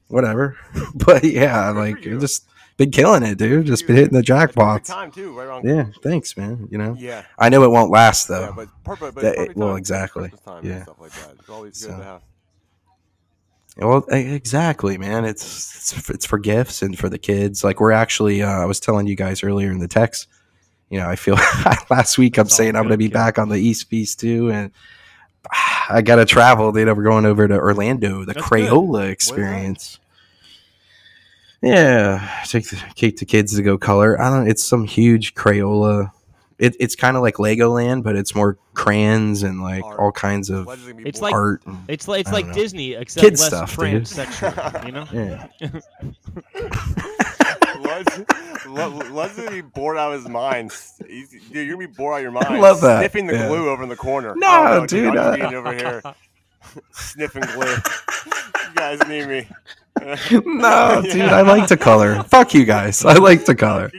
whatever. 0.08 0.58
but 0.94 1.24
yeah, 1.24 1.70
like 1.70 2.02
just 2.02 2.46
been 2.80 2.90
killing 2.90 3.22
it, 3.22 3.36
dude. 3.36 3.66
Just 3.66 3.86
been 3.86 3.94
hitting 3.96 4.14
the 4.14 4.22
good 4.22 4.34
jackpots. 4.54 4.86
time 4.86 5.12
too, 5.12 5.36
right 5.38 5.44
around. 5.44 5.64
Yeah, 5.68 5.84
thanks, 6.02 6.34
man. 6.36 6.66
You 6.70 6.78
know, 6.78 6.96
Yeah. 6.98 7.24
I 7.38 7.50
know 7.50 7.62
it 7.62 7.70
won't 7.70 7.90
last 7.90 8.26
though. 8.26 8.40
Yeah, 8.46 8.52
but 8.56 8.68
perfect. 8.84 9.14
But 9.14 9.20
That- 9.22 9.36
perfect 9.36 9.56
well, 9.58 9.76
exactly. 9.76 10.32
Yeah. 10.62 10.82
stuff 10.84 10.96
like 10.98 11.12
that. 11.12 11.34
It's 11.38 11.48
always 11.50 11.78
good 11.84 11.90
So- 11.92 11.98
to 11.98 12.02
have. 12.04 12.22
Well, 13.76 14.04
exactly, 14.10 14.98
man. 14.98 15.24
It's 15.24 15.92
it's 15.92 16.10
it's 16.10 16.26
for 16.26 16.38
gifts 16.38 16.82
and 16.82 16.98
for 16.98 17.08
the 17.08 17.18
kids. 17.18 17.62
Like 17.62 17.80
we're 17.80 17.92
actually, 17.92 18.42
uh, 18.42 18.48
I 18.48 18.64
was 18.64 18.80
telling 18.80 19.06
you 19.06 19.14
guys 19.14 19.44
earlier 19.44 19.70
in 19.70 19.78
the 19.78 19.88
text. 19.88 20.26
You 20.90 20.98
know, 20.98 21.06
I 21.08 21.14
feel 21.16 21.34
last 21.90 22.18
week 22.18 22.36
I'm 22.38 22.44
That's 22.44 22.56
saying 22.56 22.70
I'm 22.76 22.82
going 22.82 22.90
to 22.90 22.98
be 22.98 23.06
kid. 23.06 23.12
back 23.14 23.38
on 23.38 23.48
the 23.48 23.56
East 23.58 23.88
Beast 23.88 24.18
too, 24.20 24.50
and 24.50 24.72
I 25.88 26.02
got 26.02 26.16
to 26.16 26.24
travel. 26.24 26.72
Dude, 26.72 26.88
we're 26.96 27.04
going 27.04 27.24
over 27.26 27.46
to 27.46 27.54
Orlando, 27.54 28.20
the 28.24 28.32
That's 28.34 28.48
good. 28.48 28.68
Crayola 28.68 29.08
experience. 29.08 29.99
Yeah, 31.62 32.26
take 32.46 32.68
the 32.70 32.82
take 32.94 33.18
the 33.18 33.26
kids 33.26 33.54
to 33.56 33.62
go 33.62 33.76
color. 33.76 34.20
I 34.20 34.30
don't. 34.30 34.48
It's 34.48 34.64
some 34.64 34.84
huge 34.84 35.34
Crayola. 35.34 36.10
It, 36.58 36.76
it's 36.78 36.94
kind 36.94 37.16
of 37.16 37.22
like 37.22 37.36
Legoland, 37.36 38.02
but 38.02 38.16
it's 38.16 38.34
more 38.34 38.58
crayons 38.74 39.42
and 39.42 39.62
like 39.62 39.82
Art. 39.82 39.98
all 39.98 40.12
kinds 40.12 40.50
of 40.50 40.66
Allegedly 40.66 41.04
It's 41.06 41.22
like- 41.22 41.32
art. 41.32 41.62
And, 41.64 41.78
It's 41.88 42.06
like 42.06 42.20
it's 42.20 42.32
like 42.32 42.46
know. 42.48 42.52
Disney, 42.52 42.92
except 42.92 43.24
Kid 43.24 43.30
less 43.38 43.46
stuff, 43.46 43.76
dude. 43.78 44.02
transsexual. 44.04 44.84
You 44.86 44.92
know? 44.92 45.06
yeah. 45.10 45.46
Lud's, 47.80 48.66
Lud- 48.66 49.10
Lud's 49.10 49.36
gonna 49.36 49.50
be 49.50 49.60
bored 49.62 49.96
out 49.96 50.12
of 50.12 50.20
his 50.20 50.28
mind. 50.30 50.70
He's, 51.08 51.30
dude, 51.30 51.42
you're 51.66 51.76
gonna 51.76 51.88
be 51.88 51.94
bored 51.94 52.12
out 52.14 52.16
of 52.18 52.22
your 52.24 52.32
mind. 52.32 52.60
love 52.60 52.80
that, 52.82 52.98
Sniffing 53.00 53.26
the 53.26 53.34
yeah. 53.34 53.48
glue 53.48 53.68
over 53.70 53.82
in 53.82 53.88
the 53.88 53.96
corner. 53.96 54.34
No, 54.36 54.46
I 54.46 54.70
don't 54.70 54.80
know, 54.80 54.86
dude, 54.86 55.08
I'm 55.08 55.14
just 55.14 55.26
uh, 55.28 55.36
being 55.48 55.54
over 55.54 55.72
here 55.74 56.02
sniffing 56.92 57.42
glue. 57.54 57.74
you 57.74 58.74
guys 58.74 58.98
need 59.08 59.26
me. 59.28 59.48
no, 60.44 61.02
dude, 61.02 61.22
I 61.22 61.42
like 61.42 61.66
to 61.68 61.76
color. 61.76 62.22
Fuck 62.24 62.54
you 62.54 62.64
guys. 62.64 63.04
I 63.04 63.14
like 63.14 63.44
to 63.46 63.54
color. 63.54 63.90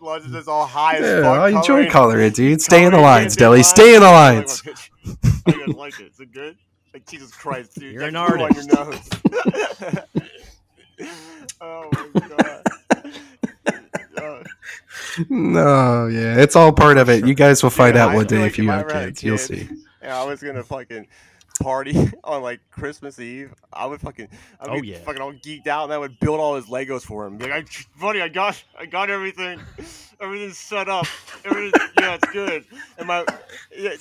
Lud's 0.00 0.30
just 0.30 0.48
all 0.48 0.66
high 0.66 0.96
as 0.96 1.02
Yeah, 1.02 1.22
fuck. 1.22 1.38
I 1.38 1.48
enjoy 1.48 1.62
coloring- 1.88 1.90
coloring, 1.90 2.32
dude. 2.32 2.60
Stay 2.62 2.84
in 2.84 2.92
the 2.92 2.98
lines, 3.00 3.34
goddamn 3.34 3.46
Deli. 3.50 3.62
Stay 3.62 3.94
in 3.96 4.00
the 4.02 4.06
I 4.12 4.12
lines. 4.34 4.64
like 4.66 4.76
it. 4.76 4.90
I 5.46 5.50
guys 5.66 5.76
like 5.76 6.00
it. 6.00 6.12
Is 6.12 6.20
it 6.20 6.32
good? 6.32 6.56
Like 6.94 7.06
Jesus 7.06 7.32
Christ, 7.32 7.74
dude. 7.74 7.92
You're 7.92 8.10
That's 8.10 8.10
an 8.10 8.16
artist. 8.16 8.72
On 8.72 8.78
your 8.78 8.84
nose. 8.92 9.08
oh 11.60 11.90
my 12.14 12.20
god. 12.28 12.62
Uh, 14.16 14.42
No, 15.28 16.06
yeah, 16.08 16.36
it's 16.40 16.56
all 16.56 16.72
part 16.72 16.98
of 16.98 17.08
it. 17.08 17.26
You 17.26 17.34
guys 17.34 17.62
will 17.62 17.70
find 17.70 17.94
Dude, 17.94 18.00
out 18.00 18.10
I 18.10 18.14
one 18.14 18.26
day 18.26 18.44
if 18.46 18.58
you 18.58 18.64
if 18.64 18.70
I 18.70 18.72
have 18.76 18.80
ever 18.86 18.94
had 18.94 19.02
a 19.02 19.06
kids. 19.08 19.22
You'll 19.24 19.38
see. 19.38 19.68
Yeah, 20.02 20.20
I 20.20 20.24
was 20.24 20.42
gonna 20.42 20.62
fucking 20.62 21.06
party 21.58 21.94
on 22.24 22.42
like 22.42 22.60
Christmas 22.70 23.18
Eve. 23.18 23.54
I 23.72 23.86
would 23.86 24.00
fucking, 24.00 24.28
I 24.60 24.68
would 24.70 24.78
Oh, 24.78 24.80
be 24.82 24.88
yeah. 24.88 24.98
fucking 24.98 25.20
all 25.22 25.32
geeked 25.32 25.66
out, 25.66 25.84
and 25.84 25.92
I 25.92 25.98
would 25.98 26.18
build 26.20 26.40
all 26.40 26.56
his 26.56 26.66
Legos 26.66 27.02
for 27.02 27.26
him. 27.26 27.36
Be 27.38 27.48
like, 27.48 27.68
I, 27.68 28.00
buddy, 28.00 28.20
I 28.22 28.28
got, 28.28 28.62
I 28.78 28.86
got 28.86 29.10
everything, 29.10 29.60
everything's 30.20 30.58
set 30.58 30.88
up, 30.88 31.06
everything, 31.44 31.80
yeah, 32.00 32.14
it's 32.20 32.32
good. 32.32 32.64
And 32.98 33.06
my, 33.08 33.24
yeah, 33.76 33.94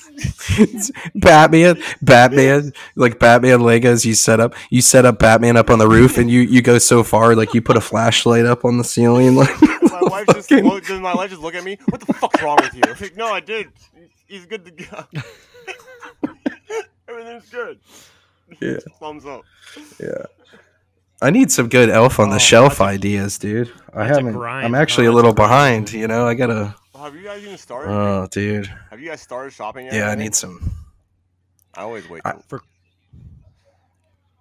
Batman, 1.15 1.81
Batman, 2.01 2.73
like 2.95 3.19
Batman 3.19 3.59
Legos. 3.59 4.05
You 4.05 4.13
set 4.15 4.39
up, 4.39 4.55
you 4.69 4.81
set 4.81 5.05
up 5.05 5.19
Batman 5.19 5.57
up 5.57 5.69
on 5.69 5.79
the 5.79 5.87
roof, 5.87 6.17
and 6.17 6.29
you 6.29 6.41
you 6.41 6.61
go 6.61 6.77
so 6.77 7.03
far, 7.03 7.35
like 7.35 7.53
you 7.53 7.61
put 7.61 7.77
a 7.77 7.81
flashlight 7.81 8.45
up 8.45 8.65
on 8.65 8.77
the 8.77 8.83
ceiling, 8.83 9.35
like 9.35 9.49
my 9.61 9.99
wife 10.01 10.27
just, 10.33 10.49
fucking- 10.49 10.65
look, 10.67 10.89
my 11.01 11.13
wife 11.15 11.29
just 11.29 11.41
look 11.41 11.55
at 11.55 11.63
me? 11.63 11.77
What 11.89 12.01
the 12.05 12.13
fuck's 12.13 12.41
wrong 12.41 12.57
with 12.61 12.73
you? 12.75 12.81
I'm 12.85 12.95
like, 12.99 13.15
no, 13.15 13.27
I 13.33 13.39
did. 13.39 13.67
He's 14.27 14.45
good 14.45 14.65
to 14.65 14.71
go. 14.71 15.03
Everything's 17.25 17.49
good. 17.51 17.79
Yeah. 18.61 18.77
Thumbs 18.99 19.25
up. 19.25 19.41
Yeah. 19.99 20.25
I 21.21 21.29
need 21.31 21.51
some 21.51 21.69
good 21.69 21.89
elf 21.89 22.19
on 22.19 22.29
the 22.29 22.35
Oh, 22.35 22.39
shelf 22.39 22.77
that's 22.79 22.81
ideas, 22.81 23.38
dude. 23.39 23.71
I 23.93 23.99
that's 24.05 24.17
a 24.17 24.21
haven't. 24.21 24.33
grind. 24.33 24.65
I'm 24.65 24.75
actually 24.75 25.05
No, 25.07 25.13
a 25.13 25.15
little 25.15 25.31
a 25.31 25.35
behind. 25.35 25.91
You 25.93 26.07
know, 26.07 26.27
I 26.27 26.33
gotta. 26.33 26.75
Have 26.97 27.15
you 27.15 27.23
guys 27.23 27.41
even 27.43 27.57
started? 27.57 27.91
Oh, 27.91 28.27
dude. 28.31 28.67
Have 28.89 28.99
you 28.99 29.09
guys 29.09 29.21
started 29.21 29.51
shopping 29.53 29.85
yet? 29.85 29.93
Yeah, 29.95 30.09
I 30.09 30.15
need 30.15 30.35
some. 30.35 30.71
I 31.73 31.81
always 31.81 32.07
wait. 32.09 32.21
I- 32.25 32.33
till- 32.49 32.59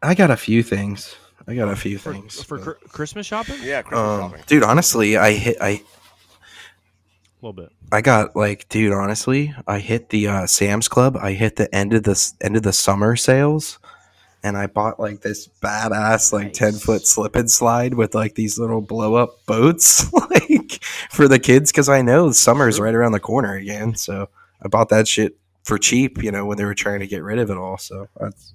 I 0.03 0.15
got 0.15 0.31
a 0.31 0.37
few 0.37 0.63
things. 0.63 1.15
I 1.47 1.55
got 1.55 1.69
a 1.69 1.77
few 1.77 1.99
For, 1.99 2.13
things. 2.13 2.43
for 2.43 2.59
but- 2.59 2.81
cr- 2.81 2.89
Christmas 2.89 3.27
shopping? 3.27 3.57
yeah, 3.63 3.83
Christmas 3.83 4.01
um, 4.01 4.31
shopping. 4.31 4.45
dude, 4.47 4.63
honestly, 4.63 5.17
I 5.17 5.33
hit. 5.33 5.57
I 5.61 5.83
A 7.45 7.49
little 7.49 7.63
bit. 7.65 7.73
I 7.93 8.01
got 8.01 8.35
like, 8.35 8.71
dude. 8.71 8.95
Honestly, 8.95 9.55
I 9.67 9.79
hit 9.79 10.09
the 10.09 10.29
uh, 10.29 10.47
Sam's 10.47 10.89
Club. 10.89 11.15
I 11.21 11.33
hit 11.33 11.57
the 11.57 11.73
end 11.75 11.93
of 11.93 12.05
the 12.05 12.33
end 12.41 12.57
of 12.57 12.63
the 12.63 12.73
summer 12.73 13.17
sales, 13.17 13.79
and 14.43 14.57
I 14.57 14.67
bought 14.67 14.99
like 14.99 15.21
this 15.21 15.49
badass 15.63 16.33
like 16.33 16.47
Nice. 16.47 16.57
ten 16.57 16.73
foot 16.73 17.07
slip 17.07 17.37
and 17.37 17.51
slide 17.51 17.93
with 17.95 18.15
like 18.15 18.35
these 18.35 18.59
little 18.59 18.81
blow 18.81 19.17
up 19.17 19.45
boats, 19.45 20.11
like 20.31 20.83
for 21.11 21.29
the 21.29 21.39
kids 21.39 21.71
because 21.71 21.91
I 21.91 22.01
know 22.01 22.33
summer's 22.33 22.77
Sure. 22.77 22.87
right 22.87 22.95
around 22.95 23.13
the 23.13 23.21
corner 23.21 23.55
again. 23.57 23.95
So 23.95 24.31
I 24.63 24.69
bought 24.69 24.89
that 24.89 25.07
shit 25.07 25.37
for 25.65 25.77
cheap, 25.77 26.23
you 26.23 26.33
know, 26.33 26.47
when 26.47 26.57
they 26.57 26.65
were 26.65 26.75
trying 26.75 27.01
to 27.01 27.07
get 27.07 27.23
rid 27.23 27.39
of 27.39 27.51
it 27.51 27.59
all. 27.59 27.77
So 27.77 28.09
that's 28.19 28.55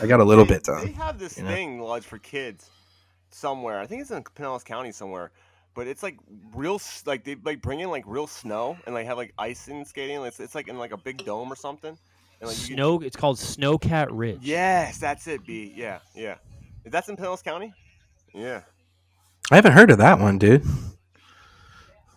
I 0.00 0.06
got 0.06 0.20
a 0.20 0.24
little 0.24 0.46
They- 0.46 0.54
bit 0.54 0.64
done. 0.64 0.86
They 0.86 0.92
have 0.92 1.18
this 1.18 1.36
you 1.36 1.44
know? 1.44 1.50
thing 1.50 1.78
lodge 1.78 2.04
for 2.06 2.16
kids 2.18 2.70
somewhere. 3.28 3.80
I 3.80 3.86
think 3.86 4.00
it's 4.00 4.10
in 4.10 4.24
Pinellas 4.24 4.64
County 4.64 4.92
somewhere. 4.92 5.30
But 5.74 5.88
it's 5.88 6.02
like 6.02 6.16
real, 6.54 6.80
like 7.04 7.24
they 7.24 7.34
like 7.44 7.60
bring 7.60 7.80
in 7.80 7.90
like 7.90 8.04
real 8.06 8.26
snow 8.28 8.76
and 8.86 8.94
like 8.94 9.06
have 9.06 9.16
like 9.16 9.32
ice 9.38 9.66
and 9.68 9.86
skating. 9.86 10.22
It's, 10.24 10.38
it's 10.38 10.54
like 10.54 10.68
in 10.68 10.78
like 10.78 10.92
a 10.92 10.96
big 10.96 11.24
dome 11.24 11.52
or 11.52 11.56
something. 11.56 11.98
And, 12.40 12.48
like, 12.48 12.56
you 12.60 12.66
can- 12.68 12.76
Snow. 12.76 13.00
It's 13.00 13.16
called 13.16 13.36
Snowcat 13.38 14.08
Ridge. 14.10 14.38
Yes, 14.42 14.98
that's 14.98 15.26
it. 15.26 15.44
B. 15.46 15.72
Yeah, 15.76 15.98
yeah. 16.14 16.36
Is 16.84 16.92
that 16.92 17.08
in 17.08 17.16
Pinellas 17.16 17.42
County? 17.42 17.72
Yeah. 18.32 18.60
I 19.50 19.56
haven't 19.56 19.72
heard 19.72 19.90
of 19.90 19.98
that 19.98 20.18
one, 20.20 20.38
dude. 20.38 20.64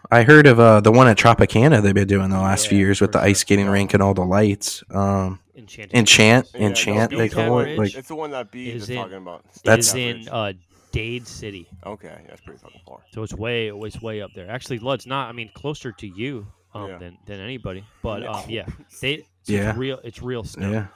I 0.10 0.24
heard 0.24 0.48
of 0.48 0.60
uh, 0.60 0.80
the 0.80 0.92
one 0.92 1.08
at 1.08 1.18
Tropicana 1.18 1.82
they've 1.82 1.94
been 1.94 2.08
doing 2.08 2.30
the 2.30 2.40
last 2.40 2.68
few 2.68 2.78
years 2.78 3.02
with 3.02 3.12
the 3.12 3.20
sure. 3.20 3.28
ice 3.28 3.40
skating 3.40 3.68
rink 3.68 3.94
and 3.94 4.02
all 4.02 4.14
the 4.14 4.24
lights. 4.24 4.82
Um, 4.90 5.40
Enchanted. 5.56 5.98
Enchant, 5.98 6.48
Yeah, 6.54 6.60
no, 6.62 6.66
Enchant, 6.68 7.12
they 7.12 7.28
call 7.30 7.60
it. 7.60 7.78
Like, 7.78 7.94
It's 7.96 8.08
the 8.08 8.16
one 8.16 8.32
that 8.32 8.52
B 8.52 8.70
Is 8.70 8.84
is 8.84 8.90
in- 8.92 8.96
talking 8.98 9.18
about. 9.18 9.44
That's- 9.64 9.88
is 9.88 9.94
Snowcat 9.94 10.22
in 10.22 10.30
uh, 10.30 10.54
Dade 10.92 11.28
City. 11.28 11.68
Okay, 11.86 12.18
that's 12.28 12.42
pretty 12.42 12.60
fucking 12.60 12.82
far. 12.86 13.00
So 13.12 13.24
it's 13.24 13.34
way, 13.34 13.68
it's 13.70 14.02
way 14.02 14.22
up 14.22 14.32
there. 14.36 14.50
Actually, 14.50 14.80
Lud's 14.80 15.06
not. 15.08 15.30
I 15.30 15.32
mean, 15.32 15.50
closer 15.54 15.92
to 15.92 16.08
you 16.08 16.48
um, 16.74 16.90
Yeah. 16.90 16.98
than, 16.98 17.18
than 17.26 17.40
anybody. 17.40 17.84
But 18.02 18.22
Yeah. 18.24 18.32
um, 18.32 18.50
yeah, 18.50 18.66
they, 19.02 19.18
so 19.44 19.54
Yeah. 19.54 19.70
it's 19.70 19.78
real. 19.78 20.00
It's 20.04 20.22
real 20.22 20.44
snow. 20.44 20.72
yeah, 20.72 20.88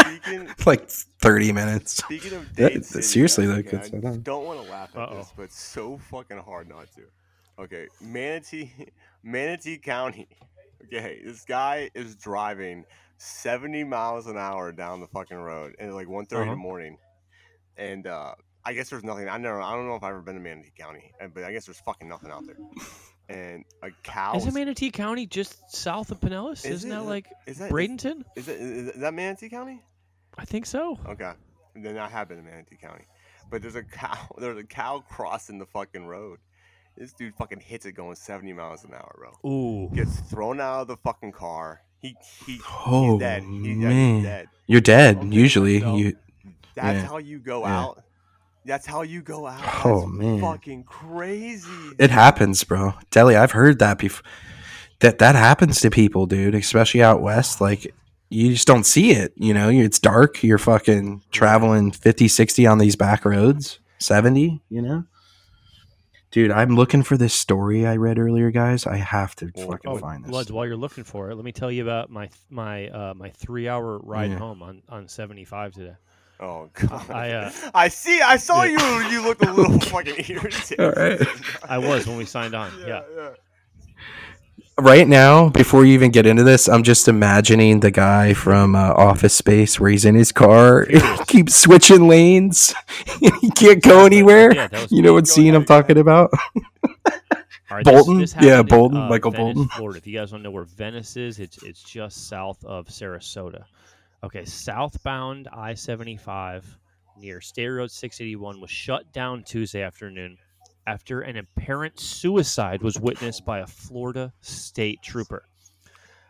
Speaking, 0.00 0.48
like 0.66 0.88
thirty 0.88 1.52
minutes. 1.52 1.96
speaking 1.96 2.32
of 2.34 2.52
Dade 2.54 2.74
that- 2.76 2.84
City, 2.84 3.02
seriously, 3.02 3.46
guys, 3.46 3.54
though, 3.54 3.60
okay, 3.60 3.76
it's 3.78 4.06
I 4.06 4.12
so 4.12 4.16
don't 4.18 4.44
want 4.44 4.64
to 4.64 4.70
laugh 4.70 4.90
at 4.96 5.02
Uh-oh. 5.02 5.16
this, 5.18 5.32
but 5.36 5.42
it's 5.44 5.60
so 5.60 5.98
fucking 5.98 6.38
hard 6.38 6.68
not 6.68 6.86
to. 6.94 7.02
Okay, 7.62 7.86
Manatee, 8.00 8.70
Manatee 9.22 9.78
County. 9.78 10.28
Okay, 10.86 11.20
this 11.24 11.44
guy 11.44 11.90
is 11.94 12.14
driving 12.16 12.84
70 13.18 13.84
miles 13.84 14.26
an 14.26 14.36
hour 14.36 14.72
down 14.72 15.00
the 15.00 15.06
fucking 15.08 15.36
road 15.36 15.74
at 15.80 15.92
like 15.92 16.06
1.30 16.06 16.32
in 16.32 16.36
Uh-huh. 16.42 16.50
the 16.50 16.56
morning, 16.56 16.98
and 17.76 18.06
uh, 18.06 18.34
I 18.64 18.72
guess 18.72 18.90
there's 18.90 19.04
nothing. 19.04 19.28
I 19.28 19.38
never. 19.38 19.60
I 19.60 19.74
don't 19.74 19.86
know 19.86 19.94
if 19.96 20.02
I've 20.02 20.10
ever 20.10 20.22
been 20.22 20.34
to 20.34 20.40
Manatee 20.40 20.72
County, 20.78 21.12
but 21.34 21.44
I 21.44 21.52
guess 21.52 21.66
there's 21.66 21.80
fucking 21.80 22.08
nothing 22.08 22.30
out 22.30 22.46
there. 22.46 22.56
And 23.28 23.64
a 23.82 23.90
cow. 24.02 24.36
Isn't 24.36 24.54
Manatee 24.54 24.90
County 24.90 25.26
just 25.26 25.58
south 25.74 26.10
of 26.12 26.20
Pinellas? 26.20 26.64
Is 26.64 26.84
Isn't 26.84 26.92
it? 26.92 26.94
that 26.94 27.02
like 27.02 27.26
is 27.46 27.58
that 27.58 27.70
Bradenton? 27.70 28.22
Is, 28.36 28.48
it, 28.48 28.60
is 28.60 29.00
that 29.00 29.14
Manatee 29.14 29.48
County? 29.48 29.82
I 30.38 30.44
think 30.44 30.66
so. 30.66 30.98
Okay. 31.06 31.32
Then 31.74 31.98
I 31.98 32.08
have 32.08 32.28
been 32.28 32.38
in 32.38 32.44
Manatee 32.44 32.76
County. 32.80 33.04
But 33.50 33.62
there's 33.62 33.74
a 33.76 33.82
cow 33.82 34.16
there's 34.38 34.58
a 34.58 34.64
cow 34.64 35.02
crossing 35.08 35.58
the 35.58 35.66
fucking 35.66 36.06
road. 36.06 36.38
This 36.96 37.12
dude 37.12 37.34
fucking 37.34 37.60
hits 37.60 37.84
it 37.84 37.92
going 37.92 38.14
70 38.16 38.52
miles 38.54 38.84
an 38.84 38.94
hour, 38.94 39.14
bro. 39.18 39.50
Ooh. 39.50 39.90
Gets 39.94 40.20
thrown 40.20 40.60
out 40.60 40.82
of 40.82 40.88
the 40.88 40.96
fucking 40.96 41.32
car. 41.32 41.82
He 41.98 42.16
he 42.46 42.60
Oh 42.86 43.12
he's 43.12 43.20
dead. 43.20 43.42
He, 43.42 43.48
yeah, 43.68 43.74
man, 43.88 44.14
he's 44.16 44.24
dead. 44.24 44.48
you're 44.66 44.80
dead. 44.80 45.16
Okay, 45.18 45.28
Usually, 45.28 45.80
so- 45.80 45.96
you. 45.96 46.16
That's 46.76 47.02
Yeah. 47.02 47.06
how 47.08 47.18
you 47.18 47.38
go 47.40 47.62
Yeah. 47.66 47.80
out. 47.80 48.02
That's 48.64 48.86
how 48.86 49.02
you 49.02 49.22
go 49.22 49.46
out. 49.46 49.60
That's 49.62 49.84
Oh, 49.86 50.06
man. 50.06 50.40
fucking 50.40 50.84
crazy. 50.84 51.68
It 51.98 52.10
happens, 52.10 52.62
bro. 52.64 52.94
Deli, 53.10 53.36
I've 53.36 53.52
heard 53.52 53.78
that 53.80 53.98
before. 53.98 54.24
That 55.00 55.18
that 55.18 55.34
happens 55.34 55.80
to 55.80 55.90
people, 55.90 56.26
dude. 56.26 56.54
Especially 56.54 57.02
out 57.02 57.20
west. 57.20 57.60
Like 57.60 57.94
you 58.30 58.50
just 58.52 58.66
don't 58.66 58.84
see 58.84 59.10
it. 59.12 59.32
You 59.36 59.52
know, 59.54 59.68
it's 59.68 59.98
dark. 59.98 60.42
You're 60.42 60.58
fucking 60.58 61.22
traveling 61.30 61.92
50, 61.92 62.28
60 62.28 62.66
on 62.66 62.78
these 62.78 62.96
back 62.96 63.24
roads. 63.24 63.78
70, 63.98 64.62
you 64.68 64.82
know? 64.82 65.04
Dude, 66.32 66.50
I'm 66.50 66.74
looking 66.76 67.02
for 67.02 67.16
this 67.16 67.32
story 67.32 67.86
I 67.86 67.96
read 67.96 68.18
earlier, 68.18 68.50
guys. 68.50 68.84
I 68.86 68.96
have 68.96 69.34
to 69.36 69.50
fucking 69.56 69.78
Oh, 69.90 69.96
find 69.98 70.24
this. 70.24 70.30
Luds, 70.32 70.50
while 70.50 70.66
you're 70.66 70.76
looking 70.76 71.04
for 71.04 71.30
it, 71.30 71.36
let 71.36 71.44
me 71.44 71.52
tell 71.52 71.70
you 71.70 71.82
about 71.82 72.10
my 72.10 72.28
my 72.50 72.88
uh, 72.88 73.14
my 73.14 73.30
three 73.30 73.68
hour 73.68 73.98
ride 73.98 74.32
Yeah. 74.32 74.38
home 74.38 74.62
on, 74.62 74.82
on 74.88 75.08
75 75.08 75.72
today. 75.74 75.94
Oh 76.40 76.68
god. 76.74 77.10
I, 77.10 77.30
uh, 77.32 77.52
I 77.74 77.88
see. 77.88 78.20
I 78.20 78.36
saw 78.36 78.62
Yeah. 78.64 79.04
you. 79.04 79.10
You 79.10 79.22
looked 79.22 79.44
a 79.44 79.52
little 79.52 79.78
fucking 79.90 80.16
irritated. 80.28 80.80
All 80.80 80.92
right. 80.92 81.20
I 81.68 81.78
was 81.78 82.06
when 82.06 82.16
we 82.16 82.24
signed 82.26 82.54
on. 82.54 82.70
Yeah. 82.86 83.02
yeah. 83.16 83.30
right 84.78 85.08
now, 85.08 85.48
before 85.48 85.84
you 85.86 85.94
even 85.94 86.10
get 86.10 86.26
into 86.26 86.44
this, 86.44 86.68
I'm 86.68 86.82
just 86.82 87.08
imagining 87.08 87.80
the 87.80 87.90
guy 87.90 88.34
from 88.34 88.74
uh, 88.76 88.92
Office 88.92 89.34
Space 89.34 89.80
where 89.80 89.90
he's 89.90 90.04
in 90.04 90.14
his 90.14 90.32
car, 90.32 90.86
keeps 91.26 91.54
switching 91.56 92.06
lanes, 92.08 92.74
he 93.20 93.50
can't 93.52 93.82
go 93.82 94.04
anywhere. 94.04 94.54
Yeah, 94.54 94.68
that 94.68 94.82
was 94.82 94.92
You 94.92 95.00
know 95.02 95.14
what 95.14 95.26
scene 95.26 95.54
I'm 95.54 95.64
talking 95.64 95.96
about? 95.98 96.30
All 97.68 97.78
right, 97.78 97.84
Bolton? 97.84 98.18
This, 98.18 98.32
this 98.34 98.44
Yeah, 98.44 98.56
happened 98.56 98.72
in, 98.72 98.78
Bolton, 98.78 98.98
uh, 98.98 99.08
Michael 99.08 99.30
Venice, 99.32 99.54
Bolton. 99.54 99.68
Florida. 99.70 99.98
If 99.98 100.06
you 100.06 100.16
guys 100.18 100.30
don't 100.30 100.42
know 100.42 100.50
where 100.52 100.64
Venice 100.64 101.16
is, 101.16 101.40
it's 101.40 101.60
it's 101.64 101.82
just 101.82 102.28
south 102.28 102.62
of 102.64 102.86
Sarasota. 102.88 103.64
Okay, 104.26 104.44
southbound 104.44 105.46
I 105.52 105.74
seventy 105.74 106.16
five 106.16 106.64
near 107.16 107.40
State 107.40 107.68
Road 107.68 107.90
six 107.92 108.20
eighty 108.20 108.34
one 108.34 108.60
was 108.60 108.70
shut 108.70 109.12
down 109.12 109.44
Tuesday 109.44 109.82
afternoon 109.82 110.36
after 110.84 111.20
an 111.20 111.36
apparent 111.36 112.00
suicide 112.00 112.82
was 112.82 112.98
witnessed 112.98 113.44
by 113.44 113.60
a 113.60 113.66
Florida 113.66 114.32
state 114.40 115.00
trooper. 115.00 115.44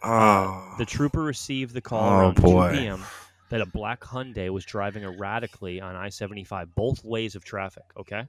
Oh, 0.03 0.74
The 0.78 0.84
trooper 0.84 1.22
received 1.22 1.72
the 1.74 1.80
call 1.80 2.03
Oh, 2.11 2.18
around 2.18 2.34
boy. 2.42 2.72
2 2.74 2.78
p.m. 2.80 3.03
that 3.49 3.61
a 3.62 3.66
black 3.66 4.01
Hyundai 4.03 4.51
was 4.51 4.64
driving 4.66 5.03
erratically 5.03 5.80
on 5.80 5.97
I 5.97 6.11
75, 6.11 6.74
both 6.74 7.03
ways 7.03 7.34
of 7.34 7.44
traffic. 7.44 7.84
Okay. 7.99 8.26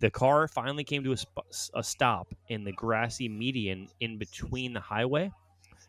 The 0.00 0.10
car 0.10 0.46
finally 0.48 0.84
came 0.84 1.04
to 1.04 1.12
a, 1.12 1.16
sp- 1.16 1.46
a 1.74 1.82
stop 1.82 2.34
in 2.48 2.64
the 2.64 2.72
grassy 2.72 3.28
median 3.28 3.88
in 4.00 4.18
between 4.18 4.72
the 4.72 4.80
highway. 4.80 5.30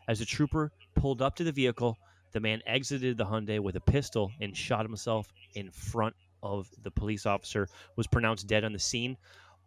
As 0.08 0.20
the 0.20 0.24
trooper 0.24 0.72
pulled 0.94 1.20
up 1.20 1.34
to 1.36 1.44
the 1.44 1.52
vehicle, 1.52 1.98
the 2.32 2.40
man 2.40 2.62
exited 2.66 3.16
the 3.16 3.24
Hyundai 3.24 3.60
with 3.60 3.76
a 3.76 3.80
pistol 3.80 4.32
and 4.40 4.56
shot 4.56 4.84
himself 4.84 5.32
in 5.54 5.70
front 5.70 6.14
of 6.42 6.68
the 6.82 6.90
police 6.90 7.26
officer, 7.26 7.68
was 7.96 8.06
pronounced 8.06 8.46
dead 8.46 8.64
on 8.64 8.72
the 8.72 8.78
scene. 8.78 9.16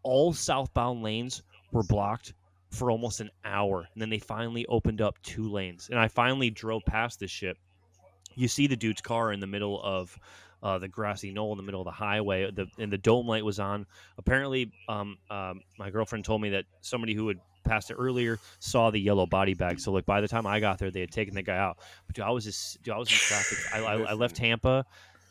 All 0.04 0.34
southbound 0.34 1.04
lanes 1.04 1.44
were 1.72 1.84
blocked 1.84 2.34
for 2.70 2.90
almost 2.90 3.20
an 3.20 3.30
hour. 3.44 3.88
And 3.94 4.02
then 4.02 4.10
they 4.10 4.20
finally 4.20 4.66
opened 4.68 5.02
up 5.02 5.22
two 5.24 5.50
lanes. 5.50 5.90
And 5.90 6.00
I 6.00 6.08
finally 6.08 6.50
drove 6.50 6.84
past 6.86 7.20
this 7.20 7.32
shit. 7.32 7.58
You 8.36 8.48
see 8.48 8.68
the 8.68 8.78
dude's 8.78 9.02
car 9.02 9.34
in 9.34 9.40
the 9.40 9.48
middle 9.48 9.82
of 9.84 10.18
uh, 10.64 10.78
the 10.78 10.88
grassy 10.88 11.32
knoll 11.32 11.52
in 11.52 11.58
the 11.58 11.64
middle 11.64 11.82
of 11.82 11.86
the 11.86 11.92
highway. 11.92 12.50
The 12.50 12.68
and 12.78 12.92
the 12.92 12.98
dome 12.98 13.28
light 13.28 13.44
was 13.44 13.60
on. 13.60 13.86
Apparently, 14.18 14.72
um, 14.88 15.18
um, 15.30 15.62
my 15.78 15.90
girlfriend 15.90 16.24
told 16.24 16.42
me 16.42 16.50
that 16.52 16.66
somebody 16.82 17.14
who 17.14 17.28
had 17.28 17.40
passed 17.64 17.92
it 17.92 17.96
earlier 17.96 18.40
saw 18.60 18.90
the 18.92 19.00
yellow 19.00 19.26
body 19.26 19.54
bag. 19.54 19.80
So 19.80 19.92
like 19.92 20.06
by 20.06 20.22
the 20.22 20.28
time 20.28 20.46
I 20.46 20.60
got 20.60 20.78
there, 20.80 20.92
they 20.92 21.02
had 21.02 21.12
taken 21.12 21.36
the 21.36 21.42
guy 21.44 21.58
out. 21.58 21.78
But 22.08 22.16
dude, 22.16 22.26
I 22.26 22.30
was 22.32 22.44
just, 22.46 22.82
dude, 22.84 22.94
I 22.94 22.98
was 22.98 23.10
in 23.10 23.16
traffic. 23.18 23.58
I, 23.74 23.80
I, 23.84 23.94
I 24.12 24.14
left 24.14 24.36
Tampa 24.36 24.86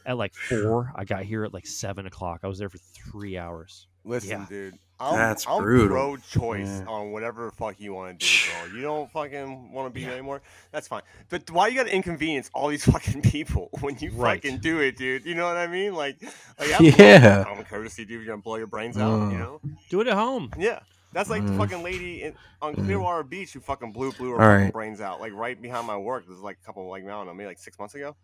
at 0.07 0.17
like 0.17 0.35
four. 0.35 0.93
I 0.97 1.05
got 1.05 1.23
here 1.25 1.45
at 1.45 1.53
like 1.55 1.67
seven 1.67 2.07
o'clock. 2.07 2.41
I 2.43 2.47
was 2.49 2.59
there 2.59 2.69
for 2.69 2.79
three 2.79 3.37
hours. 3.37 3.87
Listen, 4.05 4.31
Yeah. 4.41 4.47
dude. 4.49 4.75
I'm, 5.03 5.17
That's 5.17 5.47
I'm 5.49 5.63
brutal. 5.63 5.97
pro-choice 5.97 6.81
Yeah. 6.81 6.85
on 6.87 7.11
whatever 7.11 7.51
fuck 7.53 7.81
you 7.81 7.95
want 7.95 8.21
to 8.21 8.27
do, 8.27 8.33
bro. 8.69 8.77
You 8.77 8.83
don't 8.83 9.11
fucking 9.11 9.73
want 9.73 9.87
to 9.89 9.91
be 9.95 10.03
here 10.03 10.13
anymore. 10.13 10.43
That's 10.73 10.89
fine. 10.89 11.01
But 11.31 11.51
why 11.51 11.69
you 11.69 11.75
got 11.77 11.87
to 11.87 11.95
inconvenience 11.95 12.51
all 12.53 12.69
these 12.69 12.85
fucking 12.91 13.23
people 13.23 13.71
when 13.81 13.97
you 13.99 14.11
Right. 14.13 14.43
fucking 14.43 14.59
do 14.59 14.81
it, 14.81 14.99
dude? 14.99 15.25
You 15.25 15.35
know 15.35 15.47
what 15.47 15.57
I 15.57 15.69
mean? 15.69 15.95
Like, 15.95 16.17
like 16.59 16.69
have 16.71 16.83
Yeah. 16.99 17.45
common 17.45 17.65
courtesy, 17.65 18.05
dude. 18.05 18.21
You're 18.23 18.27
gonna 18.27 18.43
blow 18.43 18.57
your 18.57 18.67
brains 18.67 18.99
out. 18.99 19.31
You 19.33 19.37
Mm. 19.37 19.39
know? 19.39 19.61
Do 19.89 20.03
it 20.03 20.07
at 20.07 20.15
home. 20.15 20.51
Yeah. 20.59 20.81
That's 21.13 21.29
like 21.31 21.45
the 21.45 21.53
Mm. 21.53 21.59
fucking 21.59 21.83
lady 21.83 22.23
in, 22.23 22.35
on 22.63 22.75
Mm. 22.77 22.85
Clearwater 22.85 23.23
Beach 23.25 23.53
who 23.53 23.61
fucking 23.61 23.93
blew 23.93 24.13
blew 24.13 24.31
her 24.31 24.39
fucking 24.39 24.65
right. 24.65 24.73
brains 24.73 25.01
out, 25.01 25.21
like 25.21 25.33
right 25.35 25.61
behind 25.61 25.87
my 25.87 25.97
work. 25.97 26.27
This 26.27 26.37
is 26.37 26.43
like 26.43 26.59
a 26.63 26.65
couple, 26.65 26.89
like 26.89 27.05
I 27.05 27.09
don't 27.09 27.27
know, 27.27 27.35
maybe 27.35 27.49
like 27.49 27.59
six 27.59 27.79
months 27.79 27.95
ago, 27.97 28.15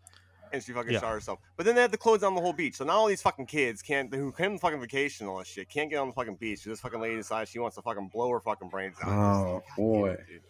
and 0.53 0.63
she 0.63 0.71
fucking 0.71 0.93
Yeah. 0.93 0.99
shot 1.01 1.11
herself. 1.13 1.39
But 1.57 1.65
then 1.65 1.75
they 1.75 1.81
had 1.81 1.91
to 1.91 1.97
close 1.97 2.21
down 2.21 2.33
the 2.35 2.39
whole 2.41 2.53
beach, 2.53 2.75
so 2.75 2.85
now 2.85 2.93
all 2.93 3.07
these 3.07 3.21
fucking 3.21 3.47
kids 3.47 3.81
can't, 3.81 4.13
who 4.13 4.31
came 4.31 4.53
on 4.53 4.57
fucking 4.59 4.79
vacation 4.79 5.25
and 5.25 5.31
all 5.31 5.37
that 5.39 5.47
shit, 5.47 5.69
can't 5.69 5.89
get 5.89 5.97
on 5.97 6.07
the 6.07 6.13
fucking 6.13 6.35
beach. 6.37 6.59
So 6.61 6.69
this 6.69 6.79
fucking 6.79 7.01
lady 7.01 7.17
decides 7.17 7.49
she 7.51 7.59
wants 7.59 7.75
to 7.75 7.81
fucking 7.81 8.07
blow 8.07 8.29
her 8.31 8.39
fucking 8.39 8.69
brains 8.69 8.95
out. 9.03 9.09
Oh, 9.09 9.61
Just, 9.65 9.75
boy. 9.75 10.15
dude. 10.27 10.41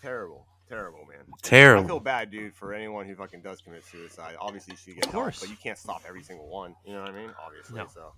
terrible, 0.00 0.46
terrible, 0.68 1.04
man. 1.06 1.24
Terrible. 1.42 1.84
I 1.84 1.86
feel 1.88 2.00
bad, 2.00 2.30
dude, 2.30 2.54
for 2.54 2.72
anyone 2.72 3.06
who 3.06 3.16
fucking 3.16 3.42
does 3.42 3.60
commit 3.62 3.84
suicide. 3.84 4.36
Obviously, 4.38 4.76
she 4.76 4.94
gets 4.94 5.08
Of 5.08 5.12
help, 5.12 5.24
but 5.40 5.48
you 5.50 5.56
can't 5.56 5.76
stop 5.76 6.02
every 6.06 6.22
single 6.22 6.46
one. 6.48 6.76
You 6.84 6.94
know 6.94 7.00
what 7.02 7.10
I 7.10 7.14
mean? 7.14 7.30
Obviously, 7.44 7.76
No. 7.76 7.86
so. 7.88 8.12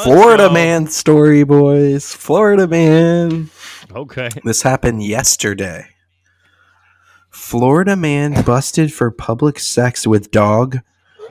Florida 0.00 0.48
go. 0.48 0.54
man 0.54 0.86
story, 0.86 1.44
boys. 1.44 2.12
Florida 2.14 2.66
man. 2.66 3.50
Okay. 3.94 4.30
This 4.42 4.62
happened 4.62 5.02
yesterday. 5.02 5.88
Florida 7.28 7.94
man 7.94 8.42
busted 8.44 8.92
for 8.92 9.10
public 9.10 9.58
sex 9.58 10.06
with 10.06 10.30
dog, 10.30 10.78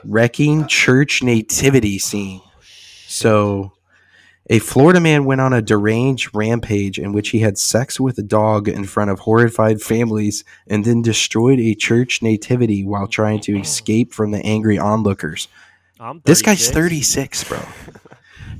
wrecking 0.04 0.68
church 0.68 1.24
nativity 1.24 1.98
scene. 1.98 2.40
So, 3.08 3.72
a 4.48 4.60
Florida 4.60 5.00
man 5.00 5.24
went 5.24 5.40
on 5.40 5.52
a 5.52 5.62
deranged 5.62 6.30
rampage 6.32 6.98
in 6.98 7.12
which 7.12 7.30
he 7.30 7.40
had 7.40 7.58
sex 7.58 7.98
with 7.98 8.16
a 8.18 8.22
dog 8.22 8.68
in 8.68 8.84
front 8.84 9.10
of 9.10 9.20
horrified 9.20 9.80
families 9.80 10.44
and 10.68 10.84
then 10.84 11.02
destroyed 11.02 11.58
a 11.58 11.74
church 11.74 12.22
nativity 12.22 12.84
while 12.84 13.08
trying 13.08 13.40
to 13.40 13.58
escape 13.58 14.12
from 14.12 14.30
the 14.30 14.44
angry 14.44 14.78
onlookers. 14.78 15.48
This 16.24 16.42
guy's 16.42 16.70
36. 16.70 17.42
36, 17.42 17.44
bro. 17.44 17.58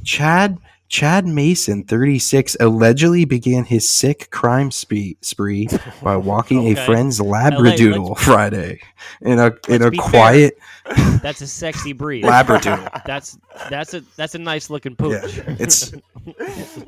Chad 0.05 0.59
Chad 0.89 1.27
Mason, 1.27 1.85
36, 1.85 2.55
allegedly 2.61 3.25
began 3.25 3.65
his 3.65 3.89
sick 3.89 4.29
crime 4.31 4.71
spree, 4.71 5.17
spree 5.23 5.67
by 6.03 6.17
walking 6.31 6.59
Okay. 6.71 6.73
a 6.83 6.85
friend's 6.85 7.19
let's- 7.19 7.55
labradoodle 7.55 8.19
Friday 8.19 8.79
in 9.23 9.39
a 9.39 9.53
in 9.69 9.81
a 9.83 9.91
be 9.91 9.97
fair. 9.97 10.09
quiet 10.11 10.59
That's 11.23 11.41
a 11.41 11.47
sexy 11.47 11.93
breed. 11.95 12.25
labradoodle. 12.25 13.03
That's 13.07 13.39
that's 13.71 13.95
a 13.95 14.01
that's 14.17 14.35
a 14.35 14.39
nice 14.39 14.69
looking 14.69 14.95
pooch. 14.97 15.37
Yeah, 15.37 15.45
it's 15.59 15.93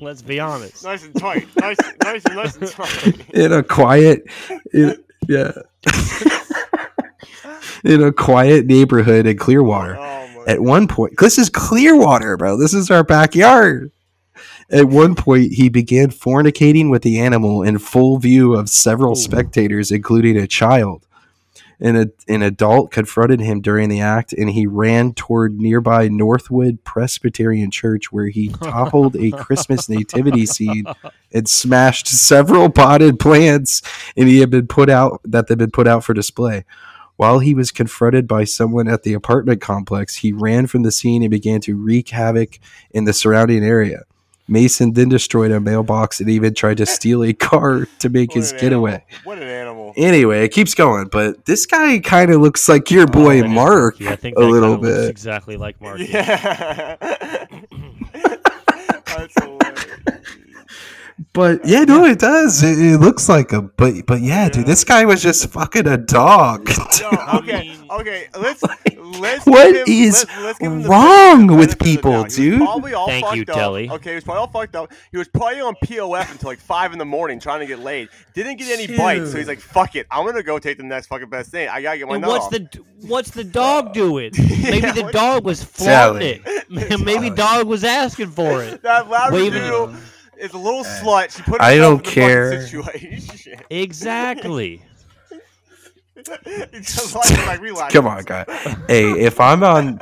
Let's 0.00 0.22
be 0.22 0.38
honest. 0.38 0.84
Nice 0.84 1.04
and 1.04 1.14
tight. 1.18 1.46
Nice, 1.60 1.76
nice, 2.04 2.24
and 2.26 2.36
nice 2.36 2.56
and 2.56 2.68
tight. 2.70 3.30
in 3.34 3.52
a 3.52 3.62
quiet 3.62 4.24
in- 4.72 5.02
yeah. 5.28 5.52
in 7.84 8.02
a 8.02 8.12
quiet 8.12 8.66
neighborhood 8.66 9.26
in 9.26 9.36
Clearwater. 9.38 9.96
Oh 9.96 10.00
my 10.02 10.23
At 10.46 10.60
one 10.60 10.88
point, 10.88 11.14
this 11.18 11.38
is 11.38 11.48
Clearwater, 11.48 12.36
bro. 12.36 12.56
This 12.56 12.74
is 12.74 12.90
our 12.90 13.04
backyard. 13.04 13.90
At 14.70 14.86
one 14.86 15.14
point, 15.14 15.52
he 15.52 15.68
began 15.68 16.10
fornicating 16.10 16.90
with 16.90 17.02
the 17.02 17.20
animal 17.20 17.62
in 17.62 17.78
full 17.78 18.18
view 18.18 18.54
of 18.54 18.68
several 18.68 19.12
Ooh. 19.12 19.16
spectators, 19.16 19.90
including 19.90 20.36
a 20.36 20.46
child. 20.46 21.06
An, 21.80 22.12
an 22.28 22.42
adult 22.42 22.92
confronted 22.92 23.40
him 23.40 23.60
during 23.60 23.88
the 23.88 24.00
act, 24.00 24.32
and 24.32 24.48
he 24.48 24.66
ran 24.66 25.12
toward 25.12 25.58
nearby 25.58 26.08
Northwood 26.08 26.82
Presbyterian 26.84 27.70
Church, 27.70 28.12
where 28.12 28.28
he 28.28 28.48
toppled 28.62 29.16
a 29.16 29.32
Christmas 29.32 29.88
nativity 29.88 30.46
scene 30.46 30.84
and 31.32 31.48
smashed 31.48 32.06
several 32.06 32.70
potted 32.70 33.18
plants, 33.18 33.82
and 34.16 34.28
he 34.28 34.38
had 34.38 34.50
been 34.50 34.66
put 34.66 34.88
out 34.88 35.20
that 35.24 35.48
had 35.48 35.58
been 35.58 35.72
put 35.72 35.88
out 35.88 36.04
for 36.04 36.14
display. 36.14 36.64
While 37.16 37.38
he 37.38 37.54
was 37.54 37.70
confronted 37.70 38.26
by 38.26 38.44
someone 38.44 38.88
at 38.88 39.02
the 39.04 39.12
apartment 39.12 39.60
complex, 39.60 40.16
he 40.16 40.32
ran 40.32 40.66
from 40.66 40.82
the 40.82 40.90
scene 40.92 41.22
and 41.22 41.30
began 41.30 41.60
to 41.62 41.76
wreak 41.76 42.08
havoc 42.10 42.58
in 42.90 43.04
the 43.04 43.12
surrounding 43.12 43.62
area. 43.64 44.02
Mason 44.46 44.92
then 44.92 45.08
destroyed 45.08 45.52
a 45.52 45.58
mailbox 45.60 46.20
and 46.20 46.28
even 46.28 46.52
tried 46.52 46.76
to 46.76 46.84
steal 46.86 47.22
a 47.24 47.32
car 47.32 47.86
to 48.00 48.08
make 48.10 48.30
What 48.30 48.36
his 48.36 48.52
getaway. 48.52 48.90
animal. 48.92 49.06
What 49.24 49.38
an 49.38 49.44
animal. 49.48 49.94
Anyway, 49.96 50.44
it 50.44 50.48
keeps 50.50 50.74
going, 50.74 51.06
but 51.06 51.46
this 51.46 51.64
guy 51.64 51.98
kind 52.00 52.30
of 52.30 52.42
looks 52.42 52.68
like 52.68 52.90
your 52.90 53.04
oh, 53.04 53.06
boy 53.06 53.42
Oh, 53.42 53.48
Mark 53.48 53.98
Yeah, 54.00 54.10
I 54.10 54.16
think 54.16 54.36
a 54.36 54.40
little 54.40 54.74
kinda 54.76 54.88
looks 54.88 55.00
bit. 55.04 55.10
exactly 55.10 55.56
like 55.56 55.80
Mark. 55.80 55.98
Yeah. 56.00 56.96
That's 59.06 59.34
hilarious. 59.40 59.63
But 61.32 61.64
yeah, 61.64 61.84
no, 61.84 62.04
it 62.04 62.18
does. 62.18 62.62
It, 62.64 62.76
it 62.78 62.98
looks 62.98 63.28
like 63.28 63.52
a 63.52 63.62
but 63.62 63.94
but 64.06 64.20
yeah, 64.20 64.48
dude, 64.48 64.66
this 64.66 64.82
guy 64.82 65.04
was 65.04 65.22
just 65.22 65.48
fucking 65.50 65.86
a 65.86 65.96
dog. 65.96 66.68
No, 67.00 67.10
okay, 67.34 67.76
okay. 67.88 68.26
Let's 68.36 68.62
let's. 69.20 69.46
What 69.46 69.72
give 69.72 69.76
him, 69.76 69.84
is 69.86 70.24
let's, 70.28 70.40
let's 70.42 70.58
give 70.58 70.72
him 70.72 70.82
wrong 70.82 71.46
with 71.46 71.56
benefit 71.56 71.72
of 71.72 71.78
the 71.78 71.84
people, 71.84 72.10
doubt. 72.10 72.18
He 72.18 72.24
was 72.24 72.34
dude? 72.58 72.60
Probably 72.62 72.94
all 72.94 73.06
Thank 73.06 73.24
fucked 73.26 73.36
you, 73.36 73.42
up. 73.42 73.48
Telly. 73.56 73.90
Okay, 73.90 74.10
he 74.10 74.14
was 74.16 74.24
probably 74.24 74.40
all 74.40 74.48
fucked 74.48 74.74
up. 74.74 74.92
He 75.12 75.18
was 75.18 75.28
probably 75.28 75.60
on 75.60 75.76
POF 75.84 76.32
until 76.32 76.50
like 76.50 76.58
five 76.58 76.92
in 76.92 76.98
the 76.98 77.04
morning 77.04 77.38
trying 77.38 77.60
to 77.60 77.66
get 77.66 77.78
laid. 77.78 78.08
Didn't 78.32 78.56
get 78.56 78.76
any 78.76 78.96
bites, 78.96 79.30
so 79.30 79.38
he's 79.38 79.46
like, 79.46 79.60
"Fuck 79.60 79.94
it, 79.94 80.08
I'm 80.10 80.26
gonna 80.26 80.42
go 80.42 80.58
take 80.58 80.78
the 80.78 80.84
next 80.84 81.06
fucking 81.06 81.28
best 81.28 81.52
thing. 81.52 81.68
I 81.68 81.80
gotta 81.80 81.98
get 81.98 82.08
my 82.08 82.14
And 82.14 82.22
nut 82.22 82.30
what's 82.30 82.46
off." 82.46 82.50
the 82.50 82.80
what's 83.06 83.30
the 83.30 83.44
dog 83.44 83.92
doing? 83.92 84.32
Maybe 84.38 84.78
Yeah, 84.78 84.92
the 84.92 85.10
dog 85.12 85.44
was 85.44 85.62
flaunting 85.62 86.42
it. 86.44 87.00
Maybe 87.04 87.30
dog 87.30 87.68
was 87.68 87.84
asking 87.84 88.30
for 88.30 88.64
it. 88.64 88.82
that 88.82 89.08
Waving- 89.08 89.62
labradoodle 89.62 89.96
is 90.38 90.52
a 90.52 90.58
little 90.58 90.84
slut. 90.84 91.34
She 91.36 91.42
put 91.42 91.60
I 91.60 91.74
herself 91.76 91.80
don't 91.80 91.98
in 91.98 92.04
the 92.04 92.10
care. 92.10 92.60
Situation. 92.66 93.60
Exactly. 93.70 94.82
Like, 96.16 97.60
like. 97.60 97.92
Come 97.92 98.06
on, 98.06 98.24
guy. 98.24 98.44
Hey, 98.88 99.10
if 99.20 99.40
I'm 99.40 99.62
on, 99.62 100.00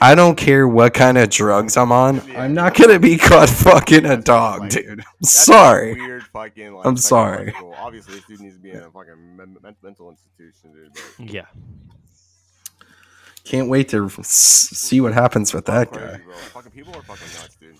I 0.00 0.14
don't 0.14 0.36
care 0.36 0.66
what 0.66 0.94
kind 0.94 1.18
of 1.18 1.28
drugs 1.28 1.76
I'm 1.76 1.92
on. 1.92 2.20
I'm 2.36 2.54
not 2.54 2.74
gonna 2.74 2.98
be 2.98 3.18
caught 3.18 3.48
fucking 3.50 4.06
a 4.06 4.16
dog, 4.16 4.70
dude. 4.70 5.00
I'm 5.00 5.22
sorry. 5.22 5.94
Weird 6.00 6.22
fucking. 6.24 6.74
Like, 6.74 6.86
I'm 6.86 6.96
sorry. 6.96 7.46
psychological- 7.52 7.74
Obviously, 7.84 8.14
this 8.14 8.24
dude 8.24 8.40
needs 8.40 8.56
to 8.56 8.62
be 8.62 8.70
in 8.70 8.78
a 8.78 8.90
fucking 8.90 9.36
men- 9.36 9.56
men- 9.62 9.76
mental 9.82 10.10
institution, 10.10 10.72
dude. 10.72 10.92
But 11.18 11.28
Yeah. 11.30 11.44
Can't 13.44 13.68
wait 13.68 13.90
to 13.90 14.08
see 14.22 15.02
what 15.02 15.12
happens 15.12 15.52
with 15.52 15.66
that 15.66 15.92
crazy, 15.92 16.06
guy. 16.06 16.34
Fucking 16.54 16.70
people 16.72 16.94
are 16.96 17.02
fucking 17.02 17.26
nuts, 17.38 17.56
dude. 17.60 17.76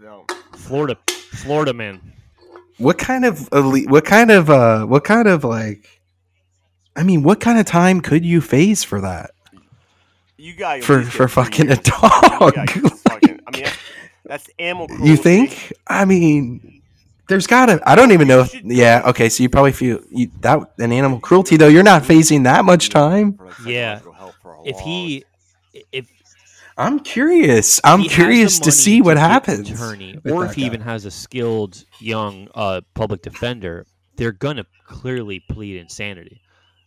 No. 0.00 0.24
Florida 0.56 0.96
Florida 1.08 1.72
man. 1.74 2.00
what 2.78 2.98
kind 2.98 3.24
of 3.24 3.48
elite, 3.52 3.90
what 3.90 4.04
kind 4.04 4.30
of 4.30 4.48
uh 4.50 4.84
what 4.86 5.04
kind 5.04 5.28
of 5.28 5.44
like 5.44 6.00
I 6.96 7.02
mean, 7.02 7.22
what 7.22 7.40
kind 7.40 7.58
of 7.58 7.66
time 7.66 8.00
could 8.00 8.24
you 8.24 8.40
face 8.40 8.82
for 8.82 9.00
that? 9.00 9.30
You 10.36 10.54
got 10.54 10.82
For 10.82 11.02
for 11.02 11.28
fucking 11.28 11.66
a 11.66 11.74
years. 11.74 11.86
You 11.86 11.92
dog. 11.92 12.54
gotta 12.54 12.90
fucking- 12.90 13.40
I 13.46 13.50
mean, 13.56 13.64
that's, 13.64 13.76
that's 14.24 14.50
animal 14.58 14.86
cruelty. 14.88 15.08
you 15.10 15.16
think? 15.16 15.72
I 15.86 16.04
mean, 16.04 16.82
there's 17.28 17.46
gotta. 17.46 17.80
I 17.88 17.94
don't 17.94 18.12
even 18.12 18.26
know. 18.26 18.40
If, 18.40 18.54
yeah. 18.64 19.02
Okay. 19.06 19.28
So 19.28 19.42
you 19.42 19.48
probably 19.48 19.72
feel 19.72 20.00
you, 20.10 20.30
that 20.40 20.58
an 20.78 20.92
animal 20.92 21.20
cruelty 21.20 21.56
though. 21.56 21.68
You're 21.68 21.82
not 21.82 22.04
facing 22.06 22.42
that 22.44 22.64
much 22.64 22.88
time. 22.88 23.38
Yeah. 23.64 23.96
psychological 23.98 24.12
help 24.14 24.34
for 24.42 24.54
a 24.54 24.62
If 24.68 24.78
he, 24.80 25.24
if 25.92 26.08
I'm 26.80 27.00
curious. 27.00 27.80
I'm 27.84 28.00
he 28.00 28.08
has 28.08 28.16
the 28.16 28.22
curious 28.22 28.58
to 28.60 28.66
money 28.66 28.72
see 28.72 29.02
what 29.02 29.14
get 29.16 29.20
happens. 29.30 29.70
Attorney, 29.70 30.18
or 30.24 30.46
if 30.46 30.54
he 30.54 30.62
guy. 30.62 30.66
even 30.66 30.80
has 30.80 31.04
a 31.04 31.10
skilled 31.10 31.84
young 32.00 32.48
uh, 32.54 32.80
public 32.94 33.22
defender, 33.22 33.86
they're 34.16 34.32
gonna 34.32 34.64
clearly 34.86 35.40
plead 35.40 35.76
insanity. 35.76 36.40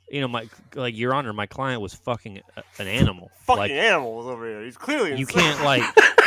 You 0.09 0.21
know, 0.21 0.27
my 0.27 0.47
like 0.75 0.97
Your 0.97 1.13
Honor, 1.13 1.31
my 1.33 1.45
client 1.45 1.81
was 1.81 1.93
fucking 1.93 2.41
an 2.79 2.87
animal. 2.87 3.31
fucking 3.45 3.59
like 3.59 3.71
animals 3.71 4.27
over 4.27 4.45
here. 4.47 4.63
He's 4.63 4.77
clearly 4.77 5.11
you 5.11 5.25
insane. 5.27 5.41
can't 5.41 5.63
like. 5.63 5.83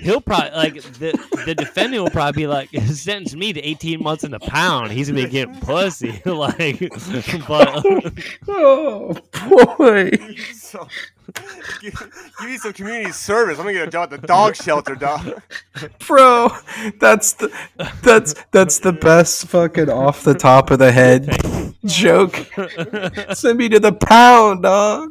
He'll 0.00 0.20
probably 0.20 0.50
like 0.50 0.74
the 0.74 1.12
the 1.46 1.54
defendant 1.54 2.02
will 2.02 2.10
probably 2.10 2.42
be 2.42 2.46
like 2.48 2.70
sentence 2.86 3.36
me 3.36 3.52
to 3.52 3.60
eighteen 3.60 4.02
months 4.02 4.24
in 4.24 4.32
the 4.32 4.40
pound. 4.40 4.90
He's 4.90 5.08
gonna 5.08 5.22
be 5.22 5.30
getting 5.30 5.54
pussy 5.60 6.20
like, 6.26 6.80
but 7.46 7.84
Oh 8.48 9.16
boy. 9.48 10.10
so, 10.54 10.86
give, 11.80 11.94
give 12.40 12.48
me 12.48 12.56
some 12.58 12.72
community 12.72 13.12
service. 13.12 13.58
I'm 13.58 13.64
gonna 13.64 13.74
get 13.78 13.88
a 13.88 13.90
job 13.90 14.12
at 14.12 14.20
the 14.20 14.26
dog 14.26 14.56
shelter, 14.56 14.94
dog. 14.94 15.40
Bro, 16.06 16.50
that's 17.00 17.34
the 17.34 17.52
that's 18.02 18.34
that's 18.50 18.78
the 18.80 18.92
best 18.92 19.46
fucking 19.48 19.88
off 19.90 20.22
the 20.24 20.34
top 20.34 20.70
of 20.70 20.78
the 20.78 20.92
head 20.92 21.28
joke. 21.84 22.34
Send 23.34 23.58
me 23.58 23.68
to 23.70 23.80
the 23.80 23.92
pound, 23.92 24.62
dog. 24.62 25.10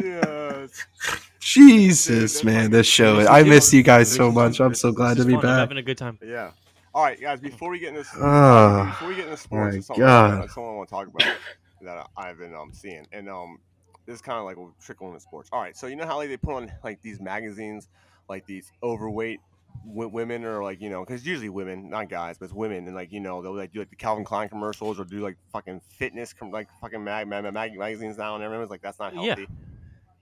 Yes. 0.00 0.84
Jesus, 1.40 2.36
Dude, 2.40 2.44
man, 2.46 2.70
this 2.70 2.86
show. 2.86 3.16
fucking- 3.20 3.28
I 3.32 3.42
miss 3.42 3.72
you 3.72 3.82
guys 3.82 4.10
so 4.12 4.32
much. 4.32 4.60
I'm 4.60 4.74
so 4.74 4.92
glad 4.92 5.18
to 5.18 5.24
be 5.24 5.32
fun. 5.34 5.36
I'm 5.36 5.42
back. 5.42 5.58
having 5.58 5.78
a 5.78 5.82
good 5.82 5.98
time. 5.98 6.18
Yeah. 6.24 6.50
All 6.94 7.02
right, 7.04 7.20
guys. 7.20 7.40
Before 7.40 7.70
we 7.70 7.78
get 7.78 7.90
in 7.90 7.94
this, 7.96 8.08
Ah, 8.20 8.86
before 8.90 9.08
we 9.08 9.14
get 9.16 9.24
into 9.26 9.36
sports, 9.36 9.88
my 9.90 9.96
God. 9.96 10.40
there's 10.42 10.54
something 10.54 10.64
I 10.70 10.74
want 10.76 10.88
to 10.88 10.94
talk 10.94 11.06
about 11.08 11.36
that 11.84 12.08
I've 12.16 12.38
been 12.38 12.54
um 12.54 12.72
seeing, 12.72 13.06
and 13.12 13.28
um, 13.28 13.58
this 14.06 14.16
is 14.16 14.20
kind 14.22 14.38
of 14.38 14.44
like 14.44 14.56
will 14.56 14.74
trickle 14.80 15.08
into 15.08 15.20
sports. 15.20 15.48
All 15.52 15.60
right, 15.60 15.76
so 15.76 15.86
you 15.86 15.96
know 15.96 16.06
how 16.06 16.16
like 16.16 16.28
they 16.28 16.36
put 16.36 16.54
on 16.54 16.72
like 16.82 17.00
these 17.02 17.20
magazines, 17.20 17.88
like 18.28 18.46
these 18.46 18.70
overweight 18.82 19.40
w- 19.86 20.08
women 20.08 20.44
or 20.44 20.62
like 20.62 20.80
you 20.80 20.90
know, 20.90 21.04
because 21.04 21.26
usually 21.26 21.48
women, 21.48 21.88
not 21.90 22.08
guys, 22.08 22.38
but 22.38 22.46
it's 22.46 22.54
women, 22.54 22.86
and 22.86 22.94
like 22.94 23.12
you 23.12 23.20
know 23.20 23.42
they'll 23.42 23.56
like 23.56 23.72
do 23.72 23.78
like 23.80 23.90
the 23.90 23.96
Calvin 23.96 24.24
Klein 24.24 24.48
commercials 24.48 24.98
or 25.00 25.04
do 25.04 25.20
like 25.20 25.36
fucking 25.52 25.80
fitness, 25.98 26.32
com- 26.32 26.50
like 26.50 26.68
fucking 26.80 27.02
mag, 27.02 27.28
mag, 27.28 27.44
mag 27.52 27.76
magazines 27.78 28.18
now, 28.18 28.34
and 28.34 28.44
everyone's 28.44 28.70
like 28.70 28.82
that's 28.82 28.98
not 28.98 29.14
Yeah. 29.14 29.24
healthy. 29.26 29.46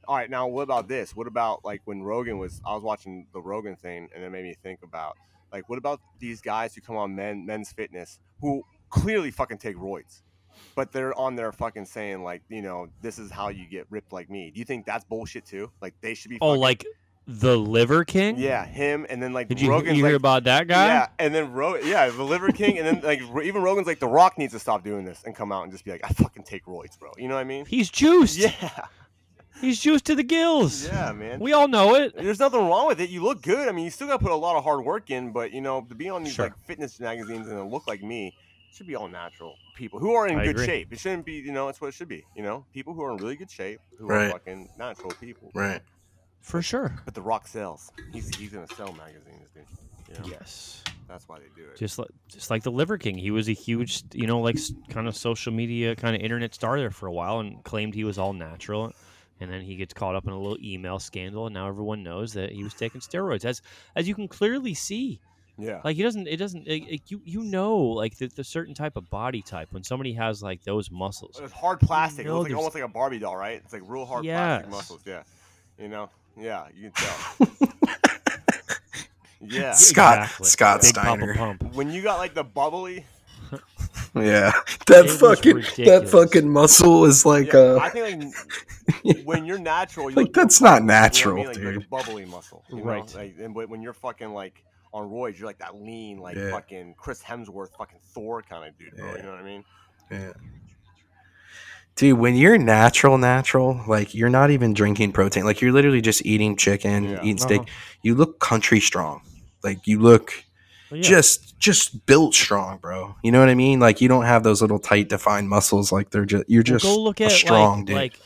All 0.08 0.16
right, 0.16 0.28
now 0.28 0.48
what 0.48 0.62
about 0.62 0.88
this? 0.88 1.14
What 1.14 1.28
about 1.28 1.64
like 1.64 1.80
when 1.84 2.02
Rogan 2.02 2.38
was? 2.38 2.60
I 2.66 2.74
was 2.74 2.82
watching 2.82 3.26
the 3.32 3.40
Rogan 3.40 3.76
thing, 3.76 4.08
and 4.14 4.24
it 4.24 4.30
made 4.30 4.42
me 4.44 4.54
think 4.62 4.80
about 4.82 5.16
like 5.52 5.68
what 5.68 5.78
about 5.78 6.00
these 6.18 6.40
guys 6.40 6.74
who 6.74 6.80
come 6.80 6.96
on 6.96 7.14
men 7.14 7.46
men's 7.46 7.72
fitness 7.72 8.18
who 8.40 8.64
clearly 8.90 9.30
fucking 9.30 9.58
take 9.58 9.76
roids, 9.76 10.22
but 10.74 10.92
they're 10.92 11.16
on 11.18 11.36
there 11.36 11.52
fucking 11.52 11.84
saying 11.86 12.22
like 12.22 12.42
you 12.48 12.62
know 12.62 12.88
this 13.00 13.18
is 13.18 13.30
how 13.30 13.48
you 13.48 13.66
get 13.66 13.86
ripped 13.90 14.12
like 14.12 14.28
me. 14.30 14.50
Do 14.50 14.58
you 14.58 14.64
think 14.64 14.86
that's 14.86 15.04
bullshit 15.04 15.44
too? 15.46 15.70
Like 15.80 15.94
they 16.00 16.14
should 16.14 16.30
be. 16.30 16.38
Oh, 16.40 16.52
like 16.52 16.84
the 17.26 17.56
Liver 17.56 18.04
King? 18.04 18.36
yeah, 18.36 18.64
him, 18.66 19.06
and 19.08 19.22
then 19.22 19.32
like 19.32 19.48
Did 19.48 19.60
you, 19.60 19.70
Rogan's 19.70 19.96
you 19.96 20.04
hear 20.04 20.14
like, 20.14 20.20
about 20.20 20.44
that 20.44 20.66
guy? 20.66 20.86
yeah, 20.88 21.06
and 21.20 21.32
then 21.32 21.52
Ro- 21.52 21.76
yeah, 21.76 22.08
the 22.10 22.22
Liver 22.24 22.50
King, 22.50 22.78
and 22.78 22.86
then 22.86 23.00
like 23.04 23.22
even 23.44 23.62
Rogan's 23.62 23.86
like 23.86 24.00
the 24.00 24.08
Rock 24.08 24.38
needs 24.38 24.52
to 24.54 24.58
stop 24.58 24.82
doing 24.82 25.04
this 25.04 25.22
and 25.24 25.34
come 25.34 25.52
out 25.52 25.62
and 25.62 25.70
just 25.70 25.84
be 25.84 25.92
like 25.92 26.00
I 26.04 26.08
fucking 26.08 26.42
take 26.42 26.64
roids, 26.66 26.98
bro. 26.98 27.12
You 27.16 27.28
know 27.28 27.34
what 27.34 27.40
I 27.40 27.44
mean? 27.44 27.64
He's 27.64 27.90
juiced. 27.90 28.38
Yeah, 28.38 28.86
He's 29.60 29.80
juiced 29.80 30.06
to 30.06 30.16
the 30.16 30.24
gills. 30.24 30.84
yeah, 30.88 31.12
man. 31.12 31.38
We 31.38 31.52
all 31.52 31.68
know 31.68 31.94
it. 31.94 32.16
There's 32.16 32.40
nothing 32.40 32.58
wrong 32.58 32.88
with 32.88 33.00
it. 33.00 33.10
You 33.10 33.22
look 33.22 33.42
good. 33.42 33.68
I 33.68 33.72
mean, 33.72 33.84
you 33.84 33.90
still 33.92 34.08
got 34.08 34.16
to 34.16 34.22
put 34.24 34.32
a 34.32 34.36
lot 34.36 34.56
of 34.56 34.64
hard 34.64 34.84
work 34.84 35.08
in, 35.10 35.30
but 35.30 35.52
you 35.52 35.60
know, 35.60 35.82
to 35.88 35.94
be 35.94 36.08
on 36.08 36.24
these 36.24 36.32
Sure. 36.34 36.46
like 36.46 36.58
fitness 36.66 36.98
magazines 36.98 37.46
and 37.46 37.70
look 37.70 37.86
like 37.86 38.02
me, 38.02 38.34
should 38.74 38.86
be 38.86 38.94
all 38.96 39.08
natural 39.08 39.54
people 39.74 39.98
who 39.98 40.12
are 40.14 40.26
in 40.28 40.38
I 40.38 40.44
good 40.44 40.56
agree. 40.56 40.66
shape. 40.66 40.92
It 40.92 40.98
shouldn't 40.98 41.24
be, 41.26 41.34
you 41.34 41.52
know, 41.52 41.68
it's 41.68 41.80
what 41.80 41.88
it 41.88 41.94
should 41.94 42.08
be. 42.08 42.24
You 42.36 42.42
know, 42.42 42.64
people 42.72 42.94
who 42.94 43.02
are 43.02 43.12
in 43.12 43.18
really 43.18 43.36
good 43.36 43.50
shape, 43.50 43.80
who 43.98 44.06
Right. 44.06 44.26
are 44.28 44.30
fucking 44.32 44.68
natural 44.78 45.10
people. 45.20 45.50
right. 45.54 45.82
For 46.40 46.60
sure. 46.60 46.92
But 47.04 47.14
The 47.14 47.22
Rock 47.22 47.46
sells. 47.46 47.92
He's 48.12 48.34
he's 48.36 48.50
gonna 48.52 48.66
sell 48.74 48.92
magazines, 48.92 49.48
dude. 49.54 49.64
You 50.08 50.14
know? 50.18 50.36
Yes. 50.38 50.82
That's 51.06 51.28
why 51.28 51.38
they 51.38 51.46
do 51.54 51.68
it. 51.68 51.76
Just 51.76 51.98
like 51.98 52.08
just 52.28 52.50
like 52.50 52.62
the 52.64 52.72
Liver 52.72 52.98
King, 52.98 53.16
he 53.16 53.30
was 53.30 53.48
a 53.48 53.52
huge, 53.52 54.02
you 54.12 54.26
know, 54.26 54.40
like 54.40 54.58
kind 54.88 55.06
of 55.06 55.14
social 55.16 55.52
media, 55.52 55.94
kind 55.94 56.16
of 56.16 56.22
internet 56.22 56.52
star 56.54 56.78
there 56.80 56.90
for 56.90 57.06
a 57.06 57.12
while, 57.12 57.38
and 57.38 57.62
claimed 57.62 57.94
he 57.94 58.02
was 58.04 58.18
all 58.18 58.32
natural. 58.32 58.92
And 59.40 59.50
then 59.52 59.60
he 59.62 59.76
gets 59.76 59.92
caught 59.94 60.14
up 60.16 60.24
in 60.26 60.32
a 60.32 60.38
little 60.38 60.58
email 60.62 60.98
scandal, 60.98 61.46
and 61.46 61.54
now 61.54 61.66
everyone 61.68 62.02
knows 62.02 62.32
that 62.34 62.50
he 62.52 62.62
was 62.64 62.74
taking 62.74 63.00
steroids, 63.00 63.44
as 63.44 63.60
as 63.94 64.08
you 64.08 64.14
can 64.14 64.26
clearly 64.28 64.74
see. 64.74 65.20
Yeah. 65.58 65.80
Like 65.84 65.96
he 65.96 66.02
doesn't, 66.02 66.26
it 66.28 66.36
doesn't, 66.38 66.66
it, 66.66 66.82
it- 66.88 67.02
you 67.10 67.20
you 67.24 67.42
know, 67.44 67.76
like 67.76 68.16
the, 68.18 68.26
the 68.28 68.44
certain 68.44 68.74
type 68.74 68.96
of 68.96 69.08
body 69.10 69.42
type 69.42 69.68
when 69.72 69.84
somebody 69.84 70.12
has 70.14 70.42
like 70.42 70.62
those 70.64 70.90
muscles. 70.90 71.40
it's 71.42 71.52
hard 71.52 71.80
plastic. 71.80 72.26
know 72.26 72.36
it 72.36 72.38
looks 72.38 72.50
like 72.50 72.56
almost 72.58 72.74
like 72.74 72.84
a 72.84 72.88
Barbie 72.88 73.18
doll, 73.18 73.36
right? 73.36 73.60
It's 73.64 73.72
like 73.72 73.82
real 73.86 74.04
hard 74.06 74.24
Yes. 74.24 74.36
plastic 74.62 74.70
muscles. 74.70 75.00
Yeah. 75.06 75.22
You 75.78 75.88
know. 75.88 76.08
Yeah, 76.38 76.66
you 76.74 76.90
can 76.90 77.48
tell. 77.48 77.48
yeah. 79.40 79.72
Scott- 79.74 80.18
Exactly. 80.18 80.46
Scott 80.46 80.80
Big 80.80 80.88
Steiner. 80.90 81.34
Papa 81.34 81.56
Pump. 81.58 81.74
When 81.74 81.90
you 81.90 82.02
got 82.02 82.18
like 82.18 82.34
the 82.34 82.44
bubbly, 82.44 83.04
Yeah, 84.14 84.52
that 84.86 85.06
It 85.06 85.10
fucking 85.10 85.84
that 85.86 86.08
fucking 86.08 86.48
muscle 86.48 87.04
is 87.06 87.24
like 87.26 87.52
yeah, 87.52 87.60
uh 87.60 87.78
I 87.80 87.88
think 87.90 88.34
like 89.04 89.22
when 89.24 89.44
you're 89.46 89.58
natural, 89.58 90.10
you 90.10 90.16
Like, 90.16 90.26
look 90.26 90.34
that's 90.34 90.60
not 90.60 90.80
bubbly, 90.80 90.82
you 90.82 90.86
know 90.86 90.94
I 90.94 91.00
natural, 91.00 91.34
mean? 91.36 91.46
Like, 91.46 91.56
you're 91.56 91.72
like 91.72 91.80
dude. 91.80 91.90
bubbly 91.90 92.24
muscle, 92.26 92.64
you 92.70 92.76
know? 92.78 92.82
Right. 92.84 93.14
Like, 93.14 93.34
and 93.40 93.54
when 93.54 93.68
when 93.70 93.82
you're 93.82 93.92
fucking 93.94 94.32
like 94.32 94.62
on 94.92 95.08
roids, 95.08 95.38
you're 95.38 95.46
like 95.46 95.58
that 95.58 95.74
lean, 95.80 96.18
like 96.18 96.36
Yeah. 96.36 96.50
fucking 96.50 96.94
Chris 96.98 97.22
Hemsworth, 97.22 97.70
fucking 97.78 97.98
Thor 98.12 98.42
kind 98.42 98.66
of 98.68 98.78
dude, 98.78 98.94
bro. 98.96 99.06
Yeah. 99.10 99.16
You 99.16 99.22
know 99.22 99.30
what 99.30 99.40
I 99.40 99.42
mean? 99.44 99.64
Yeah. 100.10 100.32
Dude, 101.94 102.18
when 102.18 102.34
you're 102.36 102.56
natural, 102.58 103.18
natural, 103.18 103.80
like 103.86 104.14
you're 104.14 104.30
not 104.30 104.50
even 104.50 104.72
drinking 104.72 105.12
protein, 105.12 105.44
like 105.44 105.60
you're 105.60 105.72
literally 105.72 106.00
just 106.00 106.24
eating 106.24 106.56
chicken, 106.56 107.04
Yeah. 107.04 107.20
eating 107.22 107.38
steak. 107.38 107.60
Uh-huh. 107.60 107.70
You 108.02 108.14
look 108.14 108.40
country 108.40 108.80
strong. 108.80 109.20
Like 109.62 109.86
you 109.86 109.98
look 110.00 110.32
But 110.88 110.98
yeah, 110.98 111.02
just 111.08 111.58
just 111.58 112.04
built 112.06 112.34
strong, 112.34 112.78
bro. 112.78 113.14
You 113.22 113.30
know 113.30 113.40
what 113.40 113.48
I 113.50 113.54
mean? 113.54 113.78
Like 113.78 114.00
you 114.00 114.08
don't 114.08 114.24
have 114.24 114.42
those 114.42 114.60
little 114.62 114.78
tight 114.78 115.08
defined 115.10 115.48
muscles. 115.50 115.92
Like 115.92 116.10
they're 116.10 116.24
just 116.24 116.44
you're 116.48 116.60
Well, 116.66 116.78
just 116.78 116.84
go 116.84 116.98
look 116.98 117.20
a 117.20 117.26
at 117.26 117.32
strong 117.32 117.80
like, 117.80 117.86
dude. 117.86 117.96
like 117.96 118.18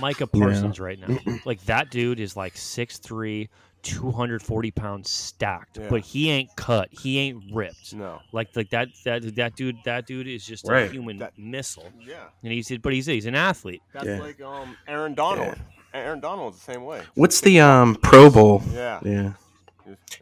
Micah 0.00 0.28
Yeah. 0.32 0.40
Parsons 0.40 0.80
right 0.80 0.98
now. 0.98 1.16
like 1.44 1.64
that 1.66 1.90
dude 1.90 2.18
is 2.20 2.36
like 2.36 2.54
6'3", 2.54 3.48
240 3.82 4.70
pounds 4.70 5.10
stacked, 5.10 5.78
Yeah. 5.78 5.88
but 5.88 6.00
he 6.02 6.30
ain't 6.30 6.54
cut. 6.56 6.88
He 6.90 7.18
ain't 7.18 7.42
ripped. 7.52 7.94
No. 7.94 8.20
Like 8.32 8.54
like 8.56 8.70
that 8.70 8.88
that 9.04 9.34
that 9.36 9.56
dude 9.56 9.76
that 9.84 10.06
dude 10.06 10.28
is 10.28 10.44
just 10.46 10.68
a 10.68 10.86
human 10.88 11.18
That- 11.18 11.38
missile. 11.38 11.90
Yeah. 12.00 12.24
And 12.42 12.52
he's 12.52 12.66
said 12.68 12.82
but 12.82 12.92
he's 12.92 13.06
he's 13.06 13.26
an 13.26 13.34
athlete. 13.34 13.82
That's 13.92 14.06
Yeah. 14.06 14.20
like 14.20 14.40
um 14.40 14.76
Aaron 14.88 15.14
Donald. 15.14 15.56
Aaron 15.94 16.20
Donald's 16.20 16.58
the 16.58 16.72
same 16.72 16.84
way. 16.84 17.02
What's 17.14 17.40
the 17.40 17.60
um 17.60 17.96
Pro 17.96 18.30
Bowl? 18.30 18.62
Yeah. 18.72 19.00
Yeah. 19.04 19.32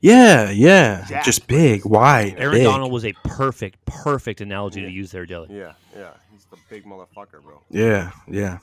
Yeah, 0.01 0.51
yeah. 0.51 1.05
Jacked, 1.07 1.27
Just 1.27 1.47
big, 1.47 1.85
wide, 1.85 2.37
Aaron 2.39 2.55
big. 2.55 2.65
Donald 2.65 2.91
was 2.91 3.05
a 3.05 3.13
perfect 3.25 3.85
perfect 3.85 4.41
analogy 4.41 4.81
to 4.81 4.91
use 4.91 5.11
there, 5.13 5.27
Dilly. 5.27 5.49
Yeah. 5.51 5.73
Yeah. 5.95 6.11
He's 6.33 6.47
the 6.47 6.57
big 6.71 6.85
motherfucker, 6.87 7.43
bro. 7.43 7.61
Yeah, 7.71 8.11
yeah. 8.27 8.59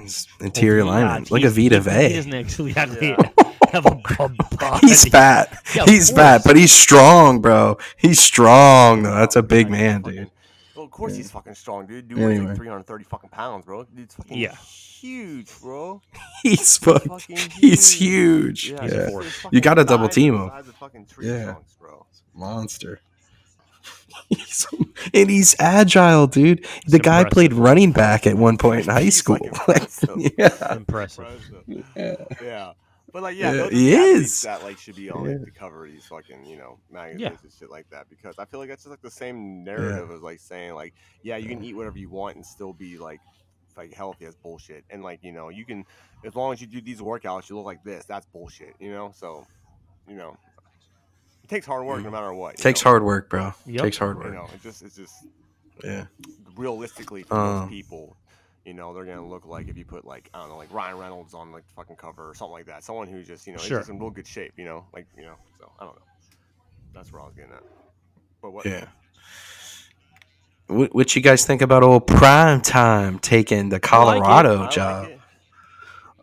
His 0.00 0.26
interior 0.40 0.78
Yeah, 0.84 0.90
alignment. 0.90 1.30
Look 1.30 1.40
he- 1.40 1.46
at 1.46 1.52
Vita 1.52 1.76
he- 1.76 1.80
Vea. 1.80 2.08
He 2.08 2.14
doesn't 2.16 2.34
actually 2.34 2.72
have, 2.72 3.02
Yeah. 3.02 3.16
have 3.72 3.86
a, 3.86 4.00
a 4.20 4.28
body. 4.56 4.86
He's 4.86 5.08
fat. 5.08 5.62
Yeah, 5.74 5.82
of 5.84 5.88
he's 5.88 6.10
fat, 6.10 6.42
but 6.44 6.56
he's 6.56 6.72
strong, 6.72 7.40
bro. 7.40 7.78
He's 7.96 8.20
strong 8.20 9.02
though. 9.02 9.14
That's 9.14 9.36
a 9.36 9.42
big 9.42 9.66
Like, 9.66 9.72
man, 9.72 10.02
fucking- 10.02 10.18
dude. 10.18 10.30
Well, 10.74 10.84
of 10.84 10.90
course 10.90 11.12
Yeah. 11.12 11.16
he's 11.18 11.30
fucking 11.30 11.54
strong, 11.54 11.86
dude. 11.86 12.08
Dude 12.08 12.18
weighs 12.18 12.26
Anyway. 12.38 12.46
like 12.48 12.56
330 12.56 13.04
fucking 13.04 13.30
pounds, 13.30 13.64
bro. 13.64 13.84
Dude's 13.84 14.14
fucking 14.14 14.36
Yeah. 14.36 14.54
huge, 14.54 15.50
bro. 15.60 16.02
He's 16.42 16.76
fucking, 16.76 17.08
fucking 17.08 17.36
he's 17.60 17.90
huge. 17.92 18.64
huge. 18.66 18.70
Yeah, 18.72 18.84
Yeah, 18.84 18.90
his- 19.04 19.10
force. 19.10 19.26
his 19.26 19.46
You 19.52 19.60
gotta 19.62 19.84
double 19.84 20.08
team 20.08 20.34
him. 20.34 20.50
of 20.50 21.08
tree 21.08 21.28
Yeah. 21.28 21.44
trunks, 21.44 21.74
bro. 21.80 22.06
monster. 22.34 23.00
He's, 24.28 24.66
and 25.14 25.30
he's 25.30 25.54
agile, 25.60 26.26
dude. 26.26 26.66
the 26.86 26.98
guy 26.98 27.18
impressive. 27.18 27.30
played 27.32 27.52
running 27.52 27.92
back 27.92 28.26
at 28.26 28.36
one 28.36 28.56
point 28.58 28.86
in 28.86 28.88
high 28.92 29.08
school. 29.10 29.34
like, 29.34 29.44
impressive. 29.82 30.16
yeah, 30.38 30.74
Impressive. 30.74 31.26
Impressive. 31.68 32.26
Yeah. 32.42 32.72
But 33.12 33.22
like, 33.22 33.36
yeah, 33.36 33.50
Yeah, 33.52 33.56
those 33.56 33.72
he 33.72 33.92
is. 33.94 34.42
that 34.42 34.62
like 34.62 34.78
should 34.78 34.96
be 34.96 35.10
on 35.10 35.24
Yeah. 35.28 35.36
the 35.44 35.50
cover 35.50 35.86
of 35.86 35.92
these 35.92 36.04
fucking 36.06 36.44
you 36.44 36.56
know 36.56 36.78
magazines 36.90 37.20
Yeah. 37.22 37.28
and 37.42 37.52
shit 37.58 37.70
like 37.70 37.88
that 37.90 38.08
because 38.10 38.36
I 38.38 38.46
feel 38.46 38.58
like 38.60 38.68
that's 38.68 38.82
just 38.82 38.90
like 38.90 39.02
the 39.02 39.10
same 39.10 39.62
narrative 39.64 40.10
as 40.10 40.22
like 40.22 40.40
saying 40.40 40.74
like, 40.74 40.94
yeah, 41.22 41.36
you 41.36 41.48
can 41.48 41.62
eat 41.62 41.74
whatever 41.76 41.98
you 41.98 42.10
want 42.10 42.36
and 42.36 42.44
still 42.44 42.72
be 42.72 42.98
like 42.98 43.20
like 43.76 43.92
healthy 43.92 44.24
as 44.24 44.34
bullshit 44.34 44.84
and 44.90 45.02
like 45.02 45.20
you 45.22 45.32
know 45.32 45.50
you 45.50 45.64
can 45.66 45.84
as 46.24 46.34
long 46.34 46.52
as 46.54 46.60
you 46.62 46.66
do 46.66 46.80
these 46.80 47.00
workouts 47.00 47.50
you 47.50 47.56
look 47.56 47.66
like 47.66 47.84
this 47.84 48.06
that's 48.06 48.24
bullshit 48.26 48.72
you 48.80 48.90
know 48.90 49.12
so 49.14 49.46
you 50.08 50.16
know 50.16 50.34
It 51.46 51.48
takes 51.48 51.64
hard 51.66 51.84
work 51.86 52.02
no 52.02 52.10
matter 52.10 52.34
what. 52.34 52.58
you 52.58 52.62
Takes 52.64 52.84
know? 52.84 52.90
hard 52.90 53.04
work, 53.04 53.30
bro. 53.30 53.54
Yep. 53.66 53.82
Takes 53.82 53.98
hard 53.98 54.16
work. 54.16 54.26
You 54.26 54.32
work. 54.32 54.48
know, 54.48 54.54
it's 54.54 54.64
just 54.64 54.82
it's 54.82 54.96
just 54.96 55.14
Yeah. 55.84 56.06
realistically 56.56 57.22
for 57.22 57.34
Um, 57.36 57.58
most 57.60 57.70
people, 57.70 58.16
you 58.64 58.74
know, 58.74 58.92
they're 58.92 59.04
gonna 59.04 59.24
look 59.24 59.46
like 59.46 59.68
if 59.68 59.76
you 59.78 59.84
put 59.84 60.04
like 60.04 60.28
I 60.34 60.40
don't 60.40 60.48
know, 60.48 60.56
like 60.56 60.72
Ryan 60.74 60.98
Reynolds 60.98 61.34
on 61.34 61.52
like 61.52 61.64
the 61.68 61.72
fucking 61.74 61.94
cover 61.94 62.28
or 62.28 62.34
something 62.34 62.50
like 62.52 62.66
that. 62.66 62.82
Someone 62.82 63.06
who's 63.06 63.28
just 63.28 63.46
you 63.46 63.52
know 63.52 63.60
Sure. 63.60 63.78
is 63.78 63.82
just 63.82 63.90
in 63.90 64.00
real 64.00 64.10
good 64.10 64.26
shape. 64.26 64.54
You 64.56 64.64
know, 64.64 64.86
like 64.92 65.06
you 65.16 65.22
know. 65.22 65.36
So 65.60 65.70
I 65.78 65.84
don't 65.84 65.94
know. 65.94 66.02
That's 66.92 67.12
where 67.12 67.22
I 67.22 67.26
was 67.26 67.34
getting 67.36 67.52
at. 67.52 67.62
But 68.42 68.50
what? 68.50 68.66
Yeah. 68.66 68.86
What, 70.66 70.92
what 70.96 71.14
you 71.14 71.22
guys 71.22 71.46
think 71.46 71.62
about 71.62 71.84
old 71.84 72.08
prime 72.08 72.60
time 72.60 73.20
taking 73.20 73.68
the 73.68 73.76
I 73.76 74.02
like 74.02 74.16
it. 74.16 74.22
Colorado 74.24 74.56
I 74.56 74.60
like 74.62 74.70
job? 74.72 75.08
it. 75.10 75.20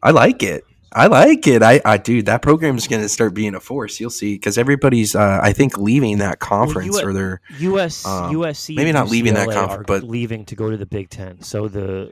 I 0.04 0.12
like 0.12 0.44
it. 0.44 0.66
I 0.96 1.08
like 1.08 1.48
it. 1.48 1.64
I, 1.64 1.82
I 1.84 1.98
dude, 1.98 2.28
that 2.28 2.42
program's 2.42 2.88
going 2.88 3.02
to 3.02 3.10
start 3.10 3.34
being 3.34 3.56
a 3.56 3.60
force. 3.60 4.00
You'll 4.00 4.10
see, 4.12 4.36
because 4.36 4.58
everybody's, 4.58 5.16
uh, 5.16 5.40
I 5.42 5.52
think, 5.54 5.78
leaving 5.78 6.20
that 6.20 6.40
conference 6.40 7.00
you- 7.02 7.08
or 7.08 7.14
they're. 7.14 7.42
US 7.60 8.06
Um, 8.06 8.32
USC 8.36 8.76
maybe 8.76 8.90
and 8.90 8.96
not 8.98 9.10
leaving 9.10 9.34
that 9.34 9.48
UCLA 9.48 9.54
conference, 9.54 9.86
but- 9.88 10.04
leaving 10.04 10.46
to 10.46 10.56
go 10.56 10.70
to 10.70 10.78
the 10.78 10.86
Big 10.86 11.10
Ten. 11.10 11.42
So 11.42 11.68
the 11.68 12.12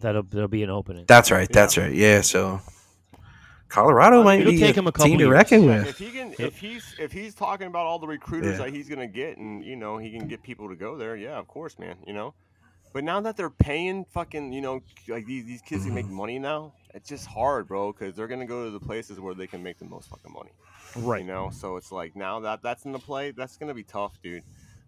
that'll 0.00 0.24
there'll 0.24 0.48
be 0.48 0.62
an 0.62 0.70
opening. 0.70 1.04
That's 1.06 1.30
right. 1.30 1.48
That's 1.50 1.76
right. 1.78 1.92
Yeah. 1.92 2.20
So 2.22 2.60
Colorado 3.68 4.22
might 4.22 4.44
be 4.44 4.58
take 4.58 4.76
a 4.76 4.78
him 4.80 4.86
a 4.86 4.92
couple 4.92 5.06
team 5.06 5.18
to 5.18 5.24
years. 5.24 5.32
reckon 5.34 5.66
with. 5.66 5.86
if 5.88 5.98
he 5.98 6.10
can, 6.10 6.34
if 6.38 6.58
he's 6.58 6.94
if 6.98 7.12
he's 7.12 7.34
talking 7.34 7.66
about 7.66 7.84
all 7.86 7.98
the 7.98 8.06
recruiters 8.06 8.58
Yeah. 8.58 8.64
that 8.64 8.74
he's 8.74 8.88
gonna 8.88 9.06
get, 9.06 9.36
and 9.36 9.62
you 9.64 9.76
know 9.76 9.98
he 9.98 10.10
can 10.10 10.26
get 10.26 10.42
people 10.42 10.68
to 10.70 10.74
go 10.76 10.96
there, 10.96 11.14
yeah, 11.16 11.36
of 11.38 11.46
course, 11.48 11.78
man. 11.78 11.96
You 12.06 12.14
know, 12.14 12.34
but 12.92 13.04
now 13.04 13.20
that 13.20 13.36
they're 13.36 13.50
paying 13.50 14.04
fucking, 14.06 14.52
you 14.52 14.60
know, 14.60 14.82
like 15.08 15.26
these 15.26 15.44
these 15.44 15.62
kids 15.62 15.84
can 15.84 15.94
make 15.94 16.06
Mm-hmm. 16.06 16.14
money 16.14 16.38
now, 16.38 16.72
it's 16.94 17.08
just 17.08 17.26
hard, 17.26 17.68
bro, 17.68 17.92
because 17.92 18.14
they're 18.16 18.28
gonna 18.28 18.46
go 18.46 18.64
to 18.64 18.70
the 18.70 18.80
places 18.80 19.20
where 19.20 19.34
they 19.34 19.46
can 19.46 19.62
make 19.62 19.78
the 19.78 19.84
most 19.84 20.08
fucking 20.08 20.32
money. 20.32 20.50
Right. 20.96 21.20
You 21.20 21.26
know, 21.26 21.50
so 21.50 21.76
it's 21.76 21.92
like 21.92 22.16
now 22.16 22.40
that 22.40 22.62
that's 22.62 22.84
in 22.84 22.92
the 22.92 22.98
play, 22.98 23.30
that's 23.32 23.56
gonna 23.56 23.74
be 23.74 23.82
tough, 23.84 24.18
dude. 24.22 24.42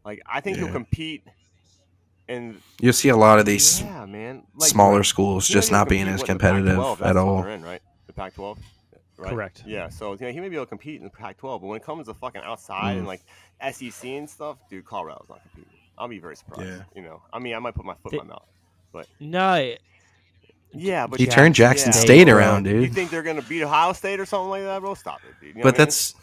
Like 0.04 0.20
I 0.26 0.40
think 0.40 0.56
Yeah. 0.56 0.64
he'll 0.64 0.72
compete. 0.72 1.24
And 2.28 2.60
You'll 2.80 2.92
see 2.92 3.08
a 3.08 3.16
lot 3.16 3.40
of 3.40 3.44
these 3.46 3.80
yeah, 3.82 4.06
man, 4.06 4.44
like, 4.54 4.70
smaller 4.70 4.98
like, 4.98 5.04
schools 5.06 5.48
just 5.48 5.72
not 5.72 5.88
being 5.88 6.06
as 6.06 6.20
with 6.20 6.20
the 6.20 6.26
competitive 6.28 6.78
at 6.78 6.98
that's 6.98 7.16
all. 7.18 7.44
in, 7.44 7.60
right? 7.62 7.82
The 8.06 8.12
Pac-12. 8.12 8.56
Right? 9.18 9.30
Correct. 9.30 9.64
Yeah, 9.66 9.88
so 9.88 10.12
you 10.12 10.18
know, 10.20 10.30
he 10.32 10.38
may 10.38 10.48
be 10.48 10.54
able 10.54 10.64
to 10.64 10.68
compete 10.68 10.98
in 10.98 11.04
the 11.04 11.10
Pac-12, 11.10 11.60
but 11.60 11.66
when 11.66 11.76
it 11.76 11.82
comes 11.84 12.06
to 12.06 12.14
fucking 12.14 12.40
outside 12.42 12.94
Mm. 12.94 12.98
and 13.00 13.06
like 13.08 13.20
SEC 13.60 14.16
and 14.16 14.30
stuff, 14.30 14.58
dude, 14.70 14.84
Colorado's 14.86 15.26
not 15.28 15.40
competing. 15.42 15.76
I'll 16.00 16.08
be 16.08 16.18
very 16.18 16.34
surprised. 16.36 16.68
Yeah. 16.68 16.82
You 16.96 17.02
know, 17.02 17.22
I 17.32 17.38
mean, 17.38 17.54
I 17.54 17.58
might 17.58 17.74
put 17.74 17.84
my 17.84 17.94
foot 18.02 18.10
They- 18.12 18.18
in 18.18 18.26
my 18.26 18.32
mouth. 18.32 18.46
but 18.92 19.06
No, 19.20 19.74
Yeah, 20.72 21.06
but 21.06 21.18
He 21.20 21.26
Jack- 21.26 21.34
turned 21.34 21.54
Jackson 21.54 21.92
yeah, 21.92 21.98
State 21.98 22.28
around, 22.28 22.62
dude. 22.64 22.82
You 22.82 22.88
think 22.88 23.10
they're 23.10 23.22
gonna 23.24 23.42
beat 23.42 23.62
Ohio 23.62 23.92
State 23.92 24.18
or 24.20 24.24
something 24.26 24.50
like 24.50 24.62
that, 24.62 24.80
bro? 24.80 24.94
Stop 24.94 25.18
it, 25.28 25.34
dude. 25.40 25.48
You 25.48 25.54
know 25.56 25.62
But 25.64 25.74
what 25.74 25.74
I 25.74 25.78
mean? 25.82 25.86
that's. 25.86 26.14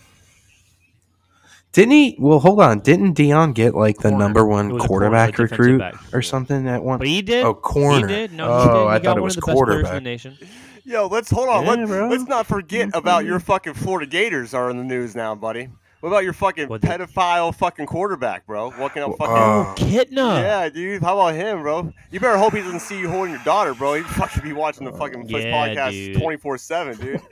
Didn't 1.73 1.91
he? 1.91 2.15
Well, 2.17 2.39
hold 2.39 2.59
on. 2.61 2.79
Didn't 2.79 3.13
Dion 3.13 3.53
get 3.53 3.75
like 3.75 3.97
the 3.97 4.09
Corner. 4.09 4.17
number 4.17 4.45
one 4.47 4.69
was 4.73 4.83
a 4.83 4.87
corner, 4.87 5.09
quarterback 5.09 5.37
recruit 5.37 5.77
back. 5.79 5.95
or 6.13 6.21
something 6.21 6.67
at 6.67 6.81
one? 6.83 6.97
but 6.97 7.07
he 7.07 7.21
did. 7.21 7.43
Oh, 7.45 7.53
corner. 7.53 8.07
He 8.07 8.13
did. 8.13 8.31
No, 8.33 8.47
oh, 8.49 8.59
he 8.59 8.65
did. 8.67 8.73
He 8.73 8.77
I 8.87 8.99
got 8.99 9.03
thought 9.03 9.17
it 9.17 9.21
was 9.21 9.37
of 9.37 9.41
the 9.43 9.47
best 9.47 9.49
in 9.59 9.65
the 9.67 9.73
quarterback. 9.73 10.03
nation. 10.03 10.37
Yo, 10.85 11.07
let's 11.07 11.29
hold 11.29 11.49
on. 11.49 11.65
Yeah, 11.65 11.69
Let, 11.71 11.87
bro. 11.87 12.07
let's 12.07 12.23
not 12.23 12.47
forget 12.47 12.89
about 12.93 13.25
your 13.25 13.39
fucking 13.51 13.73
Florida 13.73 14.09
Gators 14.09 14.53
are 14.53 14.69
in 14.71 14.77
the 14.77 14.83
news 14.85 15.13
now, 15.15 15.35
buddy. 15.35 15.67
What 15.99 16.09
about 16.09 16.23
your 16.23 16.33
fucking 16.33 16.67
What 16.69 16.81
the- 16.81 16.87
pedophile 16.87 17.53
fucking 17.55 17.87
quarterback, 17.87 18.45
bro? 18.45 18.71
Walking 18.77 19.01
up 19.01 19.17
fucking. 19.17 19.35
Uh, 19.35 19.37
oh. 19.39 19.73
Kitna. 19.77 20.41
Yeah, 20.41 20.69
dude. 20.69 21.01
How 21.01 21.19
about 21.19 21.33
him, 21.33 21.63
bro? 21.63 21.91
You 22.11 22.19
better 22.19 22.37
hope 22.37 22.53
he 22.53 22.59
doesn't 22.61 22.81
see 22.81 22.99
you 22.99 23.09
holding 23.09 23.33
your 23.33 23.43
daughter, 23.43 23.73
bro. 23.73 23.95
He'd 23.95 24.05
fucking 24.05 24.43
be 24.43 24.53
watching 24.53 24.85
the 24.85 24.93
fucking 24.93 25.27
Flex 25.27 25.45
Yeah, 25.45 25.67
podcast 25.67 25.91
dude. 25.91 26.21
twenty 26.21 26.37
four 26.37 26.57
seven, 26.59 26.97
dude. 26.97 27.19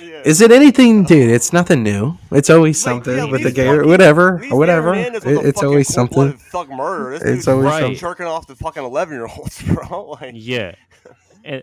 yeah. 0.00 0.22
Is 0.24 0.40
it 0.40 0.52
anything, 0.52 1.04
dude? 1.04 1.30
It's 1.30 1.52
nothing 1.52 1.82
new. 1.82 2.16
It's 2.30 2.50
always 2.50 2.84
Like, 2.84 2.92
something 2.92 3.16
yeah, 3.16 3.24
with 3.24 3.42
the 3.42 3.50
gay, 3.50 3.64
Gator, 3.64 3.76
fucking- 3.78 3.90
whatever, 3.90 4.36
at 4.36 4.42
least 4.42 4.54
whatever. 4.54 4.94
It- 4.94 5.14
it's 5.14 5.24
fucking 5.24 5.64
always 5.68 5.88
something. 5.92 6.14
cold-blooded 6.14 6.40
Thug 6.40 6.68
murderer. 6.70 7.18
This 7.18 7.38
It's 7.38 7.48
always 7.48 7.64
Right. 7.64 7.80
something. 7.80 7.98
jerking 7.98 8.26
off 8.26 8.46
the 8.46 8.54
fucking 8.54 8.84
eleven 8.84 9.14
year 9.14 9.26
olds, 9.26 9.62
bro. 9.66 10.16
Like, 10.20 10.32
Yeah. 10.34 10.74
And 11.44 11.62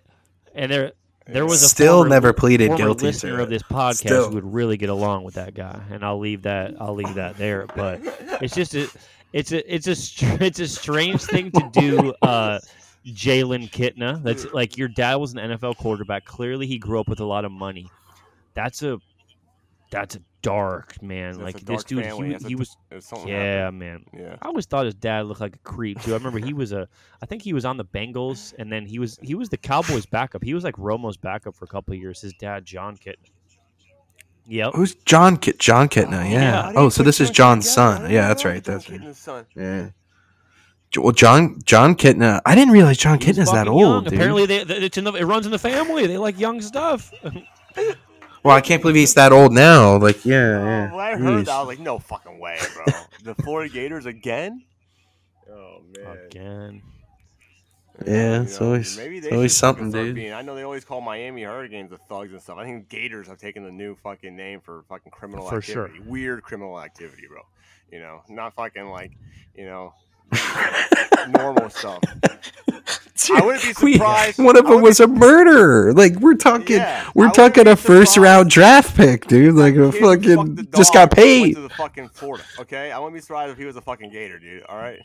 and 0.55 0.72
there 0.72 0.91
there 1.28 1.45
was 1.45 1.63
a 1.63 1.67
Still 1.67 2.05
never 2.05 2.34
pleaded 2.34 2.67
former 2.67 2.84
guilty 2.84 3.07
listener 3.07 3.38
to 3.38 3.43
of 3.43 3.49
this 3.49 3.63
podcast 3.63 3.95
Still. 3.95 4.32
would 4.32 4.53
really 4.53 4.78
get 4.78 4.89
along 4.89 5.23
with 5.23 5.36
that 5.36 5.53
guy, 5.53 5.82
and 5.89 6.03
I'll 6.03 6.19
leave 6.19 6.43
that 6.43 6.76
I'll 6.80 6.93
leave 6.95 7.15
that 7.15 7.38
there. 7.38 7.65
But 7.76 8.01
it's 8.41 8.55
just 8.55 8.76
a 8.76 8.88
it's 9.34 9.51
a 9.51 9.73
it's 9.73 9.88
a 9.88 10.43
it's 10.43 10.59
a 10.59 10.67
strange 10.67 11.21
thing 11.23 11.51
to 11.51 11.69
do. 11.73 12.13
Uh, 12.21 12.59
Jalen 13.07 13.69
Kitna, 13.69 14.21
that's 14.23 14.45
like 14.53 14.78
your 14.78 14.88
dad 14.88 15.15
was 15.15 15.34
an 15.34 15.39
NFL 15.39 15.78
quarterback. 15.78 16.26
Clearly, 16.26 16.65
he 16.65 16.80
grew 16.80 16.99
up 16.99 17.07
with 17.07 17.19
a 17.19 17.26
lot 17.26 17.45
of 17.45 17.51
money. 17.51 17.89
That's 18.53 18.82
a 18.82 18.99
that's 19.91 20.15
a 20.15 20.21
dark 20.45 21.01
man. 21.01 21.31
That's 21.31 21.37
a 21.39 21.43
like 21.43 21.59
this 21.65 21.83
dude, 21.83 22.03
family. 22.03 22.35
he, 22.39 22.47
he 22.49 22.55
was 22.55 22.77
if 22.91 23.03
something 23.03 23.27
yeah, 23.27 23.69
man. 23.71 24.05
Yeah. 24.13 24.35
I 24.41 24.47
always 24.47 24.65
thought 24.65 24.85
his 24.85 24.93
dad 24.95 25.25
looked 25.25 25.41
like 25.41 25.55
a 25.55 25.59
creep 25.59 26.01
too. 26.01 26.11
I 26.11 26.17
remember 26.17 26.39
he 26.39 26.53
was 26.53 26.71
a, 26.71 26.87
I 27.21 27.25
think 27.25 27.41
he 27.41 27.53
was 27.53 27.65
on 27.65 27.77
the 27.77 27.85
Bengals, 27.85 28.53
and 28.59 28.71
then 28.71 28.85
he 28.85 28.99
was 28.99 29.17
he 29.21 29.35
was 29.35 29.49
the 29.49 29.57
Cowboys' 29.57 30.05
backup. 30.05 30.43
He 30.43 30.53
was 30.53 30.63
like 30.63 30.75
Romo's 30.77 31.17
backup 31.17 31.55
for 31.55 31.65
a 31.65 31.67
couple 31.67 31.93
of 31.93 31.99
years. 31.99 32.21
His 32.21 32.33
dad, 32.33 32.65
Jon 32.65 32.95
Kitna. 32.97 33.15
Yep. 34.47 34.73
Who's 34.75 34.93
John 35.05 35.37
Kit? 35.37 35.57
Jon 35.57 35.89
Kitna, 35.89 36.29
yeah. 36.31 36.61
How 36.63 36.71
do 36.71 36.77
Oh, 36.77 36.89
so 36.89 36.97
put 36.99 37.05
this 37.05 37.19
is 37.19 37.31
John's 37.31 37.67
son. 37.69 38.03
Yeah, 38.11 38.21
know 38.21 38.27
that's 38.27 38.43
John 38.43 38.51
right. 38.51 38.63
That's 38.63 38.89
right. 38.89 39.01
Kitna's 39.01 39.17
son. 39.17 39.45
Yeah. 39.55 39.89
Well, 40.97 41.11
John 41.13 41.59
Jon 41.65 41.95
Kitna. 41.95 42.41
I 42.45 42.53
didn't 42.55 42.71
realize 42.71 42.97
John 42.99 43.19
He 43.19 43.27
was 43.27 43.37
Kitna's 43.37 43.51
that 43.51 43.65
fucking 43.65 43.79
young. 43.79 43.91
old, 43.95 44.03
dude. 44.05 44.13
Apparently, 44.13 44.45
they, 44.45 44.63
they- 44.63 44.75
it's 44.77 44.97
in 44.99 45.03
the, 45.03 45.13
it 45.13 45.23
runs 45.25 45.45
in 45.47 45.51
the 45.51 45.57
family. 45.59 46.05
They 46.07 46.17
like 46.19 46.39
young 46.39 46.61
stuff. 46.61 47.11
Well, 48.45 48.55
I 48.55 48.61
can't 48.61 48.79
believe 48.79 48.95
he's 48.95 49.15
that 49.15 49.31
old 49.31 49.53
now. 49.53 49.97
Like, 49.97 50.23
yeah, 50.23 50.63
yeah. 50.63 50.93
when 50.93 51.03
I 51.03 51.17
heard 51.17 51.45
that, 51.47 51.51
I 51.51 51.59
was 51.61 51.67
like, 51.67 51.79
no 51.79 51.97
fucking 51.97 52.39
way, 52.39 52.59
bro. 52.75 52.85
the 53.23 53.33
Florida 53.43 53.73
Gators 53.73 54.05
again? 54.05 54.63
Oh 55.51 55.81
man. 55.95 56.17
Again. 56.25 56.81
Yeah, 58.05 58.35
You 58.37 58.41
it's 58.43 58.59
know, 58.59 58.65
always- 58.67 58.97
maybe 58.97 59.17
it's 59.19 59.27
they 59.29 59.35
always 59.35 59.55
something, 59.55 59.91
dude. 59.91 60.15
Being, 60.15 60.33
I 60.33 60.41
know 60.41 60.53
they 60.55 60.63
always 60.63 60.83
call 60.83 61.01
Miami 61.01 61.43
Hurricanes 61.43 61.91
the 61.91 61.97
thugs 62.09 62.33
and 62.33 62.41
stuff. 62.41 62.57
I 62.57 62.65
think 62.65 62.89
Gators 62.89 63.27
have 63.27 63.37
taken 63.39 63.63
the 63.63 63.71
new 63.71 63.95
fucking 64.03 64.35
name 64.35 64.59
for 64.59 64.83
fucking 64.89 65.11
criminal 65.11 65.47
For 65.47 65.61
sure. 65.61 65.85
activity. 65.85 66.09
Weird 66.09 66.41
criminal 66.43 66.79
activity, 66.81 67.23
bro. 67.29 67.41
You 67.91 67.99
know, 67.99 68.21
not 68.27 68.55
fucking 68.55 68.87
like, 68.89 69.11
you 69.55 69.65
know, 69.65 69.93
normal 71.29 71.69
stuff. 71.69 72.01
I 73.36 73.41
wouldn't 73.45 73.80
be 73.80 73.84
We- 73.84 73.97
one 74.43 74.57
of 74.57 74.65
them 74.65 74.82
was 74.82 74.99
a 74.99 75.07
murderer. 75.07 75.93
Like 75.93 76.15
we're 76.15 76.36
talking, 76.36 76.78
Yeah, 76.78 77.09
we're 77.15 77.30
talking 77.32 77.67
a 77.67 77.76
first 77.76 78.13
surprised. 78.13 78.17
round 78.38 78.49
draft 78.49 78.95
pick, 78.95 79.28
dude. 79.28 79.55
Like 79.55 79.76
a 79.76 79.91
Kid 79.91 80.01
who 80.01 80.15
fucking 80.15 80.67
just 80.76 80.93
got 80.93 81.11
paid. 81.11 81.55
to 81.55 81.61
the 81.61 81.69
fucking 81.69 82.09
Florida, 82.09 82.43
okay? 82.59 82.91
I 82.91 82.99
wouldn't 82.99 83.15
be 83.15 83.21
surprised 83.21 83.51
if 83.51 83.57
he 83.57 83.65
was 83.65 83.76
a 83.76 83.82
fucking 83.82 84.09
Gator, 84.11 84.39
dude. 84.39 84.63
All 84.63 84.78
right. 84.78 84.99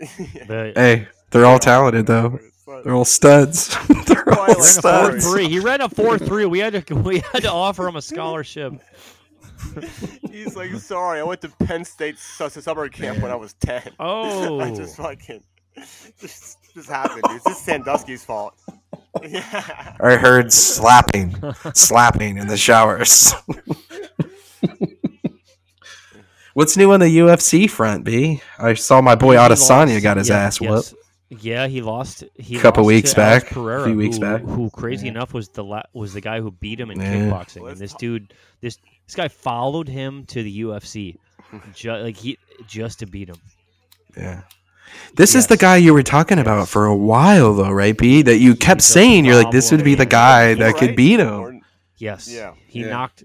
But 0.48 0.76
Hey, 0.76 1.08
they're 1.30 1.44
all 1.44 1.58
talented 1.58 2.06
though. 2.06 2.38
They're 2.84 2.94
all 2.94 3.04
studs. 3.04 3.68
they're 4.06 4.22
Probably 4.22 4.30
all 4.32 4.46
like 4.46 4.56
ran 4.56 4.56
a 4.56 4.56
four 4.56 4.62
studs. 4.62 5.26
three. 5.30 5.48
He 5.48 5.58
ran 5.58 5.80
a 5.80 5.88
four 5.88 6.18
three. 6.18 6.46
We 6.46 6.58
had 6.60 6.86
to 6.86 6.94
we 6.94 7.18
had 7.32 7.42
to 7.42 7.50
offer 7.52 7.86
him 7.86 7.96
a 7.96 8.02
scholarship. 8.02 8.74
He's 10.30 10.56
like, 10.56 10.72
sorry, 10.76 11.20
I 11.20 11.22
went 11.22 11.42
to 11.42 11.48
Penn 11.66 11.84
State 11.84 12.18
su- 12.18 12.48
summer 12.48 12.88
camp 12.88 13.20
when 13.22 13.30
I 13.30 13.34
was 13.36 13.52
ten. 13.54 13.82
Oh. 14.00 14.58
I 14.60 14.72
just 14.74 14.96
fucking 14.96 15.42
just 16.20 16.58
just 16.74 16.88
happened, 16.88 17.22
dude. 17.24 17.36
It's 17.36 17.44
just 17.44 17.64
Sandusky's 17.64 18.24
fault. 18.24 18.54
Yeah. 19.22 19.96
I 20.00 20.16
heard 20.16 20.52
slapping, 20.52 21.34
slapping 21.74 22.38
in 22.38 22.46
the 22.46 22.56
showers. 22.56 23.34
What's 26.54 26.76
new 26.76 26.92
on 26.92 27.00
the 27.00 27.18
UFC 27.18 27.70
front, 27.70 28.04
B? 28.04 28.42
I 28.58 28.74
saw 28.74 29.00
my 29.00 29.14
boy 29.14 29.32
He 29.32 29.38
Adesanya 29.38 30.02
got 30.02 30.16
his 30.16 30.28
yeah, 30.28 30.36
ass 30.38 30.60
yes. 30.60 30.92
whooped. 30.92 30.94
Yeah, 31.44 31.68
he 31.68 31.80
lost. 31.80 32.24
He 32.34 32.56
a 32.56 32.60
Couple 32.60 32.82
lost 32.82 32.88
weeks 32.88 33.14
to 33.14 33.20
Alex 33.22 33.44
back, 33.44 33.52
a 33.52 33.54
Pereira, 33.54 33.84
few 33.84 33.96
weeks 33.96 34.16
who, 34.16 34.20
back. 34.20 34.42
Who, 34.42 34.68
crazy 34.70 35.06
Yeah. 35.06 35.12
enough, 35.12 35.32
was 35.32 35.48
the 35.50 35.62
la- 35.62 35.84
was 35.92 36.12
the 36.12 36.20
guy 36.20 36.40
who 36.40 36.50
beat 36.50 36.80
him 36.80 36.90
in 36.90 37.00
Yeah. 37.00 37.14
kickboxing. 37.14 37.62
Let's 37.62 37.72
and 37.74 37.78
this 37.80 37.92
talk- 37.92 38.00
dude, 38.00 38.34
this 38.60 38.78
this 39.06 39.14
guy 39.14 39.28
followed 39.28 39.88
him 39.88 40.24
to 40.26 40.42
the 40.42 40.60
UFC, 40.62 41.16
ju- 41.72 41.92
like 41.92 42.16
he 42.16 42.36
just 42.66 42.98
to 42.98 43.06
beat 43.06 43.28
him. 43.28 43.36
Yeah. 44.16 44.42
This 45.16 45.34
is 45.34 45.46
the 45.48 45.56
guy 45.56 45.76
you 45.76 45.92
were 45.92 46.02
talking 46.02 46.38
about 46.38 46.68
for 46.68 46.86
a 46.86 46.96
while, 46.96 47.54
though, 47.54 47.70
right, 47.70 47.96
B? 47.96 48.22
That 48.22 48.38
you 48.38 48.54
kept 48.54 48.82
saying 48.82 49.24
you're 49.24 49.34
like, 49.42 49.50
this 49.50 49.70
would 49.72 49.84
be 49.84 49.94
the 49.94 50.06
guy 50.06 50.54
that 50.54 50.76
could 50.76 50.94
beat 50.96 51.20
him. 51.20 51.62
Yes. 51.98 52.28
Yeah, 52.32 52.54
He 52.66 52.80
yeah. 52.80 52.90
knocked. 52.90 53.24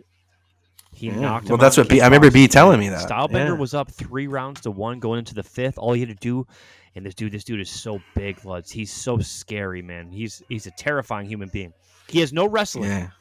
He 0.94 1.08
Yeah. 1.08 1.20
knocked. 1.20 1.46
Well, 1.46 1.56
him 1.56 1.60
that's 1.62 1.78
what 1.78 1.88
B- 1.90 2.02
I 2.02 2.06
remember 2.06 2.32
B 2.32 2.48
telling 2.48 2.80
me 2.80 2.90
that. 2.90 3.08
Stylebender 3.08 3.48
Yeah. 3.50 3.52
was 3.54 3.74
up 3.74 3.92
three 3.92 4.28
rounds 4.28 4.62
to 4.62 4.72
one 4.72 5.00
going 5.00 5.20
into 5.20 5.34
the 5.36 5.44
fifth. 5.44 5.78
All 5.78 5.94
he 5.94 6.00
had 6.02 6.10
to 6.10 6.16
do, 6.16 6.48
and 6.96 7.06
this 7.06 7.14
dude, 7.16 7.32
this 7.32 7.44
dude 7.44 7.60
is 7.62 7.70
so 7.70 8.00
big, 8.16 8.44
lads. 8.46 8.72
He's 8.72 8.92
so 8.92 9.20
scary, 9.20 9.82
man. 9.82 10.10
He's 10.12 10.42
he's 10.50 10.68
a 10.68 10.72
terrifying 10.72 11.28
human 11.28 11.50
being. 11.50 11.74
He 12.08 12.20
has 12.22 12.32
no 12.34 12.46
wrestling. 12.48 13.12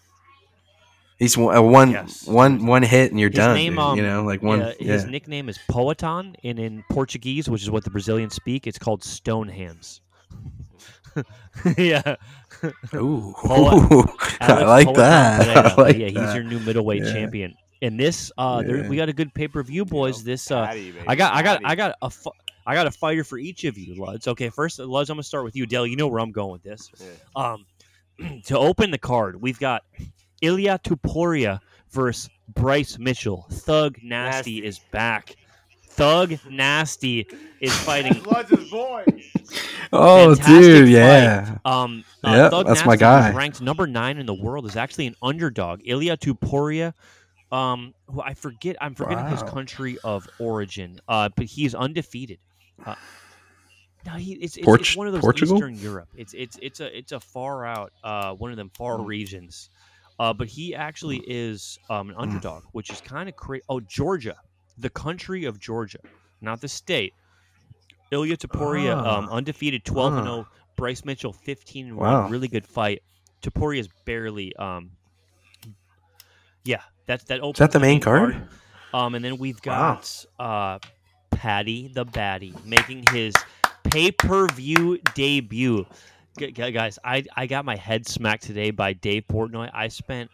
Yeah. 1.19 1.25
He's 1.25 1.37
one, 1.39 1.57
uh, 1.57 1.62
one, 1.62 1.91
Yes. 1.93 2.27
one, 2.27 2.67
one 2.67 2.83
hit 2.83 3.11
and 3.11 3.21
you're 3.21 3.31
His 3.31 3.37
done. 3.37 3.55
name, 3.55 3.79
um, 3.79 3.97
you 3.97 4.03
know, 4.03 4.23
like 4.25 4.43
one. 4.43 4.61
yeah, 4.61 4.73
Yeah, 4.81 4.93
his 4.95 5.05
nickname 5.07 5.49
is 5.49 5.59
Poatan, 5.71 6.35
and 6.43 6.59
in 6.59 6.85
Portuguese, 6.91 7.49
which 7.49 7.62
is 7.62 7.71
what 7.71 7.85
the 7.85 7.91
Brazilians 7.91 8.35
speak, 8.35 8.67
it's 8.67 8.79
called 8.79 9.03
Stone 9.05 9.49
Hands. 9.49 10.01
yeah, 11.79 12.17
Ooh, 12.95 13.33
Poet- 13.37 14.11
I 14.41 14.65
like 14.65 14.89
Poatan 14.89 14.95
that. 14.97 15.45
Pereira. 15.47 15.69
I 15.79 15.81
like 15.83 15.97
yeah, 15.97 16.07
he's 16.07 16.15
that. 16.15 16.35
your 16.35 16.45
new 16.45 16.59
middleweight 16.61 17.05
Yeah. 17.05 17.12
champion. 17.12 17.55
And 17.83 18.01
this, 18.01 18.33
uh, 18.39 18.62
there, 18.62 18.89
we 18.89 18.97
got 18.97 19.09
a 19.09 19.12
good 19.12 19.33
pay 19.35 19.47
per 19.47 19.62
view, 19.62 19.85
boys. 19.85 20.19
know, 20.19 20.25
this, 20.33 20.51
uh, 20.51 20.67
Patty, 20.67 20.95
I 21.07 21.15
got, 21.15 21.35
I 21.35 21.43
got, 21.43 21.62
Patty. 21.62 21.65
I 21.67 21.75
got 21.77 21.95
a, 22.03 22.11
fu- 22.11 22.31
I 22.67 22.75
got 22.75 22.87
a 22.87 22.91
fighter 22.91 23.23
for 23.25 23.39
each 23.39 23.65
of 23.65 23.77
you, 23.77 23.95
Luds. 23.95 24.27
Okay, 24.27 24.49
first, 24.49 24.79
Luds, 24.81 25.03
I'm 25.11 25.17
gonna 25.17 25.23
start 25.23 25.45
with 25.45 25.55
you, 25.55 25.67
Dale. 25.67 25.87
You 25.87 25.97
know 25.97 26.09
where 26.09 26.21
I'm 26.21 26.33
going 26.33 26.53
with 26.53 26.62
this. 26.62 26.91
Yeah. 26.99 27.07
Um, 27.37 27.67
to 28.47 28.59
open 28.59 28.91
the 28.91 28.99
card, 28.99 29.41
we've 29.41 29.59
got 29.59 29.83
Ilia 30.45 30.78
Topuria 30.84 31.61
versus 31.90 32.28
Bryce 32.55 32.99
Mitchell. 32.99 33.47
Thug 33.51 33.97
Nasty, 34.03 34.57
Nasty. 34.61 34.64
is 34.66 34.78
back. 34.90 35.36
Thug 35.88 36.34
Nasty 36.51 37.26
is 37.61 37.72
fighting. 37.78 38.22
Lodge's 38.26 38.68
boy. 38.70 39.05
Oh, 39.92 40.34
Fantastic 40.34 40.47
dude, 40.47 40.84
fight. 40.86 40.92
yeah. 40.92 41.59
Um, 41.64 42.05
uh, 42.24 42.30
Yep, 42.36 42.51
Thug 42.51 42.66
that's 42.66 42.84
my 42.84 42.97
guy. 42.97 43.32
ranked 43.32 43.61
number 43.62 43.86
nine 43.86 44.18
in 44.18 44.26
the 44.26 44.34
world, 44.34 44.66
is 44.66 44.76
actually 44.76 45.07
an 45.07 45.14
underdog. 45.22 45.80
Ilia 45.84 46.16
Topuria, 46.16 46.92
um, 47.53 47.95
who 48.09 48.20
I 48.20 48.34
forget, 48.34 48.76
I'm 48.80 48.95
forgetting 48.95 49.26
his 49.28 49.42
country 49.45 49.99
of 50.05 50.28
origin, 50.40 51.01
uh, 51.09 51.28
but 51.36 51.47
he's 51.47 51.74
undefeated. 51.74 52.38
Uh, 52.84 52.97
no, 54.05 54.12
he, 54.14 54.32
it's, 54.34 54.57
it's, 54.57 54.64
Port- 54.66 54.80
it's 54.80 54.97
one 54.97 55.07
of 55.07 55.12
those 55.14 55.22
Portugal? 55.22 55.57
Eastern 55.57 55.76
Europe. 55.78 56.09
It's 56.16 56.34
it's 56.34 56.59
it's 56.61 56.80
a 56.80 56.99
it's 56.99 57.12
a 57.12 57.20
far 57.20 57.64
out, 57.64 57.92
uh, 58.03 58.34
one 58.34 58.51
of 58.51 58.57
them 58.59 58.70
far 58.74 58.99
Hmm. 58.99 59.07
regions. 59.07 59.70
Uh, 60.19 60.33
but 60.33 60.47
he 60.47 60.75
actually 60.75 61.19
is 61.27 61.79
um, 61.91 62.11
an 62.11 62.17
underdog, 62.17 62.62
which 62.73 62.91
is 62.93 63.01
kind 63.01 63.29
of 63.29 63.35
crazy. 63.37 63.65
Oh, 63.69 63.81
Georgia, 63.81 64.37
the 64.79 64.91
country 64.91 65.45
of 65.45 65.59
Georgia, 65.59 65.99
not 66.41 66.61
the 66.61 66.69
state. 66.69 67.12
Ilia 68.12 68.37
Topuria, 68.37 68.97
um, 68.97 69.29
Ah. 69.31 69.35
undefeated, 69.37 69.85
twelve 69.85 70.15
and 70.15 70.25
zero. 70.27 70.47
Bryce 70.77 71.05
Mitchell, 71.05 71.33
fifteen 71.33 71.87
and 71.89 71.97
Wow. 71.97 72.23
one. 72.23 72.31
Really 72.31 72.49
good 72.49 72.67
fight. 72.67 73.03
Taporia 73.43 73.81
is 73.81 73.89
barely. 74.05 74.55
Um, 74.57 74.91
yeah, 76.65 76.83
that's 77.07 77.25
that. 77.25 77.45
Is 77.45 77.59
that 77.59 77.73
the 77.73 77.81
main 77.81 78.01
card? 78.01 78.49
Um, 78.93 79.15
and 79.17 79.25
then 79.25 79.39
we've 79.39 79.61
Wow. 79.67 80.01
got 80.01 80.25
uh, 80.39 80.79
Patty 81.31 81.89
the 81.89 82.05
Batty 82.05 82.55
making 82.65 83.05
his 83.11 83.35
pay 83.83 84.12
per 84.12 84.47
view 84.49 84.99
debut. 85.15 85.87
Gu- 86.39 86.51
gu- 86.53 86.70
guys, 86.72 86.99
I 87.05 87.24
I 87.37 87.47
got 87.47 87.64
my 87.64 87.76
head 87.76 88.07
smacked 88.07 88.43
today 88.45 88.70
by 88.70 88.93
Dave 88.93 89.24
Portnoy. 89.28 89.70
I 89.72 89.89
spent 89.89 90.30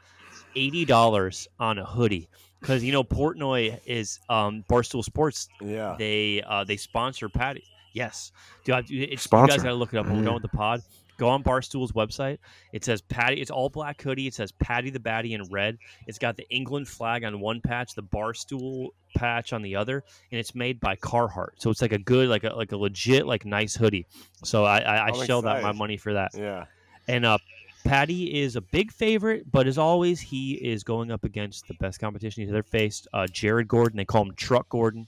eighty 0.56 0.84
dollars 0.84 1.46
on 1.58 1.78
a 1.78 1.84
hoodie 1.84 2.28
because 2.60 2.82
you 2.82 2.92
know 2.92 3.04
Portnoy 3.04 3.78
is 3.86 4.18
um, 4.28 4.64
Barstool 4.68 5.04
Sports. 5.04 5.48
Yeah. 5.60 5.96
They 5.98 6.42
uh, 6.46 6.64
they 6.64 6.76
sponsor 6.76 7.28
Patty. 7.28 7.64
Yes, 7.92 8.30
Dude, 8.64 8.74
I- 8.76 8.78
it's, 8.80 8.90
you 8.90 9.06
guys 9.46 9.56
got 9.56 9.64
to 9.64 9.74
look 9.74 9.92
it 9.92 9.98
up. 9.98 10.06
When 10.06 10.18
we're 10.18 10.24
done 10.24 10.34
with 10.34 10.42
the 10.44 10.48
pod, 10.48 10.80
go 11.20 11.28
on 11.28 11.42
Barstool's 11.42 11.92
website. 11.92 12.38
It 12.72 12.84
says 12.84 13.02
Patty. 13.02 13.40
It's 13.40 13.50
all 13.50 13.68
black 13.68 14.00
hoodie. 14.00 14.26
It 14.26 14.34
says 14.34 14.50
Patty 14.52 14.90
the 14.90 14.98
Batty 14.98 15.34
in 15.34 15.42
red. 15.50 15.76
It's 16.06 16.18
got 16.18 16.36
the 16.36 16.48
England 16.48 16.88
flag 16.88 17.24
on 17.24 17.38
one 17.38 17.60
patch, 17.60 17.94
the 17.94 18.02
Barstool 18.02 18.88
patch 19.14 19.52
on 19.52 19.62
the 19.62 19.76
other, 19.76 20.02
and 20.32 20.40
it's 20.40 20.54
made 20.54 20.80
by 20.80 20.96
Carhartt. 20.96 21.50
So 21.58 21.70
it's 21.70 21.82
like 21.82 21.92
a 21.92 21.98
good, 21.98 22.28
like 22.28 22.44
a 22.44 22.54
like 22.54 22.72
a 22.72 22.76
legit, 22.76 23.26
like 23.26 23.44
nice 23.44 23.76
hoodie. 23.76 24.06
So 24.42 24.64
I 24.64 24.78
I, 24.78 25.06
I 25.08 25.26
shelled 25.26 25.46
out 25.46 25.62
my 25.62 25.72
money 25.72 25.98
for 25.98 26.14
that. 26.14 26.30
Yeah. 26.34 26.64
And 27.06 27.24
uh, 27.24 27.38
Patty 27.84 28.40
is 28.40 28.56
a 28.56 28.60
big 28.60 28.92
favorite, 28.92 29.50
but 29.50 29.66
as 29.66 29.78
always, 29.78 30.20
he 30.20 30.54
is 30.54 30.84
going 30.84 31.10
up 31.10 31.24
against 31.24 31.68
the 31.68 31.74
best 31.74 32.00
competition 32.00 32.42
he's 32.42 32.50
ever 32.50 32.62
faced. 32.62 33.08
Uh, 33.12 33.26
Jared 33.26 33.68
Gordon, 33.68 33.96
they 33.96 34.04
call 34.04 34.22
him 34.22 34.34
Truck 34.34 34.68
Gordon. 34.68 35.06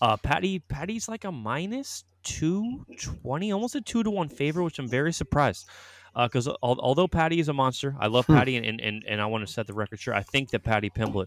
Uh, 0.00 0.16
Patty, 0.16 0.58
Patty's 0.58 1.08
like 1.08 1.24
a 1.24 1.32
minus 1.32 2.04
two 2.22 2.84
twenty, 3.00 3.52
almost 3.52 3.74
a 3.74 3.80
two 3.80 4.02
to 4.02 4.10
one 4.10 4.28
favorite, 4.28 4.64
which 4.64 4.78
I'm 4.78 4.88
very 4.88 5.12
surprised. 5.12 5.68
Because 6.14 6.46
al- 6.46 6.58
although 6.62 7.08
Patty 7.08 7.40
is 7.40 7.48
a 7.48 7.52
monster, 7.54 7.96
I 7.98 8.06
love 8.08 8.26
Hmm. 8.26 8.34
Patty, 8.34 8.56
and, 8.56 8.66
and, 8.66 8.80
and, 8.82 9.02
and 9.08 9.20
I 9.20 9.24
want 9.26 9.46
to 9.46 9.52
set 9.52 9.66
the 9.66 9.72
record 9.72 9.98
straight. 9.98 10.16
I 10.16 10.22
think 10.22 10.50
that 10.50 10.62
Patty 10.62 10.90
Pimblett 10.90 11.26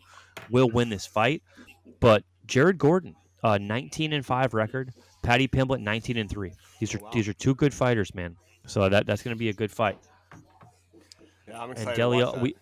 will 0.52 0.70
win 0.70 0.90
this 0.90 1.08
fight, 1.08 1.42
but 2.00 2.24
Jared 2.46 2.78
Gordon, 2.78 3.16
uh, 3.44 3.58
19 3.58 4.14
and 4.14 4.24
five 4.26 4.54
record. 4.54 4.94
Patty 5.24 5.48
Pimblett, 5.48 5.82
19 5.82 6.18
and 6.18 6.30
three. 6.30 6.52
These 6.80 6.94
are 6.94 7.00
Wow. 7.00 7.10
these 7.12 7.28
are 7.28 7.34
two 7.34 7.56
good 7.56 7.74
fighters, 7.74 8.14
man. 8.14 8.36
So 8.68 8.88
that 8.90 9.08
that's 9.08 9.24
going 9.24 9.36
to 9.36 9.40
be 9.40 9.50
a 9.50 9.54
good 9.54 9.72
fight. 9.72 9.98
Yeah, 11.48 11.58
I'm 11.58 11.70
And 11.70 11.72
excited. 11.72 11.92
to 11.92 11.96
Delia, 11.98 12.26
watch 12.26 12.36
that. 12.36 12.42
we 12.44 12.56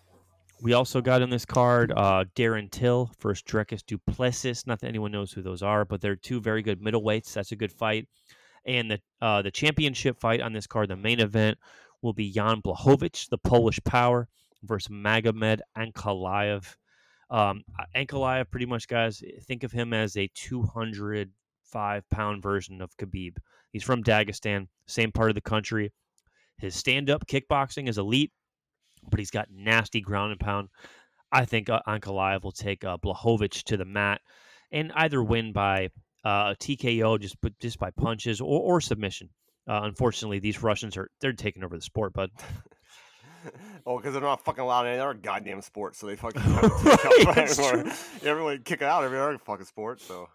we 0.64 0.72
also 0.72 1.02
got 1.02 1.20
in 1.20 1.28
this 1.28 1.44
card 1.44 1.92
uh, 1.94 2.24
Darren 2.34 2.70
Till 2.70 3.12
versus 3.20 3.42
Dricus 3.42 3.84
Du 3.86 3.98
Plessis. 3.98 4.66
Not 4.66 4.80
that 4.80 4.88
anyone 4.88 5.12
knows 5.12 5.30
who 5.30 5.42
those 5.42 5.62
are, 5.62 5.84
but 5.84 6.00
they're 6.00 6.16
two 6.16 6.40
very 6.40 6.62
good 6.62 6.80
middleweights. 6.80 7.34
That's 7.34 7.52
a 7.52 7.56
good 7.56 7.70
fight. 7.70 8.08
And 8.64 8.90
the 8.90 9.00
uh, 9.20 9.42
the 9.42 9.50
championship 9.50 10.18
fight 10.18 10.40
on 10.40 10.54
this 10.54 10.66
card, 10.66 10.88
the 10.88 10.96
main 10.96 11.20
event, 11.20 11.58
will 12.00 12.14
be 12.14 12.32
Jan 12.32 12.62
Blachowicz, 12.62 13.28
the 13.28 13.36
Polish 13.36 13.78
Power, 13.84 14.26
versus 14.62 14.88
Magomed 14.88 15.60
Ankalaev. 15.76 16.74
Um, 17.28 17.62
Ankalaev, 17.94 18.50
pretty 18.50 18.66
much, 18.66 18.88
guys, 18.88 19.22
think 19.42 19.64
of 19.64 19.72
him 19.72 19.92
as 19.92 20.16
a 20.16 20.30
205 20.34 22.10
pound 22.10 22.42
version 22.42 22.80
of 22.80 22.96
Khabib. 22.96 23.36
He's 23.70 23.84
from 23.84 24.02
Dagestan, 24.02 24.68
same 24.86 25.12
part 25.12 25.30
of 25.30 25.34
the 25.34 25.42
country. 25.42 25.92
His 26.56 26.74
stand 26.74 27.10
up 27.10 27.26
kickboxing 27.26 27.86
is 27.86 27.98
elite, 27.98 28.32
but 29.10 29.18
he's 29.18 29.30
got 29.30 29.48
nasty 29.50 30.00
ground 30.00 30.32
and 30.32 30.40
pound. 30.40 30.68
I 31.32 31.44
think 31.44 31.68
uh, 31.68 31.80
Ankalaev 31.86 32.44
will 32.44 32.52
take 32.52 32.84
uh, 32.84 32.96
Blachowicz 32.96 33.64
to 33.64 33.76
the 33.76 33.84
mat 33.84 34.20
and 34.70 34.92
either 34.94 35.22
win 35.22 35.52
by 35.52 35.88
uh, 36.24 36.54
TKO 36.54 37.20
just 37.20 37.40
but 37.40 37.58
just 37.60 37.78
by 37.78 37.90
punches 37.90 38.40
or, 38.40 38.60
or 38.60 38.80
submission. 38.80 39.28
Uh, 39.68 39.80
unfortunately, 39.82 40.38
these 40.38 40.62
Russians 40.62 40.96
are 40.96 41.08
they're 41.20 41.32
taking 41.32 41.64
over 41.64 41.76
the 41.76 41.82
sport, 41.82 42.12
but 42.12 42.30
oh, 43.86 43.96
because 43.98 44.12
they're 44.12 44.22
not 44.22 44.44
fucking 44.44 44.62
allowed 44.62 44.86
in 44.86 45.00
other 45.00 45.14
goddamn 45.14 45.62
sport, 45.62 45.96
so 45.96 46.06
they 46.06 46.16
fucking 46.16 46.42
Right, 46.54 47.98
everyone, 48.24 48.62
kick 48.62 48.82
it 48.82 48.86
out 48.86 49.04
every 49.04 49.18
other 49.18 49.38
fucking 49.38 49.66
sport. 49.66 50.00
So, 50.00 50.28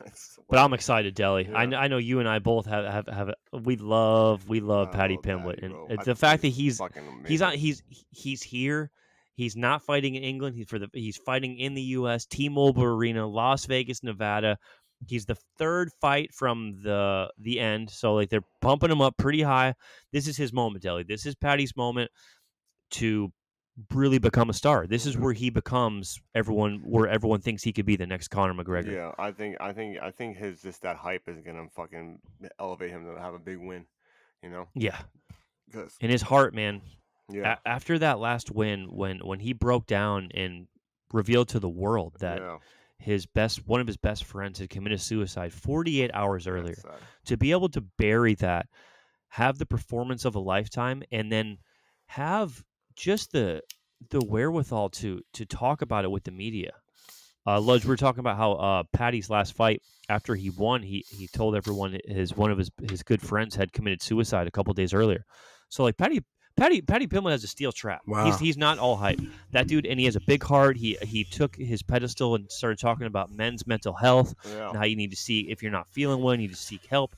but 0.48 0.58
I'm 0.58 0.72
excited, 0.74 1.14
Deli. 1.14 1.46
I, 1.46 1.64
Yeah. 1.64 1.70
kn- 1.70 1.74
I 1.74 1.88
know 1.88 1.98
you 1.98 2.20
and 2.20 2.28
I 2.28 2.38
both 2.38 2.66
have 2.66 2.84
have, 2.84 3.06
have 3.08 3.28
a, 3.30 3.34
we 3.58 3.76
love 3.76 4.48
we 4.48 4.60
love 4.60 4.88
I 4.88 4.92
Patty 4.92 5.14
love 5.16 5.24
Pimblett, 5.24 5.60
Patty, 5.60 5.66
and 5.66 5.90
it's 5.90 6.02
I 6.02 6.12
the 6.12 6.14
fact 6.14 6.42
that 6.42 6.48
he's 6.48 6.80
he's 7.26 7.40
not 7.40 7.54
he's 7.54 7.82
he's 8.10 8.42
here. 8.42 8.90
He's 9.34 9.54
not 9.56 9.82
fighting 9.82 10.16
in 10.16 10.24
England. 10.24 10.56
He's 10.56 10.68
for 10.68 10.78
the 10.80 10.88
he's 10.92 11.16
fighting 11.16 11.58
in 11.58 11.74
the 11.74 11.82
U.S. 11.82 12.26
T-Mobile 12.26 12.82
Arena, 12.82 13.26
Las 13.26 13.66
Vegas, 13.66 14.02
Nevada. 14.02 14.58
He's 15.06 15.26
the 15.26 15.36
third 15.58 15.90
fight 16.00 16.34
from 16.34 16.80
the 16.82 17.30
the 17.38 17.60
end, 17.60 17.88
so 17.88 18.14
like 18.14 18.30
they're 18.30 18.42
pumping 18.60 18.90
him 18.90 19.00
up 19.00 19.16
pretty 19.16 19.42
high. 19.42 19.74
This 20.12 20.26
is 20.26 20.36
his 20.36 20.52
moment, 20.52 20.82
Deli. 20.82 21.04
This 21.04 21.24
is 21.24 21.36
Patty's 21.36 21.76
moment 21.76 22.10
to 22.92 23.32
really 23.94 24.18
become 24.18 24.50
a 24.50 24.52
star. 24.52 24.86
This 24.86 25.06
is 25.06 25.14
mm-hmm. 25.14 25.24
where 25.24 25.32
he 25.32 25.50
becomes 25.50 26.20
everyone 26.34 26.82
where 26.84 27.08
everyone 27.08 27.40
thinks 27.40 27.62
he 27.62 27.72
could 27.72 27.86
be 27.86 27.96
the 27.96 28.06
next 28.06 28.28
Conor 28.28 28.54
McGregor. 28.54 28.92
Yeah, 28.92 29.12
I 29.18 29.32
think 29.32 29.56
I 29.60 29.72
think 29.72 29.98
I 30.00 30.10
think 30.10 30.36
his 30.36 30.62
just 30.62 30.82
that 30.82 30.96
hype 30.96 31.28
is 31.28 31.40
gonna 31.40 31.68
fucking 31.74 32.18
elevate 32.58 32.90
him 32.90 33.04
to 33.04 33.20
have 33.20 33.34
a 33.34 33.38
big 33.38 33.58
win. 33.58 33.86
You 34.42 34.50
know, 34.50 34.68
Yeah, 34.74 34.98
because 35.66 35.96
in 36.00 36.10
his 36.10 36.22
heart, 36.22 36.54
man. 36.54 36.80
yeah, 37.28 37.56
A- 37.64 37.68
after 37.68 37.98
that 37.98 38.18
last 38.18 38.50
win, 38.50 38.86
when 38.90 39.18
when 39.18 39.40
he 39.40 39.52
broke 39.52 39.86
down 39.86 40.30
and 40.34 40.66
revealed 41.12 41.48
to 41.48 41.60
the 41.60 41.68
world 41.68 42.14
that 42.20 42.38
yeah, 42.38 42.58
his 42.98 43.26
best 43.26 43.66
one 43.66 43.80
of 43.80 43.86
his 43.86 43.96
best 43.96 44.24
friends 44.24 44.58
had 44.58 44.70
committed 44.70 45.00
suicide 45.00 45.52
48 45.52 46.10
hours 46.12 46.46
earlier 46.46 46.76
to 47.24 47.36
be 47.36 47.52
able 47.52 47.68
to 47.70 47.80
bury 47.80 48.34
that 48.36 48.66
have 49.28 49.58
the 49.58 49.66
performance 49.66 50.24
of 50.24 50.34
a 50.34 50.40
lifetime 50.40 51.02
and 51.12 51.30
then 51.30 51.58
have 52.06 52.64
just 52.98 53.32
the 53.32 53.62
the 54.10 54.20
wherewithal 54.20 54.90
to 54.90 55.20
to 55.32 55.46
talk 55.46 55.82
about 55.82 56.04
it 56.04 56.10
with 56.10 56.24
the 56.24 56.30
media 56.30 56.72
uh 57.46 57.60
Ludge, 57.60 57.84
we 57.84 57.92
are 57.94 57.96
talking 57.96 58.20
about 58.20 58.36
how 58.36 58.52
uh 58.52 58.82
patty's 58.92 59.30
last 59.30 59.54
fight 59.54 59.80
after 60.08 60.34
he 60.34 60.50
won 60.50 60.82
he 60.82 61.04
he 61.08 61.28
told 61.28 61.54
everyone 61.56 61.98
his 62.06 62.36
one 62.36 62.50
of 62.50 62.58
his 62.58 62.70
his 62.88 63.02
good 63.02 63.22
friends 63.22 63.54
had 63.54 63.72
committed 63.72 64.02
suicide 64.02 64.46
a 64.46 64.50
couple 64.50 64.72
days 64.74 64.92
earlier 64.92 65.24
so 65.68 65.82
like 65.84 65.96
patty 65.96 66.22
Patty 66.56 66.82
Patty 66.82 67.06
Pimblett 67.06 67.30
has 67.30 67.44
a 67.44 67.46
steel 67.46 67.70
trap. 67.70 68.00
He's 68.04 68.12
Wow. 68.14 68.36
he's 68.38 68.56
not 68.56 68.78
all 68.80 68.96
hype. 68.96 69.20
That 69.52 69.68
dude, 69.68 69.86
and 69.86 70.00
he 70.00 70.06
has 70.06 70.16
a 70.16 70.20
big 70.26 70.42
heart. 70.42 70.76
He 70.76 70.98
he 71.02 71.22
took 71.22 71.54
his 71.54 71.84
pedestal 71.84 72.34
and 72.34 72.50
started 72.50 72.80
talking 72.80 73.06
about 73.06 73.30
men's 73.30 73.64
mental 73.64 73.92
health 73.92 74.34
Yeah, 74.44 74.70
and 74.70 74.76
how 74.76 74.82
you 74.84 74.96
need 74.96 75.12
to 75.12 75.16
see 75.16 75.42
if 75.52 75.62
you're 75.62 75.70
not 75.70 75.86
feeling 75.92 76.20
well, 76.20 76.34
you 76.34 76.38
need 76.38 76.50
to 76.50 76.56
seek 76.56 76.84
help. 76.86 77.14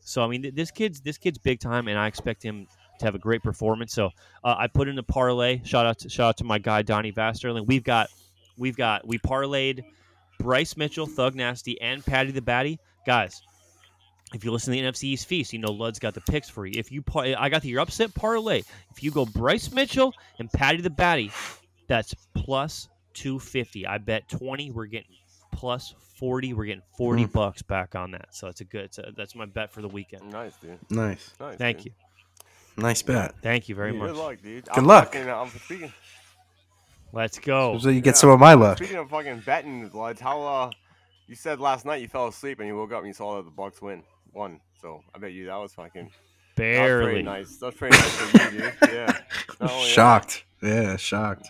So 0.00 0.24
I 0.24 0.26
mean, 0.26 0.42
th- 0.42 0.54
this 0.54 0.72
kid's 0.72 1.00
this 1.00 1.16
kid's 1.16 1.38
big 1.38 1.60
time, 1.60 1.86
and 1.86 1.96
I 1.96 2.08
expect 2.08 2.42
him 2.42 2.66
to 3.02 3.06
have 3.06 3.14
a 3.14 3.18
great 3.18 3.42
performance. 3.42 3.92
So 3.92 4.06
uh, 4.42 4.54
I 4.58 4.66
put 4.66 4.88
in 4.88 4.98
a 4.98 5.02
parlay. 5.02 5.60
Shout 5.64 5.86
out 5.86 5.98
to 6.00 6.08
shout 6.08 6.28
out 6.30 6.36
to 6.38 6.44
my 6.44 6.58
guy 6.58 6.82
Donnie 6.82 7.12
Vasterling. 7.12 7.66
We've 7.66 7.84
got 7.84 8.08
we've 8.56 8.76
got 8.76 9.06
we 9.06 9.18
parlayed 9.18 9.82
Bryce 10.40 10.76
Mitchell, 10.76 11.06
Thug 11.06 11.34
Nasty, 11.34 11.80
and 11.80 12.04
Patty 12.04 12.30
the 12.32 12.42
Batty. 12.42 12.78
Guys, 13.06 13.42
if 14.34 14.44
you 14.44 14.50
listen 14.50 14.72
to 14.74 14.80
the 14.80 14.86
NFC 14.86 15.04
East 15.04 15.26
Feast, 15.26 15.52
you 15.52 15.58
know 15.58 15.72
Lud's 15.72 15.98
got 15.98 16.14
the 16.14 16.20
picks 16.22 16.48
for 16.48 16.66
you. 16.66 16.74
If 16.78 16.90
you 16.90 17.02
par- 17.02 17.26
I 17.38 17.48
got 17.48 17.62
the 17.62 17.68
your 17.68 17.80
upset 17.80 18.14
parlay. 18.14 18.62
If 18.90 19.02
you 19.02 19.10
go 19.10 19.26
Bryce 19.26 19.70
Mitchell 19.72 20.14
and 20.38 20.50
Patty 20.50 20.80
the 20.80 20.90
Batty, 20.90 21.30
that's 21.88 22.14
plus 22.34 22.88
two 23.14 23.38
fifty. 23.38 23.86
I 23.86 23.98
bet 23.98 24.28
twenty. 24.28 24.70
We're 24.70 24.86
getting 24.86 25.14
plus 25.52 25.94
forty. 26.18 26.54
We're 26.54 26.64
getting 26.64 26.82
forty 26.96 27.24
Hmm. 27.24 27.32
bucks 27.32 27.62
back 27.62 27.94
on 27.94 28.12
that. 28.12 28.34
So 28.34 28.48
it's 28.48 28.60
a 28.60 28.64
good. 28.64 28.84
It's 28.86 28.98
a, 28.98 29.12
that's 29.16 29.34
my 29.34 29.44
bet 29.46 29.70
for 29.72 29.82
the 29.82 29.88
weekend. 29.88 30.30
nice, 30.30 30.56
dude. 30.56 30.78
Nice. 30.90 31.30
Nice. 31.40 31.56
Thank 31.58 31.78
dude. 31.78 31.86
you. 31.86 31.92
Nice 32.76 33.02
bet. 33.02 33.34
Thank 33.42 33.68
you 33.68 33.74
very 33.74 33.92
much. 33.92 34.08
Good 34.08 34.16
luck, 34.16 34.36
dude. 34.42 34.64
Good 34.74 34.84
luck. 34.84 35.12
Fucking, 35.12 35.28
I'm 35.30 35.48
speaking. 35.50 35.92
Let's 37.12 37.38
go. 37.38 37.78
So 37.78 37.90
you 37.90 38.00
get 38.00 38.10
Yeah. 38.10 38.14
some 38.14 38.30
of 38.30 38.40
my 38.40 38.54
luck. 38.54 38.78
Speaking 38.78 38.96
of 38.96 39.10
fucking 39.10 39.40
betting, 39.44 39.90
lads, 39.92 40.20
how 40.20 40.42
uh, 40.42 40.70
you 41.26 41.34
said 41.34 41.60
last 41.60 41.84
night 41.84 42.00
you 42.00 42.08
fell 42.08 42.28
asleep 42.28 42.58
and 42.60 42.68
you 42.68 42.76
woke 42.76 42.92
up 42.92 42.98
and 43.00 43.08
you 43.08 43.12
saw 43.12 43.36
that 43.36 43.44
the 43.44 43.50
Bucks 43.50 43.82
win, 43.82 44.02
won. 44.32 44.60
So 44.80 45.02
I 45.14 45.18
bet 45.18 45.32
you 45.32 45.46
that 45.46 45.56
was 45.56 45.74
fucking 45.74 46.04
That 46.04 46.10
was 46.70 46.76
Barely. 46.78 47.04
pretty 47.04 47.22
nice. 47.22 47.48
That's 47.56 47.62
was 47.62 47.74
pretty 47.74 47.96
nice 47.98 48.10
for 48.16 48.54
you, 48.54 48.60
dude. 48.62 48.72
Yeah. 48.92 49.18
No, 49.60 49.66
yeah. 49.68 49.84
Shocked. 49.84 50.44
Yeah, 50.62 50.96
shocked. 50.96 51.48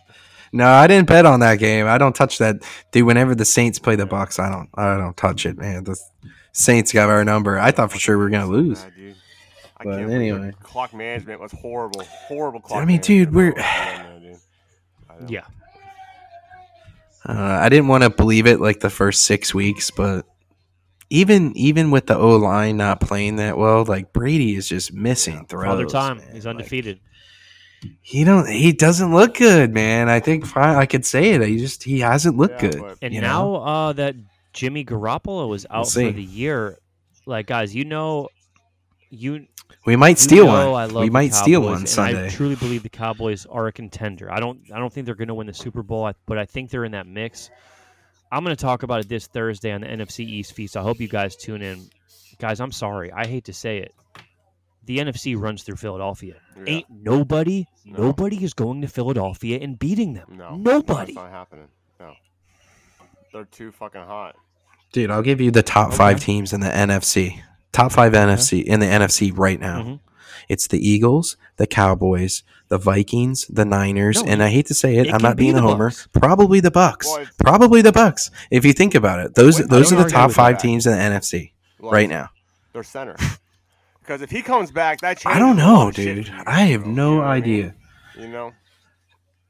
No, 0.53 0.67
I 0.69 0.87
didn't 0.87 1.07
bet 1.09 1.25
on 1.27 1.41
that 1.41 1.59
game. 1.59 1.87
I 1.87 1.97
don't 1.97 2.15
touch 2.15 2.39
that. 2.39 2.57
Dude, 2.91 3.07
whenever 3.07 3.35
the 3.35 3.45
Saints 3.45 3.79
play 3.79 3.95
the 3.97 4.05
Bucks, 4.07 4.39
I 4.39 4.51
don't 4.51 4.69
I 4.75 4.97
don't 4.99 5.17
touch 5.17 5.47
it, 5.47 5.57
man. 5.59 5.85
The 5.85 5.99
Saints 6.53 6.93
got 6.93 7.09
our 7.09 7.25
number. 7.25 7.59
I 7.59 7.71
thought 7.71 7.91
for 7.93 7.99
sure 7.99 8.19
we 8.19 8.25
were 8.25 8.31
gonna 8.31 8.47
lose. 8.51 8.83
Bad, 8.83 8.95
dude. 8.97 9.17
I 9.83 9.91
But 9.91 9.99
can't 9.99 10.11
anyway. 10.13 10.49
it. 10.49 10.61
clock 10.61 10.93
management 10.95 11.41
was 11.41 11.53
horrible. 11.53 12.03
Horrible 12.05 12.61
clock. 12.61 12.83
I 12.83 12.85
mean, 12.85 13.01
dude, 13.01 13.35
we're- 13.35 13.55
I 13.63 14.03
know, 14.03 14.19
dude. 14.21 14.37
I 15.11 15.15
Yeah. 15.29 15.45
Uh, 17.25 17.61
I 17.63 17.69
didn't 17.69 17.89
want 17.89 18.03
to 18.03 18.11
believe 18.11 18.47
it 18.47 18.61
like 18.61 18.81
the 18.81 18.91
first 18.91 19.23
six 19.25 19.55
weeks, 19.55 19.91
but 19.91 20.27
even 21.09 21.57
even 21.57 21.91
with 21.93 22.07
the 22.07 22.17
O 22.17 22.37
line 22.37 22.77
not 22.79 23.01
playing 23.01 23.37
that 23.37 23.57
well, 23.57 23.85
like 23.85 24.13
Brady 24.13 24.57
is 24.57 24.69
just 24.69 24.93
missing 24.93 25.47
throws. 25.47 25.67
Father 25.67 25.87
time. 25.87 26.17
man. 26.19 26.27
He's 26.35 26.47
Like, 26.47 26.57
undefeated. 26.57 26.99
he 28.01 28.25
don't. 28.25 28.49
He 28.49 28.73
doesn't 28.73 29.13
look 29.15 29.35
good, 29.37 29.73
man. 29.73 30.09
I 30.09 30.19
think 30.19 30.47
fine, 30.47 30.75
I 30.77 30.87
could 30.87 31.07
say 31.07 31.31
it. 31.31 31.43
He 31.47 31.59
just 31.59 31.85
he 31.85 32.01
hasn't 32.01 32.37
looked 32.37 32.61
Yeah, 32.63 32.71
good. 32.71 32.81
but- 32.81 32.99
and 33.03 33.15
you 33.15 33.21
now 33.21 33.43
know? 33.45 33.57
uh, 33.63 33.93
that 33.93 34.17
Jimmy 34.53 34.85
Garoppolo 34.85 35.55
is 35.55 35.65
out 35.71 35.87
see. 35.87 36.07
for 36.07 36.13
the 36.17 36.23
year, 36.25 36.77
like 37.27 37.47
guys, 37.47 37.73
you 37.73 37.85
know, 37.85 38.29
you 39.11 39.47
We 39.85 39.97
might 39.97 40.11
you 40.11 40.17
steal 40.17 40.47
know 40.47 40.75
I 40.75 40.85
one. 40.87 40.91
love 40.95 41.03
We 41.03 41.09
the 41.09 41.13
might 41.13 41.35
steal 41.35 41.61
Cowboys, 41.61 41.71
one 41.71 41.79
and 41.81 41.89
Sunday. 41.89 42.27
I 42.27 42.29
truly 42.31 42.55
believe 42.55 42.83
the 42.85 42.89
Cowboys 42.89 43.47
are 43.47 43.67
a 43.67 43.73
contender. 43.73 44.31
I 44.33 44.39
don't. 44.39 44.61
I 44.73 44.79
don't 44.79 44.93
think 44.93 45.07
they're 45.07 45.15
going 45.17 45.29
to 45.29 45.35
win 45.35 45.47
the 45.49 45.55
Super 45.55 45.83
Bowl, 45.83 46.11
but 46.27 46.39
I 46.39 46.45
think 46.45 46.71
they're 46.71 46.85
in 46.85 46.93
that 46.93 47.07
mix. 47.07 47.51
I'm 48.31 48.45
going 48.45 48.55
to 48.57 48.63
talk 48.63 48.83
about 48.85 49.01
it 49.01 49.09
this 49.09 49.27
Thursday 49.27 49.73
on 49.73 49.81
the 49.83 49.89
NFC 49.89 50.21
East 50.21 50.55
feast. 50.55 50.77
I 50.77 50.83
hope 50.83 51.01
you 51.01 51.09
guys 51.09 51.37
tune 51.37 51.63
in, 51.63 51.89
guys. 52.39 52.61
I'm 52.61 52.73
sorry. 52.73 53.13
I 53.13 53.27
hate 53.27 53.45
to 53.47 53.53
say 53.53 53.79
it. 53.79 53.93
The 54.85 54.99
NFC 54.99 55.39
runs 55.39 55.63
through 55.65 55.77
Philadelphia. 55.77 56.37
Yeah. 56.57 56.63
Ain't 56.67 56.87
nobody, 56.91 57.67
No. 57.85 58.05
nobody 58.05 58.43
is 58.43 58.53
going 58.55 58.81
to 58.81 58.89
Philadelphia 58.89 59.59
and 59.61 59.79
beating 59.79 60.15
them. 60.15 60.27
No. 60.37 60.57
Nobody. 60.57 61.13
That's 61.13 61.25
not 61.25 61.31
happening. 61.31 61.69
No. 62.01 62.15
They're 63.33 63.45
too 63.45 63.71
fucking 63.71 64.01
hot. 64.01 64.35
Dude, 64.93 65.11
I'll 65.11 65.23
give 65.23 65.41
you 65.41 65.51
the 65.51 65.63
top 65.63 65.89
Okay. 65.89 65.97
five 65.97 66.21
teams 66.21 66.53
in 66.53 66.61
the 66.61 66.69
NFC. 66.69 67.41
Top 67.73 67.93
five 67.93 68.13
NFC 68.13 68.63
in 68.65 68.81
the 68.81 68.87
NFC 68.87 69.33
right 69.35 69.59
now. 69.61 69.83
Mhm. 69.83 70.01
It's 70.49 70.67
the 70.67 70.87
Eagles, 70.87 71.37
the 71.57 71.67
Cowboys, 71.67 72.43
the 72.69 72.77
Vikings, 72.79 73.47
the 73.49 73.65
Niners, 73.65 74.23
No, 74.23 74.31
and 74.31 74.43
I 74.43 74.49
hate 74.49 74.67
to 74.67 74.75
say 74.75 74.97
it, 74.97 75.07
it 75.07 75.13
I'm 75.15 75.21
can 75.21 75.29
not 75.31 75.37
be 75.37 75.45
being 75.45 75.57
a 75.57 75.63
homer. 75.63 75.89
Bucks. 75.91 76.09
Probably 76.13 76.61
the 76.61 76.71
Bucks. 76.71 77.07
Well, 77.07 77.27
Probably 77.39 77.81
the 77.83 77.93
Bucks. 77.93 78.31
If 78.51 78.65
you 78.65 78.73
think 78.73 78.95
about 78.95 79.21
it, 79.21 79.35
those 79.35 79.59
Wait, 79.61 79.69
those 79.71 79.93
are 79.93 80.03
the 80.03 80.09
top 80.11 80.33
five 80.33 80.57
that. 80.57 80.63
teams 80.63 80.87
in 80.87 80.93
the 80.93 80.99
NFC 80.99 81.53
Like, 81.81 81.93
right 81.93 82.09
now. 82.09 82.29
Their 82.73 82.83
center. 82.83 83.17
Because 84.01 84.21
if 84.21 84.31
he 84.31 84.43
comes 84.43 84.71
back, 84.71 85.01
that 85.01 85.23
I 85.25 85.39
don't 85.39 85.57
know, 85.57 85.89
of 85.89 85.95
shit 85.95 86.25
dude. 86.27 86.33
I 86.47 86.63
have 86.63 86.87
no 86.87 86.87
You 86.87 86.95
know 86.95 87.17
what 87.19 87.27
I 87.27 87.35
mean? 87.37 87.43
idea. 87.43 87.75
You 88.19 88.29
know? 88.29 88.53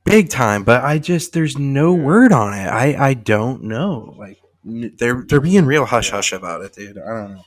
Big 0.05 0.29
time, 0.29 0.63
but 0.65 0.85
I 0.85 0.99
just 0.99 1.33
there's 1.33 1.57
no 1.57 1.95
Yeah. 1.97 2.03
word 2.03 2.33
on 2.33 2.53
it. 2.55 2.67
I 2.67 2.95
I 3.11 3.15
don't 3.15 3.65
know. 3.65 4.15
Like 4.19 4.37
they're 4.65 5.25
they're 5.27 5.41
being 5.41 5.65
real 5.65 5.87
hush 5.87 6.09
Yeah. 6.11 6.17
hush 6.17 6.33
about 6.33 6.61
it, 6.63 6.75
dude. 6.75 6.99
I 6.99 7.07
don't 7.09 7.35
know. 7.37 7.45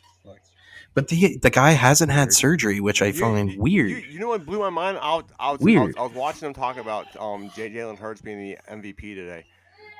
Like, 0.95 1.03
but 1.03 1.07
the 1.09 1.37
the 1.41 1.49
guy 1.49 1.71
hasn't 1.71 2.11
had 2.11 2.25
Weird. 2.27 2.33
surgery, 2.33 2.79
which 2.79 3.01
I 3.01 3.07
You- 3.07 3.13
find 3.13 3.51
you- 3.51 3.59
weird. 3.61 3.89
You, 3.89 3.97
you 3.97 4.19
know 4.19 4.29
what 4.29 4.45
blew 4.45 4.59
my 4.59 4.69
mind? 4.69 4.97
I 5.01 5.15
was, 5.15 5.23
I 5.23 5.25
was, 5.25 5.33
I 5.39 5.51
was, 5.51 5.59
Weird. 5.61 5.97
I 5.97 6.01
was 6.03 6.13
watching 6.13 6.47
him 6.47 6.53
talk 6.53 6.77
about 6.77 7.07
um, 7.19 7.51
J- 7.55 7.69
Jalen 7.69 7.97
Hurts 7.99 8.21
being 8.21 8.37
the 8.39 8.57
MVP 8.71 9.15
today, 9.15 9.45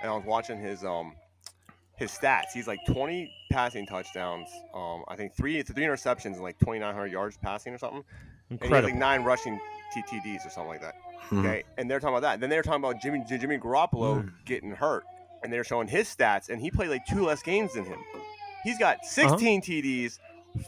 and 0.02 0.10
I 0.12 0.16
was 0.16 0.26
watching 0.26 0.60
his 0.60 0.84
um 0.86 1.14
his 1.98 2.12
stats. 2.12 2.52
He's 2.54 2.68
like 2.68 2.80
20 2.88 3.32
passing 3.52 3.86
touchdowns. 3.88 4.50
Um, 4.74 5.04
I 5.08 5.16
think 5.16 5.34
three 5.36 5.62
three 5.64 5.84
interceptions 5.84 6.34
and 6.34 6.42
like 6.42 6.58
2,900 6.60 7.08
yards 7.12 7.38
passing 7.38 7.74
or 7.74 7.78
something. 7.78 8.04
Incredible. 8.50 8.76
And 8.78 8.86
he 8.86 8.92
has 8.92 8.94
like 8.94 9.00
nine 9.00 9.24
rushing 9.26 9.60
TTDs 9.96 10.46
or 10.46 10.50
something 10.50 10.68
like 10.70 10.82
that. 10.82 10.96
Mhm. 11.30 11.40
Okay, 11.40 11.64
and 11.78 11.90
they're 11.90 12.00
talking 12.00 12.16
about 12.18 12.22
that. 12.22 12.40
Then 12.40 12.50
they're 12.50 12.62
talking 12.64 12.84
about 12.84 13.02
Jimmy 13.02 13.24
Jimmy 13.28 13.58
Garoppolo 13.58 14.24
Mm. 14.24 14.32
getting 14.46 14.72
hurt, 14.72 15.04
and 15.44 15.52
they're 15.52 15.64
showing 15.64 15.88
his 15.88 16.08
stats, 16.14 16.50
and 16.50 16.62
he 16.62 16.70
played 16.72 16.90
like 16.90 17.06
two 17.06 17.26
less 17.26 17.42
games 17.42 17.74
than 17.74 17.86
him. 17.86 18.00
He's 18.64 18.78
got 18.78 18.98
Uh-huh. 18.98 19.08
16 19.08 19.62
TDs, 19.62 20.20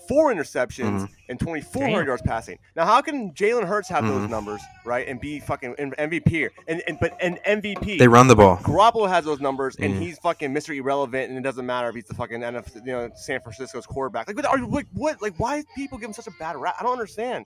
four 0.07 0.33
interceptions, 0.33 1.01
Mhm. 1.01 1.09
and 1.29 1.39
2,400 1.39 1.97
Damn. 1.99 2.07
yards 2.07 2.21
passing. 2.23 2.57
Now, 2.75 2.85
how 2.85 3.01
can 3.01 3.31
Jalen 3.31 3.65
Hurts 3.65 3.89
have 3.89 4.05
those 4.05 4.27
Mhm. 4.27 4.29
numbers, 4.29 4.61
right, 4.85 5.07
and 5.07 5.19
be 5.19 5.39
fucking 5.39 5.75
MVP 5.97 6.49
and 6.67 6.81
and 6.87 6.97
but 6.99 7.17
an 7.21 7.37
MVP? 7.45 7.97
They 7.97 8.07
run 8.07 8.27
the 8.27 8.35
ball. 8.35 8.57
Garoppolo 8.57 9.07
has 9.09 9.25
those 9.25 9.39
numbers, 9.39 9.75
and 9.77 9.95
Mhm. 9.95 9.99
he's 9.99 10.17
fucking 10.19 10.53
Mr. 10.53 10.75
Irrelevant, 10.75 11.29
and 11.29 11.37
it 11.37 11.41
doesn't 11.41 11.65
matter 11.65 11.89
if 11.89 11.95
he's 11.95 12.05
the 12.05 12.13
fucking 12.15 12.41
you 12.41 12.91
know, 12.91 13.09
San 13.15 13.41
Francisco's 13.41 13.85
quarterback. 13.85 14.27
Like, 14.27 14.35
what 14.37 14.45
are 14.45 14.57
you 14.57 14.67
like? 14.67 14.87
What? 14.93 15.21
Like, 15.21 15.33
why 15.37 15.63
people 15.75 15.97
give 15.97 16.07
him 16.09 16.13
such 16.13 16.27
a 16.27 16.31
bad 16.39 16.55
rap? 16.55 16.75
I 16.79 16.83
don't 16.83 16.93
understand. 16.93 17.45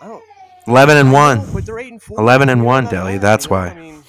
I 0.00 0.08
don't. 0.08 0.22
Eleven 0.66 0.96
and 0.96 1.12
one. 1.12 1.42
But 1.52 1.66
they're 1.66 1.78
eight 1.80 1.90
and 1.90 2.00
four. 2.00 2.20
11 2.20 2.48
and 2.48 2.64
one, 2.64 2.86
Deli, 2.86 3.18
that's 3.18 3.50
why. 3.50 3.68
I 3.70 3.74
mean, 3.74 4.01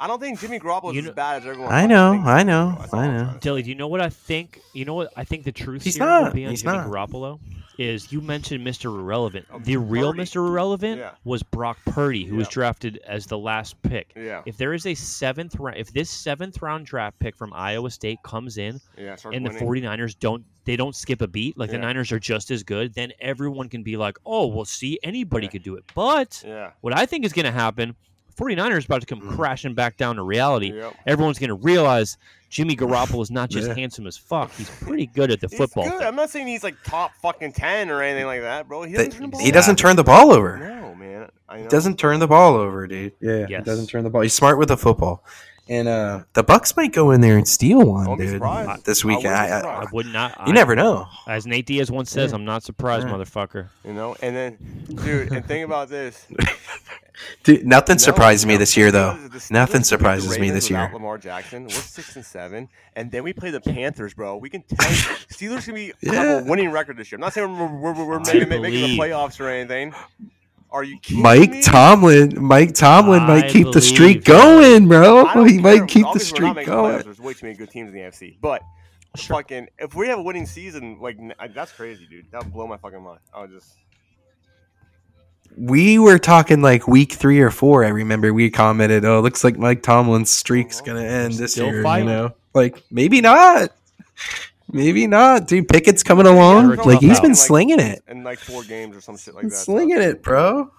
I 0.00 0.06
don't 0.06 0.20
think 0.20 0.38
Jimmy 0.40 0.60
Garoppolo 0.60 0.92
You 0.92 1.00
is 1.00 1.04
know- 1.06 1.10
as 1.10 1.16
bad 1.16 1.42
as 1.42 1.46
everyone. 1.48 1.72
I 1.72 1.86
know, 1.86 2.12
I 2.12 2.42
know, 2.44 2.70
bro. 2.70 2.80
That's 2.80 2.94
all 2.94 3.00
I 3.00 3.06
know. 3.08 3.24
trying 3.24 3.38
Dilly, 3.40 3.62
do 3.62 3.68
you 3.70 3.74
know 3.74 3.88
what 3.88 4.00
I 4.00 4.08
think? 4.10 4.60
You 4.72 4.84
know 4.84 4.94
what 4.94 5.12
I 5.16 5.24
think 5.24 5.44
the 5.44 5.52
truth 5.52 5.82
He's 5.82 5.96
here 5.96 6.06
not. 6.06 6.24
will 6.24 6.32
be 6.32 6.44
on 6.44 6.50
He's 6.50 6.62
Jimmy 6.62 6.76
not. 6.78 6.86
Garoppolo 6.88 7.40
is 7.78 8.10
you 8.12 8.20
mentioned 8.20 8.66
Mr. 8.66 8.86
Irrelevant. 8.86 9.46
Oh, 9.52 9.60
The 9.60 9.76
real 9.76 10.10
Purdy. 10.12 10.22
Mr. 10.24 10.36
Irrelevant 10.48 10.98
Yeah. 10.98 11.10
was 11.24 11.44
Brock 11.44 11.78
Purdy, 11.86 12.24
who 12.24 12.34
was 12.36 12.48
drafted 12.48 12.98
as 13.06 13.26
the 13.26 13.38
last 13.38 13.80
pick. 13.82 14.12
Yeah, 14.16 14.42
If 14.46 14.56
there 14.56 14.72
is 14.74 14.84
a 14.86 14.94
seventh 14.94 15.54
round, 15.60 15.78
if 15.78 15.92
this 15.92 16.10
seventh 16.10 16.60
round 16.60 16.86
draft 16.86 17.18
pick 17.20 17.36
from 17.36 17.52
Iowa 17.52 17.90
State 17.92 18.18
comes 18.24 18.58
in 18.58 18.80
yeah. 18.96 19.14
starts 19.14 19.36
and 19.36 19.46
the 19.46 19.50
winning. 19.50 19.84
49ers 19.84 20.18
don't 20.18 20.44
they 20.64 20.74
don't 20.76 20.94
skip 20.94 21.22
a 21.22 21.26
beat, 21.28 21.56
like 21.56 21.70
the 21.70 21.78
Niners 21.78 22.12
are 22.12 22.18
just 22.18 22.50
as 22.50 22.62
good, 22.62 22.92
then 22.94 23.10
everyone 23.20 23.68
can 23.70 23.82
be 23.82 23.96
like, 23.96 24.18
"Oh, 24.26 24.48
well, 24.48 24.66
see, 24.66 24.98
anybody 25.02 25.46
Yeah. 25.46 25.50
could 25.50 25.62
do 25.62 25.76
it." 25.76 25.84
But 25.94 26.42
Yeah. 26.46 26.72
what 26.82 26.94
I 26.98 27.06
think 27.06 27.24
is 27.24 27.32
going 27.32 27.46
to 27.46 27.52
happen, 27.52 27.94
49ers 28.38 28.84
about 28.86 29.00
to 29.00 29.06
come 29.06 29.20
Mhm. 29.20 29.34
crashing 29.36 29.74
back 29.74 29.96
down 29.96 30.16
to 30.16 30.22
reality. 30.22 30.72
Yep. 30.72 30.94
Everyone's 31.06 31.38
going 31.38 31.48
to 31.48 31.54
realize 31.54 32.16
Jimmy 32.50 32.76
Garoppolo 32.76 33.20
is 33.22 33.30
not 33.30 33.50
just 33.50 33.68
Yeah. 33.68 33.74
handsome 33.74 34.06
as 34.06 34.16
fuck. 34.16 34.52
He's 34.54 34.70
pretty 34.70 35.06
good 35.06 35.30
at 35.30 35.40
the 35.40 35.48
He's 35.48 35.58
football. 35.58 35.84
good. 35.88 36.02
I'm 36.02 36.16
not 36.16 36.30
saying 36.30 36.46
he's 36.46 36.62
like 36.64 36.76
top 36.84 37.12
fucking 37.20 37.52
ten 37.52 37.90
or 37.90 38.02
anything 38.02 38.26
like 38.26 38.40
that, 38.42 38.68
bro. 38.68 38.82
He 38.84 38.92
doesn't 38.94 39.10
turn 39.12 39.22
the 39.22 39.28
ball 39.28 39.40
he 39.40 39.50
doesn't 39.50 39.72
over. 39.72 39.88
turn 39.88 39.96
the 39.96 40.04
ball 40.04 40.32
over. 40.32 40.56
No, 40.58 40.94
man. 40.94 41.28
I 41.48 41.56
know. 41.56 41.62
He 41.64 41.68
doesn't 41.68 41.98
turn 41.98 42.20
the 42.20 42.26
ball 42.28 42.54
over, 42.54 42.86
dude. 42.86 43.12
Yeah, 43.20 43.46
he 43.46 43.56
doesn't 43.58 43.88
turn 43.88 44.04
the 44.04 44.10
ball. 44.10 44.22
He's 44.22 44.34
smart 44.34 44.58
with 44.58 44.68
the 44.68 44.76
football. 44.76 45.24
And 45.68 45.86
uh 45.86 46.22
the 46.32 46.42
Bucks 46.42 46.76
might 46.76 46.92
go 46.92 47.10
in 47.10 47.20
there 47.20 47.36
and 47.36 47.46
steal 47.46 47.82
one, 47.84 48.16
dude. 48.16 48.30
surprised. 48.30 48.86
This 48.86 49.04
weekend. 49.04 49.24
wouldn't 49.34 49.64
I, 49.66 49.70
I, 49.70 49.82
I 49.82 49.86
would 49.92 50.06
not. 50.06 50.30
you 50.38 50.44
I- 50.46 50.52
never 50.52 50.74
know. 50.74 51.06
As 51.26 51.46
Nate 51.46 51.66
Diaz 51.66 51.90
once 51.90 52.10
says, 52.10 52.30
Yeah. 52.30 52.36
I'm 52.36 52.44
not 52.44 52.62
surprised, 52.62 53.06
Yeah. 53.06 53.14
motherfucker. 53.14 53.68
You 53.84 53.92
know, 53.92 54.16
and 54.22 54.34
then, 54.34 54.56
dude, 55.04 55.30
and 55.32 55.44
think 55.44 55.64
about 55.66 55.88
this. 55.88 56.26
Dude, 57.42 57.66
nothing 57.66 57.94
No, 57.94 57.98
surprised 57.98 58.46
me 58.46 58.56
this 58.56 58.76
year 58.76 58.92
though. 58.92 59.18
because 59.24 59.48
the 59.48 59.52
Nothing 59.54 59.82
surprises 59.82 60.38
me 60.38 60.50
this 60.50 60.70
year. 60.70 60.88
Lamar 60.92 61.18
Jackson, 61.18 61.64
we're 61.64 61.70
six 61.70 62.14
and 62.14 62.24
seven, 62.24 62.68
and 62.94 63.10
then 63.10 63.24
we 63.24 63.32
play 63.32 63.50
the 63.50 63.60
Panthers, 63.60 64.14
bro. 64.14 64.36
We 64.36 64.48
can 64.48 64.62
tell 64.62 64.88
you, 64.88 64.96
Steelers 65.28 65.64
can 65.64 65.74
be 65.74 65.92
have 66.04 66.42
a 66.42 66.48
winning 66.48 66.70
record 66.70 66.96
this 66.96 67.10
year. 67.10 67.16
I'm 67.16 67.22
not 67.22 67.32
saying 67.32 67.58
we're, 67.58 67.66
we're, 67.66 67.92
we're, 67.92 68.06
we're 68.06 68.20
I 68.20 68.32
making 68.34 68.48
the 68.50 68.96
playoffs 68.96 69.40
or 69.40 69.48
anything. 69.48 69.92
Are 70.70 70.82
you 70.82 70.98
kidding 71.00 71.22
Mike 71.22 71.50
me? 71.50 71.62
Tomlin, 71.62 72.42
Mike 72.44 72.74
Tomlin 72.74 73.22
might 73.22 73.50
keep 73.50 73.72
the 73.72 73.80
streak 73.80 74.24
going, 74.24 74.86
bro. 74.88 75.24
He 75.44 75.54
care. 75.54 75.60
might 75.62 75.88
keep 75.88 76.02
the 76.02 76.08
Obviously, 76.08 76.12
we're 76.12 76.18
streak 76.18 76.54
making 76.56 76.72
the 76.72 76.78
playoffs. 76.78 76.92
going. 76.92 77.02
There's 77.04 77.20
way 77.20 77.32
too 77.34 77.46
many 77.46 77.58
good 77.58 77.70
teams 77.70 77.88
in 77.88 77.94
the 77.94 78.00
AFC, 78.00 78.36
but 78.40 78.62
Sure. 79.16 79.36
fucking, 79.36 79.68
if 79.78 79.94
we 79.94 80.06
have 80.08 80.18
a 80.18 80.22
winning 80.22 80.44
season, 80.46 80.98
like 81.00 81.16
that's 81.54 81.72
crazy, 81.72 82.06
dude. 82.08 82.30
That 82.30 82.44
would 82.44 82.52
blow 82.52 82.66
my 82.66 82.76
fucking 82.76 83.02
mind. 83.02 83.20
I 83.34 83.40
would 83.40 83.50
just. 83.50 83.74
We 85.56 85.98
were 85.98 86.18
talking 86.18 86.60
like 86.60 86.86
week 86.86 87.12
three 87.12 87.40
or 87.40 87.50
four. 87.50 87.84
I 87.84 87.88
remember 87.88 88.32
we 88.34 88.50
commented, 88.50 89.04
"Oh, 89.04 89.20
looks 89.20 89.42
like 89.42 89.56
Mike 89.56 89.82
Tomlin's 89.82 90.30
streak's 90.30 90.76
uh-huh. 90.80 90.86
gonna 90.86 91.04
end 91.04 91.34
this 91.34 91.52
Still 91.52 91.68
year." 91.68 91.82
fighting. 91.82 92.08
You 92.08 92.14
know, 92.14 92.34
like 92.54 92.82
maybe 92.90 93.20
not, 93.22 93.70
maybe 94.70 95.06
not. 95.06 95.46
Dude, 95.48 95.68
Pickett's 95.68 96.02
coming 96.02 96.26
along. 96.26 96.70
Yeah, 96.76 96.82
like 96.82 97.00
he's 97.00 97.20
been 97.20 97.30
like- 97.30 97.38
slinging 97.38 97.80
it, 97.80 98.02
in 98.08 98.22
like 98.24 98.38
four 98.38 98.62
games 98.64 98.96
or 98.96 99.00
some 99.00 99.16
shit 99.16 99.34
like 99.34 99.44
that. 99.44 99.50
slinging 99.52 100.00
it, 100.00 100.22
bro. 100.22 100.70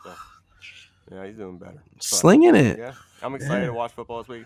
Yeah, 1.11 1.25
he's 1.25 1.37
doing 1.37 1.57
better. 1.57 1.81
But, 1.93 2.03
Slinging 2.03 2.55
it. 2.55 2.77
Yeah, 2.77 2.93
I'm 3.21 3.33
excited 3.35 3.61
Yeah. 3.61 3.67
to 3.67 3.73
watch 3.73 3.93
football 3.93 4.19
this 4.19 4.27
week. 4.27 4.45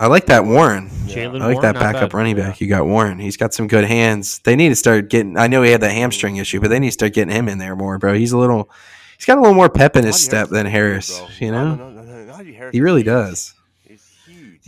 I 0.00 0.06
like 0.06 0.26
that 0.26 0.44
Warren. 0.44 0.90
Yeah. 1.06 1.22
I 1.24 1.26
like 1.26 1.40
Warren, 1.40 1.60
that 1.62 1.74
not 1.74 1.80
backup 1.80 2.14
running 2.14 2.36
back. 2.36 2.60
You 2.60 2.68
got 2.68 2.86
Warren. 2.86 3.18
He's 3.18 3.36
got 3.36 3.52
some 3.52 3.66
good 3.66 3.84
hands. 3.84 4.38
They 4.44 4.54
need 4.54 4.68
to 4.68 4.76
start 4.76 5.10
getting. 5.10 5.36
I 5.36 5.48
know 5.48 5.62
he 5.62 5.72
had 5.72 5.80
the 5.80 5.90
hamstring 5.90 6.36
issue, 6.36 6.60
but 6.60 6.68
they 6.68 6.78
need 6.78 6.88
to 6.88 6.92
start 6.92 7.14
getting 7.14 7.34
him 7.34 7.48
in 7.48 7.58
there 7.58 7.74
more, 7.74 7.98
bro. 7.98 8.14
He's 8.14 8.30
a 8.32 8.38
little. 8.38 8.70
He's 9.16 9.24
got 9.26 9.38
a 9.38 9.40
little 9.40 9.56
more 9.56 9.68
pep 9.68 9.96
in 9.96 10.04
his 10.04 10.14
Najee 10.14 10.18
step 10.18 10.48
Harris 10.48 10.50
than 10.50 10.66
Harris. 10.66 11.18
bro. 11.18 11.28
You 11.40 11.50
know, 11.50 11.74
no, 11.74 11.90
no, 11.90 12.02
no, 12.02 12.24
no, 12.24 12.32
Najee 12.32 12.54
Harris 12.56 12.72
he 12.72 12.80
really 12.80 13.02
does. 13.02 13.54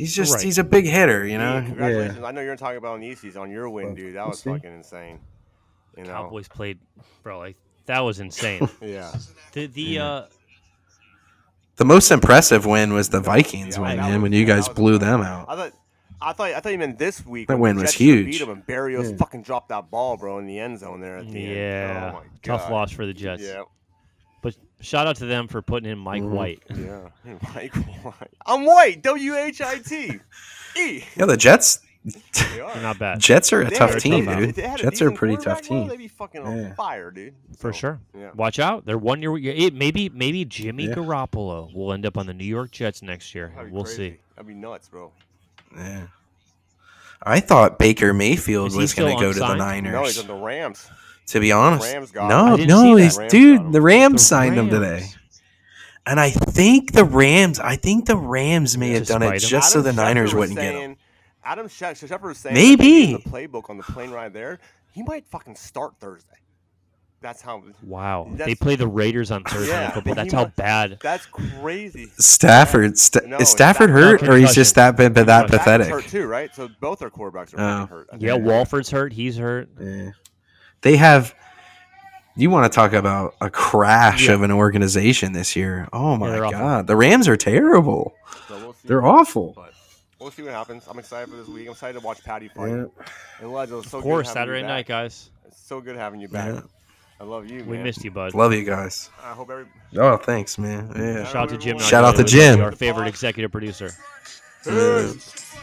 He's 0.00 0.14
just. 0.16 0.34
Right. 0.34 0.44
He's 0.44 0.58
a 0.58 0.64
big 0.64 0.84
hitter. 0.86 1.26
You 1.26 1.38
know. 1.38 1.60
Dude, 1.60 1.66
congratulations. 1.68 2.18
Yeah. 2.20 2.26
I 2.26 2.32
know 2.32 2.40
you're 2.40 2.56
talking 2.56 2.78
about 2.78 2.94
on 2.94 3.00
the 3.00 3.10
Easties 3.10 3.36
on 3.36 3.50
your 3.50 3.68
win, 3.68 3.94
dude. 3.94 4.14
That 4.16 4.26
was 4.28 4.42
fucking 4.42 4.72
insane. 4.74 5.20
You 5.96 6.04
know, 6.04 6.10
Cowboys 6.10 6.48
played, 6.48 6.78
bro. 7.22 7.38
Like 7.38 7.56
That 7.86 8.00
was 8.00 8.20
insane. 8.20 8.68
Yeah. 8.80 9.12
The 9.52 9.66
the 9.66 9.82
Yeah. 9.82 10.06
uh, 10.06 10.26
The 11.76 11.84
most 11.84 12.10
impressive 12.10 12.64
win 12.66 12.92
was 12.92 13.08
the 13.08 13.20
Vikings 13.20 13.76
Yeah, 13.76 13.82
win, 13.82 13.96
man, 13.96 14.12
was- 14.14 14.22
when 14.22 14.32
you 14.32 14.44
guys 14.44 14.68
blew 14.68 14.94
impressive. 14.94 15.18
them 15.18 15.20
out. 15.26 15.46
I 15.48 15.56
thought, 15.56 15.72
I 16.22 16.32
thought, 16.34 16.50
I 16.52 16.60
thought 16.60 16.72
you 16.72 16.78
meant 16.78 16.98
this 16.98 17.24
week. 17.26 17.48
That 17.48 17.58
win 17.58 17.76
the 17.76 17.82
was 17.82 17.92
Jets 17.92 17.96
should've 18.02 18.26
huge. 18.26 18.38
Beat 18.38 18.38
them 18.40 18.50
and 18.50 18.66
Berrios 18.66 19.10
Yeah. 19.10 19.16
fucking 19.16 19.42
dropped 19.42 19.70
that 19.70 19.90
ball, 19.90 20.16
bro, 20.16 20.38
in 20.38 20.46
the 20.46 20.58
end 20.58 20.78
zone 20.78 21.00
there 21.00 21.16
at 21.18 21.30
the 21.30 21.44
end. 21.46 21.56
yeah, 21.56 22.12
Oh 22.16 22.22
tough 22.42 22.70
loss 22.70 22.92
for 22.92 23.06
the 23.06 23.14
Jets. 23.14 23.42
Yeah. 23.42 23.62
But 24.80 24.86
shout 24.86 25.06
out 25.06 25.16
to 25.16 25.26
them 25.26 25.46
for 25.46 25.60
putting 25.60 25.90
in 25.90 25.98
Mike 25.98 26.22
Mhm. 26.22 26.30
White. 26.30 26.62
Yeah. 26.74 27.08
Mike 27.54 27.74
White. 28.02 28.30
I'm 28.46 28.64
white. 28.64 29.02
W 29.02 29.36
H 29.36 29.60
I 29.60 29.78
T. 29.78 30.18
E. 30.78 31.04
Yeah, 31.16 31.26
the 31.26 31.36
Jets 31.36 31.80
They 32.04 32.60
are. 32.60 32.80
Not 32.80 32.98
bad 32.98 33.20
Jets 33.20 33.52
are 33.52 33.60
a 33.60 33.68
They 33.68 33.76
tough 33.76 33.90
had 33.90 33.98
a- 33.98 34.00
team, 34.00 34.24
they- 34.24 34.34
dude. 34.36 34.48
if 34.50 34.56
they 34.56 34.62
had 34.62 34.78
Jets 34.78 35.02
are 35.02 35.08
a 35.08 35.12
pretty 35.14 35.34
tough 35.36 35.62
quarterback, 35.62 35.68
bro, 35.68 35.78
team. 35.80 35.88
They'd 35.88 35.98
be 35.98 36.08
fucking 36.08 36.40
on 36.42 36.74
fire, 36.74 37.10
dude. 37.10 37.34
for 37.58 37.72
So, 37.74 37.78
sure. 37.78 38.00
Yeah. 38.18 38.30
Watch 38.34 38.58
out! 38.58 38.86
They're 38.86 38.96
one 38.96 39.20
year. 39.20 39.36
It, 39.36 39.74
maybe 39.74 40.08
maybe 40.08 40.46
Jimmy 40.46 40.86
Yeah. 40.86 40.94
Garoppolo 40.94 41.74
will 41.74 41.92
end 41.92 42.06
up 42.06 42.16
on 42.16 42.24
the 42.26 42.32
New 42.32 42.46
York 42.46 42.70
Jets 42.70 43.02
next 43.02 43.34
year. 43.34 43.52
We'll 43.70 43.84
crazy. 43.84 43.96
see. 44.12 44.16
That'd 44.34 44.48
be 44.48 44.54
nuts, 44.54 44.88
bro. 44.88 45.12
Yeah. 45.76 46.06
I 47.22 47.40
thought 47.40 47.78
Baker 47.78 48.14
Mayfield 48.14 48.74
was 48.74 48.94
going 48.94 49.14
to 49.14 49.20
go 49.22 49.30
to 49.34 49.38
the? 49.38 49.54
Niners. 49.56 49.92
No, 49.92 50.04
he's 50.04 50.18
on 50.18 50.26
the 50.26 50.34
Rams. 50.34 50.90
To 51.30 51.40
be 51.40 51.52
honest, 51.52 51.92
no, 51.92 52.00
him. 52.00 52.26
I 52.26 52.56
didn't 52.56 52.68
no, 52.68 52.96
he's 52.96 53.16
dude. 53.28 53.72
The 53.72 53.80
Rams 53.80 54.14
The 54.14 54.18
signed 54.18 54.56
him 54.56 54.68
today, 54.70 55.06
and 56.06 56.18
I 56.18 56.30
think 56.30 56.92
the 56.92 57.04
Rams. 57.04 57.60
I 57.60 57.76
think 57.76 58.06
the 58.06 58.16
Rams 58.16 58.76
may 58.76 58.88
To 58.88 58.94
have 58.94 59.06
done 59.06 59.22
it 59.22 59.26
spite 59.26 59.42
him. 59.44 59.48
just 59.48 59.72
so 59.72 59.80
the 59.82 59.92
Niners 59.92 60.30
Schefter 60.30 60.34
was 60.34 60.40
wouldn't 60.50 60.58
get 60.58 60.74
him. 60.74 60.96
Adam 61.44 61.68
She- 61.68 61.84
Schefter 61.84 62.22
was 62.22 62.38
saying 62.38 62.54
Maybe. 62.54 63.12
the 63.14 63.18
playbook 63.30 63.70
on 63.70 63.76
the 63.76 63.82
plane 63.84 64.10
ride 64.10 64.32
there, 64.32 64.58
he 64.92 65.02
might 65.04 65.26
fucking 65.26 65.54
start 65.56 65.94
Thursday. 66.00 66.34
That's 67.22 67.42
how. 67.42 67.62
Wow, 67.82 68.28
they 68.32 68.54
play 68.54 68.76
the 68.76 68.88
Raiders 68.88 69.30
on 69.30 69.44
Thursday 69.44 69.70
Yeah, 69.72 69.80
Night 69.84 69.94
Football. 69.94 70.14
That's 70.16 70.32
how 70.32 70.44
must- 70.44 70.56
bad. 70.56 70.98
That's 71.02 71.26
crazy. 71.26 72.10
Stafford, 72.18 72.98
Sta- 72.98 73.20
No, 73.26 73.36
is 73.36 73.48
Stafford 73.50 73.90
Stafford- 73.90 73.90
hurt, 73.90 74.22
no, 74.22 74.32
or 74.32 74.36
he's 74.38 74.54
just 74.54 74.74
that 74.76 74.96
bit, 74.96 75.14
that 75.14 75.48
pathetic? 75.48 75.88
hurt 75.88 76.06
too, 76.06 76.26
right? 76.26 76.52
So 76.54 76.68
both 76.80 76.98
their 77.00 77.10
quarterbacks 77.10 77.56
are 77.56 77.82
Oh. 77.82 77.86
hurt. 77.86 78.08
I 78.12 78.16
Yeah. 78.18 78.34
Wolford's 78.34 78.90
hurt. 78.90 79.12
He's 79.12 79.36
hurt. 79.36 79.68
Yeah. 79.78 80.10
They 80.82 80.96
have. 80.96 81.34
You 82.36 82.48
want 82.48 82.70
to 82.70 82.74
talk 82.74 82.92
about 82.92 83.34
a 83.40 83.50
crash 83.50 84.28
Yeah. 84.28 84.34
of 84.34 84.42
an 84.42 84.50
organization 84.52 85.32
this 85.32 85.56
year? 85.56 85.88
Oh 85.92 86.16
my 86.16 86.30
they're 86.30 86.44
awful. 86.46 86.58
god, 86.58 86.86
the 86.86 86.96
Rams 86.96 87.28
are 87.28 87.36
terrible. 87.36 88.14
So 88.48 88.56
we'll. 88.56 88.76
They're 88.84 89.04
awful. 89.04 89.52
But 89.56 89.74
we'll 90.18 90.30
see 90.30 90.42
what 90.42 90.52
happens. 90.52 90.84
I'm 90.88 90.98
excited 90.98 91.28
for 91.28 91.36
this 91.36 91.48
week. 91.48 91.66
I'm 91.66 91.72
excited 91.72 91.98
to 92.00 92.06
watch 92.06 92.22
Paddy 92.24 92.48
fight. 92.48 92.68
Yeah. 92.70 92.84
And 93.40 93.52
Ledger, 93.52 93.78
it's 93.78 93.90
so 93.90 93.98
Of 93.98 94.04
course, 94.04 94.28
having 94.28 94.40
Saturday 94.40 94.62
night, 94.62 94.86
guys. 94.86 95.30
It's 95.46 95.60
so 95.60 95.80
good 95.80 95.96
having 95.96 96.20
you 96.20 96.28
back. 96.28 96.54
Yeah. 96.54 96.60
I 97.20 97.24
love 97.24 97.50
you, 97.50 97.62
We 97.64 97.74
man. 97.76 97.82
missed 97.84 98.02
you, 98.02 98.10
bud. 98.10 98.32
Love 98.34 98.54
you 98.54 98.64
guys. 98.64 99.10
I 99.22 99.32
hope 99.32 99.50
every. 99.50 99.66
Oh, 99.98 100.16
thanks, 100.16 100.56
man. 100.56 100.90
Yeah. 100.96 101.24
Shout 101.24 101.36
out 101.36 101.48
to 101.50 101.58
Jim. 101.58 101.78
Shout 101.78 102.04
out 102.04 102.16
to 102.16 102.24
Jim. 102.24 102.60
our 102.62 102.72
favorite 102.72 103.08
executive 103.08 103.52
producer. 103.52 103.90
Peace. 104.64 105.54